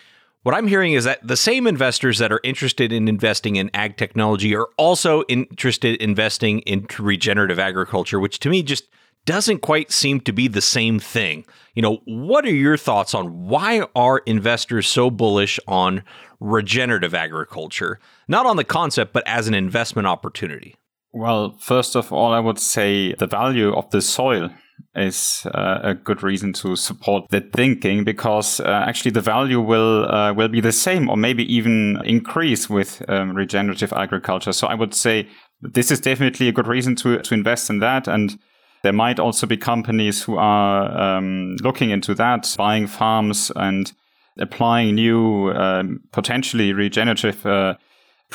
What 0.46 0.54
I'm 0.54 0.68
hearing 0.68 0.94
is 0.94 1.06
that 1.06 1.28
the 1.28 1.38
same 1.38 1.66
investors 1.66 2.20
that 2.20 2.32
are 2.32 2.40
interested 2.44 2.94
in 2.94 3.08
investing 3.08 3.56
in 3.56 3.72
ag 3.74 3.98
technology 3.98 4.56
are 4.56 4.68
also 4.78 5.24
interested 5.24 5.96
in 5.96 6.12
investing 6.12 6.60
in 6.60 6.86
regenerative 7.00 7.58
agriculture, 7.58 8.20
which 8.20 8.38
to 8.42 8.50
me 8.52 8.62
just 8.62 8.88
doesn't 9.26 9.64
quite 9.64 9.92
seem 9.92 10.20
to 10.20 10.32
be 10.32 10.48
the 10.48 10.62
same 10.62 11.00
thing. 11.00 11.46
You 11.74 11.82
know, 11.82 12.04
what 12.06 12.46
are 12.46 12.54
your 12.54 12.78
thoughts 12.78 13.16
on 13.16 13.48
why 13.48 13.88
are 13.96 14.20
investors 14.28 14.86
so 14.88 15.10
bullish 15.10 15.60
on 15.68 16.04
regenerative 16.40 17.16
agriculture? 17.16 18.00
Not 18.28 18.46
on 18.46 18.56
the 18.56 18.64
concept, 18.64 19.14
but 19.14 19.28
as 19.28 19.48
an 19.48 19.56
investment 19.56 20.08
opportunity. 20.08 20.76
Well, 21.12 21.58
first 21.60 21.96
of 21.96 22.14
all, 22.14 22.34
I 22.34 22.40
would 22.40 22.60
say 22.60 23.16
the 23.16 23.26
value 23.26 23.74
of 23.74 23.90
the 23.90 24.04
soil 24.04 24.52
is 24.96 25.46
uh, 25.54 25.80
a 25.84 25.94
good 25.94 26.24
reason 26.24 26.54
to 26.54 26.76
support 26.76 27.30
that 27.30 27.52
thinking 27.52 28.04
because 28.04 28.60
uh, 28.60 28.84
actually 28.88 29.12
the 29.12 29.22
value 29.22 29.60
will 29.60 30.10
uh, 30.10 30.34
will 30.34 30.48
be 30.48 30.62
the 30.62 30.72
same 30.72 31.10
or 31.10 31.18
maybe 31.18 31.44
even 31.54 32.00
increase 32.06 32.70
with 32.70 33.02
um, 33.10 33.36
regenerative 33.36 33.92
agriculture. 33.94 34.54
So 34.54 34.68
I 34.68 34.76
would 34.76 34.94
say 34.94 35.28
this 35.62 35.92
is 35.92 36.00
definitely 36.00 36.48
a 36.48 36.52
good 36.52 36.68
reason 36.68 36.96
to 36.98 37.20
to 37.20 37.34
invest 37.34 37.70
in 37.70 37.80
that 37.80 38.08
and. 38.08 38.38
There 38.84 38.94
might 38.94 39.18
also 39.20 39.48
be 39.48 39.58
companies 39.58 40.22
who 40.22 40.38
are 40.38 40.96
um, 40.96 41.56
looking 41.64 41.90
into 41.90 42.14
that, 42.14 42.54
buying 42.56 42.86
farms 42.86 43.52
and 43.56 43.92
applying 44.38 44.94
new, 44.94 45.50
um, 45.54 46.02
potentially 46.12 46.72
regenerative 46.72 47.44
uh, 47.48 47.76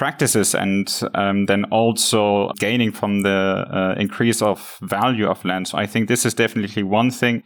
practices 0.00 0.54
and 0.54 1.02
um, 1.14 1.44
then 1.44 1.64
also 1.64 2.50
gaining 2.58 2.90
from 2.90 3.20
the 3.22 3.66
uh, 3.70 3.94
increase 4.00 4.40
of 4.40 4.78
value 4.80 5.28
of 5.28 5.44
land. 5.44 5.68
So 5.68 5.76
I 5.76 5.86
think 5.86 6.08
this 6.08 6.24
is 6.24 6.32
definitely 6.32 6.82
one 6.82 7.10
thing. 7.10 7.42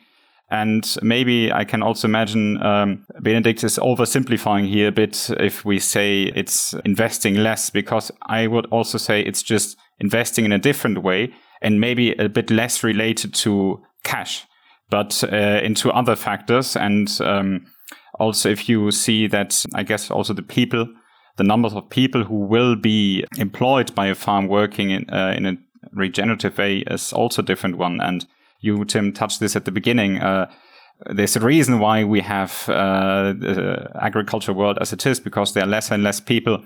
And 0.50 0.96
maybe 1.02 1.50
I 1.52 1.64
can 1.64 1.82
also 1.82 2.07
imagine 2.07 2.62
um, 2.62 3.05
Benedikt 3.20 3.64
is 3.64 3.76
oversimplifying 3.78 4.68
here 4.68 4.88
a 4.88 4.92
bit 4.92 5.30
if 5.40 5.64
we 5.64 5.80
say 5.80 6.30
it's 6.36 6.74
investing 6.84 7.34
less, 7.34 7.70
because 7.70 8.12
I 8.22 8.46
would 8.46 8.66
also 8.66 8.98
say 8.98 9.20
it's 9.20 9.42
just 9.42 9.76
investing 9.98 10.44
in 10.44 10.52
a 10.52 10.59
different 10.59 11.02
way 11.02 11.34
and 11.61 11.80
maybe 11.80 12.12
a 12.12 12.28
bit 12.28 12.50
less 12.50 12.84
related 12.84 13.34
to 13.34 13.82
cash, 14.05 14.46
but 14.90 15.24
uh, 15.24 15.61
into 15.64 15.90
other 15.90 16.14
factors. 16.14 16.76
And 16.76 17.09
um, 17.20 17.66
also, 18.20 18.48
if 18.48 18.68
you 18.68 18.92
see 18.92 19.26
that, 19.26 19.66
I 19.74 19.82
guess 19.82 20.09
also 20.09 20.34
the 20.34 20.42
people 20.42 20.86
the 21.37 21.45
numbers 21.45 21.72
of 21.72 21.89
people 21.91 22.24
who 22.24 22.47
will 22.47 22.76
be 22.76 23.24
employed 23.39 23.95
by 23.95 24.07
a 24.07 24.14
farm 24.14 24.49
working 24.49 24.91
in, 24.91 25.11
uh, 25.11 25.35
in 25.37 25.47
a 25.47 25.57
regenerative 25.93 26.57
way 26.59 26.78
is 26.87 27.12
also 27.12 27.43
a 27.43 27.45
different 27.45 27.76
one. 27.76 28.01
And 28.01 28.26
you, 28.61 28.85
Tim, 28.85 29.12
touched 29.12 29.41
this 29.41 29.57
at 29.57 29.64
the 29.64 29.72
beginning. 29.72 30.18
Uh, 30.18 30.51
there's 31.11 31.37
a 31.37 31.41
reason 31.41 31.80
why 31.80 32.05
we 32.05 32.20
have 32.20 32.68
uh, 32.68 33.32
the 33.32 33.91
agriculture 34.01 34.53
world 34.53 34.78
as 34.80 34.93
it 34.93 35.05
is 35.07 35.20
because 35.20 35.53
there 35.53 35.64
are 35.64 35.68
less 35.68 35.91
and 35.91 36.03
less 36.03 36.20
people 36.20 36.64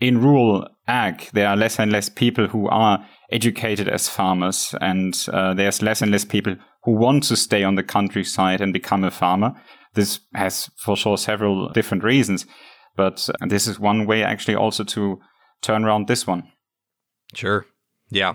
in 0.00 0.20
rural 0.20 0.68
ag. 0.88 1.28
There 1.32 1.48
are 1.48 1.56
less 1.56 1.78
and 1.78 1.92
less 1.92 2.08
people 2.08 2.48
who 2.48 2.68
are 2.68 3.06
educated 3.30 3.88
as 3.88 4.08
farmers, 4.08 4.74
and 4.80 5.14
uh, 5.32 5.54
there's 5.54 5.82
less 5.82 6.02
and 6.02 6.10
less 6.10 6.24
people 6.24 6.56
who 6.84 6.92
want 6.92 7.24
to 7.24 7.36
stay 7.36 7.62
on 7.62 7.76
the 7.76 7.82
countryside 7.82 8.60
and 8.60 8.72
become 8.72 9.04
a 9.04 9.10
farmer. 9.10 9.52
This 9.94 10.20
has 10.34 10.70
for 10.76 10.96
sure 10.96 11.18
several 11.18 11.68
different 11.70 12.02
reasons. 12.02 12.46
But 13.00 13.30
this 13.40 13.66
is 13.66 13.80
one 13.80 14.04
way 14.04 14.22
actually 14.22 14.56
also 14.56 14.84
to 14.84 15.20
turn 15.62 15.86
around 15.86 16.06
this 16.06 16.26
one. 16.26 16.52
Sure. 17.32 17.64
Yeah. 18.10 18.34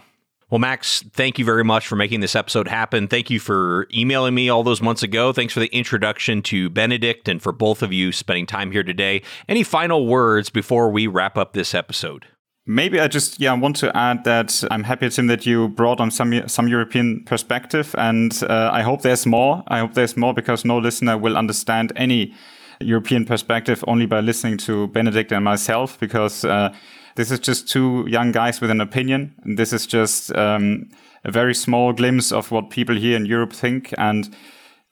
Well, 0.49 0.57
Max, 0.57 1.03
thank 1.13 1.38
you 1.38 1.45
very 1.45 1.63
much 1.63 1.86
for 1.86 1.95
making 1.95 2.22
this 2.22 2.36
episode 2.36 2.68
happen. 2.68 3.07
Thank 3.07 3.30
you 3.30 3.39
for 3.39 3.88
emailing 3.93 4.34
me 4.34 4.49
all 4.49 4.63
those 4.63 4.82
months 4.82 5.03
ago. 5.03 5.32
Thanks 5.32 5.53
for 5.53 5.59
the 5.59 5.68
introduction 5.68 6.41
to 6.43 6.72
Benedikt 6.72 7.28
and 7.28 7.43
for 7.43 7.51
both 7.51 7.84
of 7.84 7.93
you 7.93 8.11
spending 8.11 8.47
time 8.47 8.72
here 8.72 8.82
today. 8.82 9.22
Any 9.47 9.61
final 9.61 10.07
words 10.07 10.49
before 10.49 10.89
we 10.89 11.05
wrap 11.05 11.38
up 11.38 11.53
this 11.53 11.76
episode? 11.76 12.26
Maybe 12.66 12.99
I 12.99 13.07
just 13.07 13.39
yeah 13.39 13.53
want 13.53 13.76
to 13.76 13.95
add 13.95 14.24
that 14.24 14.63
I'm 14.72 14.84
happy 14.84 15.07
Tim 15.11 15.28
that 15.28 15.45
you 15.45 15.70
brought 15.70 15.99
on 15.99 16.09
some 16.09 16.47
some 16.47 16.68
European 16.68 17.24
perspective, 17.26 17.93
and 17.99 18.34
uh, 18.49 18.72
I 18.74 18.82
hope 18.82 19.03
there's 19.03 19.28
more. 19.28 19.63
I 19.68 19.78
hope 19.78 19.93
there's 19.93 20.18
more 20.18 20.34
because 20.34 20.66
no 20.66 20.80
listener 20.80 21.20
will 21.20 21.38
understand 21.38 21.93
any 21.95 22.34
European 22.80 23.26
perspective 23.26 23.84
only 23.88 24.06
by 24.06 24.20
listening 24.20 24.58
to 24.60 24.88
Benedikt 24.88 25.32
and 25.32 25.44
myself 25.44 26.00
because 26.00 26.46
uh, 26.46 26.74
this 27.16 27.32
is 27.32 27.40
just 27.40 27.70
two 27.70 28.06
young 28.08 28.32
guys 28.32 28.62
with 28.62 28.70
an 28.70 28.82
opinion. 28.82 29.36
And 29.44 29.58
this 29.58 29.74
is 29.74 29.88
just 29.88 30.36
um, 30.36 30.90
a 31.24 31.32
very 31.32 31.56
small 31.56 31.94
glimpse 31.94 32.32
of 32.32 32.52
what 32.52 32.70
people 32.70 32.96
here 32.96 33.16
in 33.16 33.26
Europe 33.26 33.54
think. 33.54 33.94
And 33.98 34.36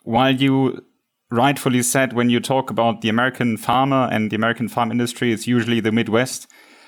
while 0.03 0.33
you 0.33 0.83
rightfully 1.31 1.81
said 1.81 2.13
when 2.13 2.29
you 2.29 2.39
talk 2.39 2.69
about 2.69 3.01
the 3.01 3.09
American 3.09 3.57
farmer 3.57 4.07
and 4.11 4.31
the 4.31 4.35
American 4.35 4.69
farm 4.69 4.91
industry, 4.91 5.33
it's 5.33 5.47
usually 5.47 5.79
the 5.79 5.91
Midwest. 5.91 6.47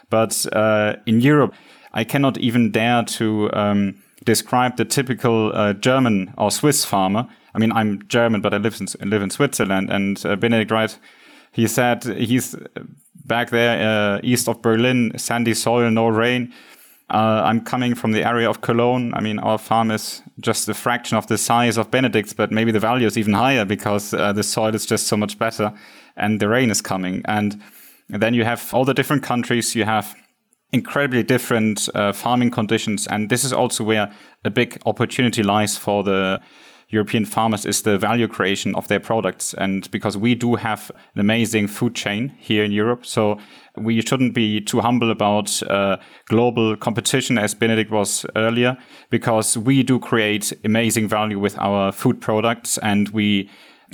But 0.10 0.46
uh, 0.54 0.96
in 1.06 1.20
Europe, 1.20 1.54
I 1.94 2.04
cannot 2.04 2.38
even 2.38 2.72
dare 2.72 3.04
to 3.04 3.50
um, 3.54 4.04
describe 4.24 4.78
the 4.78 4.86
typical 4.86 5.52
uh, 5.54 5.74
German 5.74 6.34
or 6.38 6.52
Swiss 6.52 6.86
farmer 6.86 7.28
I 7.56 7.58
mean, 7.58 7.72
I'm 7.72 8.06
German, 8.08 8.42
but 8.42 8.54
I 8.54 8.58
live 8.58 8.80
in 8.80 9.10
live 9.10 9.22
in 9.22 9.30
Switzerland. 9.30 9.90
And 9.90 10.24
uh, 10.26 10.36
Benedikt 10.36 10.72
Wright, 10.72 11.00
he 11.52 11.68
said 11.68 12.04
he's 12.04 12.56
back 13.26 13.50
there 13.50 14.16
uh, 14.16 14.20
east 14.24 14.50
of 14.50 14.62
Berlin, 14.62 15.18
sandy 15.18 15.54
soil, 15.54 15.90
no 15.90 16.10
rain. 16.10 16.54
Uh, 17.10 17.44
I'm 17.46 17.62
coming 17.62 17.96
from 17.96 18.12
the 18.12 18.28
area 18.28 18.50
of 18.50 18.62
Cologne. 18.62 19.14
I 19.14 19.22
mean, 19.22 19.40
our 19.40 19.58
farm 19.58 19.92
is 19.92 20.24
just 20.40 20.68
a 20.68 20.74
fraction 20.74 21.18
of 21.18 21.28
the 21.28 21.38
size 21.38 21.78
of 21.78 21.92
Benedikt's, 21.92 22.34
but 22.34 22.52
maybe 22.52 22.72
the 22.72 22.80
value 22.80 23.06
is 23.06 23.18
even 23.18 23.34
higher 23.34 23.64
because 23.64 24.14
uh, 24.14 24.34
the 24.34 24.44
soil 24.44 24.74
is 24.74 24.86
just 24.86 25.08
so 25.08 25.16
much 25.16 25.38
better 25.38 25.72
and 26.18 26.40
the 26.40 26.50
rain 26.50 26.72
is 26.72 26.82
coming. 26.82 27.22
And 27.26 27.62
then 28.10 28.34
you 28.34 28.44
have 28.44 28.74
all 28.74 28.86
the 28.86 28.94
different 28.94 29.22
countries. 29.22 29.76
You 29.76 29.86
have 29.86 30.16
incredibly 30.72 31.22
different 31.24 31.88
uh, 31.94 32.12
farming 32.12 32.52
conditions. 32.52 33.08
And 33.08 33.30
this 33.30 33.44
is 33.44 33.54
also 33.54 33.84
where 33.84 34.12
a 34.44 34.50
big 34.50 34.82
opportunity 34.86 35.44
lies 35.44 35.78
for 35.78 36.04
the 36.04 36.42
European 36.90 37.26
farmers 37.26 37.66
is 37.66 37.82
the 37.82 37.98
value 37.98 38.28
creation 38.28 38.76
of 38.76 38.88
their 38.88 39.00
products. 39.00 39.54
And 39.54 39.90
because 39.92 40.18
we 40.18 40.36
do 40.36 40.56
have 40.56 40.92
an 41.14 41.22
amazing 41.22 41.68
food 41.68 41.96
chain 41.96 42.34
here 42.40 42.64
in 42.64 42.72
Europe, 42.72 43.06
so 43.06 43.40
we 43.76 44.02
shouldn't 44.02 44.34
be 44.34 44.62
too 44.62 44.82
humble 44.82 45.12
about 45.12 45.62
uh, 45.64 45.98
global 46.26 46.76
competition 46.76 47.38
as 47.38 47.56
Benedikt 47.56 47.92
was 47.92 48.26
earlier, 48.36 48.78
because 49.10 49.58
we 49.58 49.84
do 49.84 50.00
create 50.00 50.54
amazing 50.64 51.08
value 51.08 51.40
with 51.40 51.58
our 51.58 51.92
food 51.92 52.22
products 52.22 52.78
and 52.78 53.10
we 53.10 53.50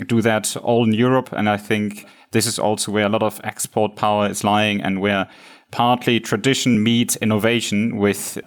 do 0.07 0.21
that 0.21 0.55
all 0.57 0.83
in 0.83 0.93
Europe. 0.93 1.31
And 1.31 1.49
I 1.49 1.57
think 1.57 2.05
this 2.31 2.45
is 2.45 2.59
also 2.59 2.91
where 2.91 3.05
a 3.05 3.09
lot 3.09 3.23
of 3.23 3.39
export 3.43 3.95
power 3.95 4.29
is 4.29 4.43
lying 4.43 4.81
and 4.81 5.01
where 5.01 5.27
partly 5.71 6.19
tradition 6.19 6.83
meets 6.83 7.15
innovation 7.17 7.97
with 7.97 8.37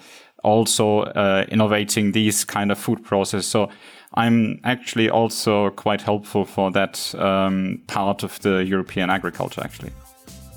also 0.42 1.00
uh, 1.00 1.46
innovating 1.48 2.12
these 2.12 2.44
kind 2.44 2.70
of 2.70 2.78
food 2.78 3.02
processes. 3.02 3.46
So 3.46 3.70
I'm 4.14 4.60
actually 4.64 5.10
also 5.10 5.70
quite 5.70 6.00
helpful 6.00 6.44
for 6.44 6.70
that 6.70 7.14
um, 7.16 7.82
part 7.86 8.22
of 8.22 8.38
the 8.40 8.64
European 8.64 9.10
agriculture, 9.10 9.60
actually. 9.64 9.90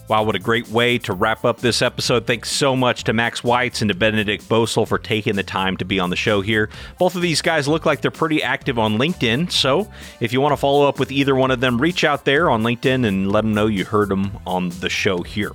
Wow, 0.09 0.23
what 0.23 0.35
a 0.35 0.39
great 0.39 0.69
way 0.69 0.97
to 0.99 1.11
wrap 1.11 1.43
up 1.43 1.59
this 1.59 1.81
episode. 1.81 2.25
Thanks 2.25 2.49
so 2.49 2.77
much 2.77 3.03
to 3.05 3.13
Max 3.13 3.41
Weitz 3.41 3.81
and 3.81 3.89
to 3.89 3.95
Benedikt 3.95 4.43
Bösel 4.43 4.87
for 4.87 4.97
taking 4.97 5.35
the 5.35 5.43
time 5.43 5.75
to 5.77 5.85
be 5.85 5.99
on 5.99 6.09
the 6.09 6.15
show 6.15 6.39
here. 6.39 6.69
Both 6.97 7.15
of 7.15 7.21
these 7.21 7.41
guys 7.41 7.67
look 7.67 7.85
like 7.85 7.99
they're 7.99 8.09
pretty 8.09 8.41
active 8.41 8.79
on 8.79 8.97
LinkedIn, 8.97 9.51
so 9.51 9.91
if 10.21 10.31
you 10.31 10.39
want 10.39 10.53
to 10.53 10.57
follow 10.57 10.87
up 10.87 10.97
with 10.97 11.11
either 11.11 11.35
one 11.35 11.51
of 11.51 11.59
them, 11.59 11.77
reach 11.81 12.05
out 12.05 12.23
there 12.23 12.49
on 12.49 12.63
LinkedIn 12.63 13.05
and 13.05 13.33
let 13.33 13.41
them 13.41 13.53
know 13.53 13.67
you 13.67 13.83
heard 13.83 14.07
them 14.07 14.31
on 14.45 14.69
the 14.79 14.89
show 14.89 15.23
here. 15.23 15.51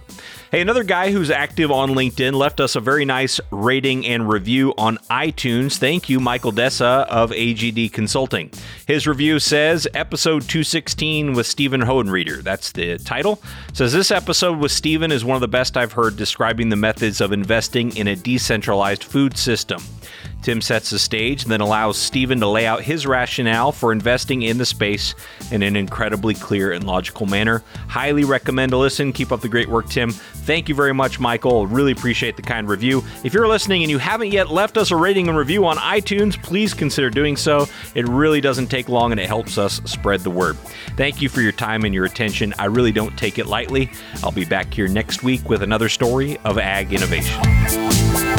Hey, 0.52 0.60
another 0.60 0.84
guy 0.84 1.10
who's 1.10 1.30
active 1.30 1.70
on 1.70 1.92
LinkedIn 1.92 2.34
left 2.34 2.60
us 2.60 2.76
a 2.76 2.80
very 2.80 3.06
nice 3.06 3.40
rating 3.50 4.06
and 4.06 4.28
review 4.28 4.74
on 4.76 4.98
iTunes. 5.08 5.78
Thank 5.78 6.10
you, 6.10 6.20
Michael 6.20 6.52
Dessa 6.52 7.06
of 7.06 7.30
AGD 7.30 7.90
Consulting. 7.90 8.50
His 8.86 9.06
review 9.06 9.38
says 9.38 9.88
episode 9.94 10.42
216 10.42 11.32
with 11.32 11.46
Stephen 11.46 11.80
Hohenrieder. 11.80 12.42
That's 12.42 12.70
the 12.70 12.98
title. 12.98 13.42
Says 13.72 13.94
this 13.94 14.10
episode 14.10 14.58
with 14.58 14.72
Stephen 14.72 15.10
is 15.10 15.24
one 15.24 15.36
of 15.36 15.40
the 15.40 15.48
best 15.48 15.78
I've 15.78 15.92
heard 15.92 16.18
describing 16.18 16.68
the 16.68 16.76
methods 16.76 17.22
of 17.22 17.32
investing 17.32 17.96
in 17.96 18.08
a 18.08 18.14
decentralized 18.14 19.04
food 19.04 19.38
system. 19.38 19.82
Tim 20.42 20.60
sets 20.60 20.90
the 20.90 20.98
stage, 20.98 21.44
then 21.44 21.60
allows 21.60 21.96
Stephen 21.96 22.40
to 22.40 22.48
lay 22.48 22.66
out 22.66 22.82
his 22.82 23.06
rationale 23.06 23.72
for 23.72 23.92
investing 23.92 24.42
in 24.42 24.58
the 24.58 24.66
space 24.66 25.14
in 25.50 25.62
an 25.62 25.76
incredibly 25.76 26.34
clear 26.34 26.72
and 26.72 26.84
logical 26.84 27.26
manner. 27.26 27.62
Highly 27.88 28.24
recommend 28.24 28.72
to 28.72 28.78
listen. 28.78 29.12
Keep 29.12 29.32
up 29.32 29.40
the 29.40 29.48
great 29.48 29.68
work, 29.68 29.88
Tim. 29.88 30.10
Thank 30.10 30.68
you 30.68 30.74
very 30.74 30.92
much, 30.92 31.20
Michael. 31.20 31.66
Really 31.68 31.92
appreciate 31.92 32.36
the 32.36 32.42
kind 32.42 32.68
review. 32.68 33.04
If 33.22 33.32
you're 33.32 33.46
listening 33.46 33.82
and 33.82 33.90
you 33.90 33.98
haven't 33.98 34.32
yet 34.32 34.50
left 34.50 34.76
us 34.76 34.90
a 34.90 34.96
rating 34.96 35.28
and 35.28 35.38
review 35.38 35.64
on 35.66 35.76
iTunes, 35.76 36.42
please 36.42 36.74
consider 36.74 37.10
doing 37.10 37.36
so. 37.36 37.68
It 37.94 38.08
really 38.08 38.40
doesn't 38.40 38.66
take 38.66 38.88
long 38.88 39.12
and 39.12 39.20
it 39.20 39.26
helps 39.26 39.58
us 39.58 39.80
spread 39.84 40.20
the 40.20 40.30
word. 40.30 40.56
Thank 40.96 41.22
you 41.22 41.28
for 41.28 41.40
your 41.40 41.52
time 41.52 41.84
and 41.84 41.94
your 41.94 42.04
attention. 42.04 42.52
I 42.58 42.64
really 42.64 42.92
don't 42.92 43.16
take 43.16 43.38
it 43.38 43.46
lightly. 43.46 43.90
I'll 44.24 44.32
be 44.32 44.44
back 44.44 44.74
here 44.74 44.88
next 44.88 45.22
week 45.22 45.48
with 45.48 45.62
another 45.62 45.88
story 45.88 46.38
of 46.38 46.58
ag 46.58 46.92
innovation. 46.92 48.31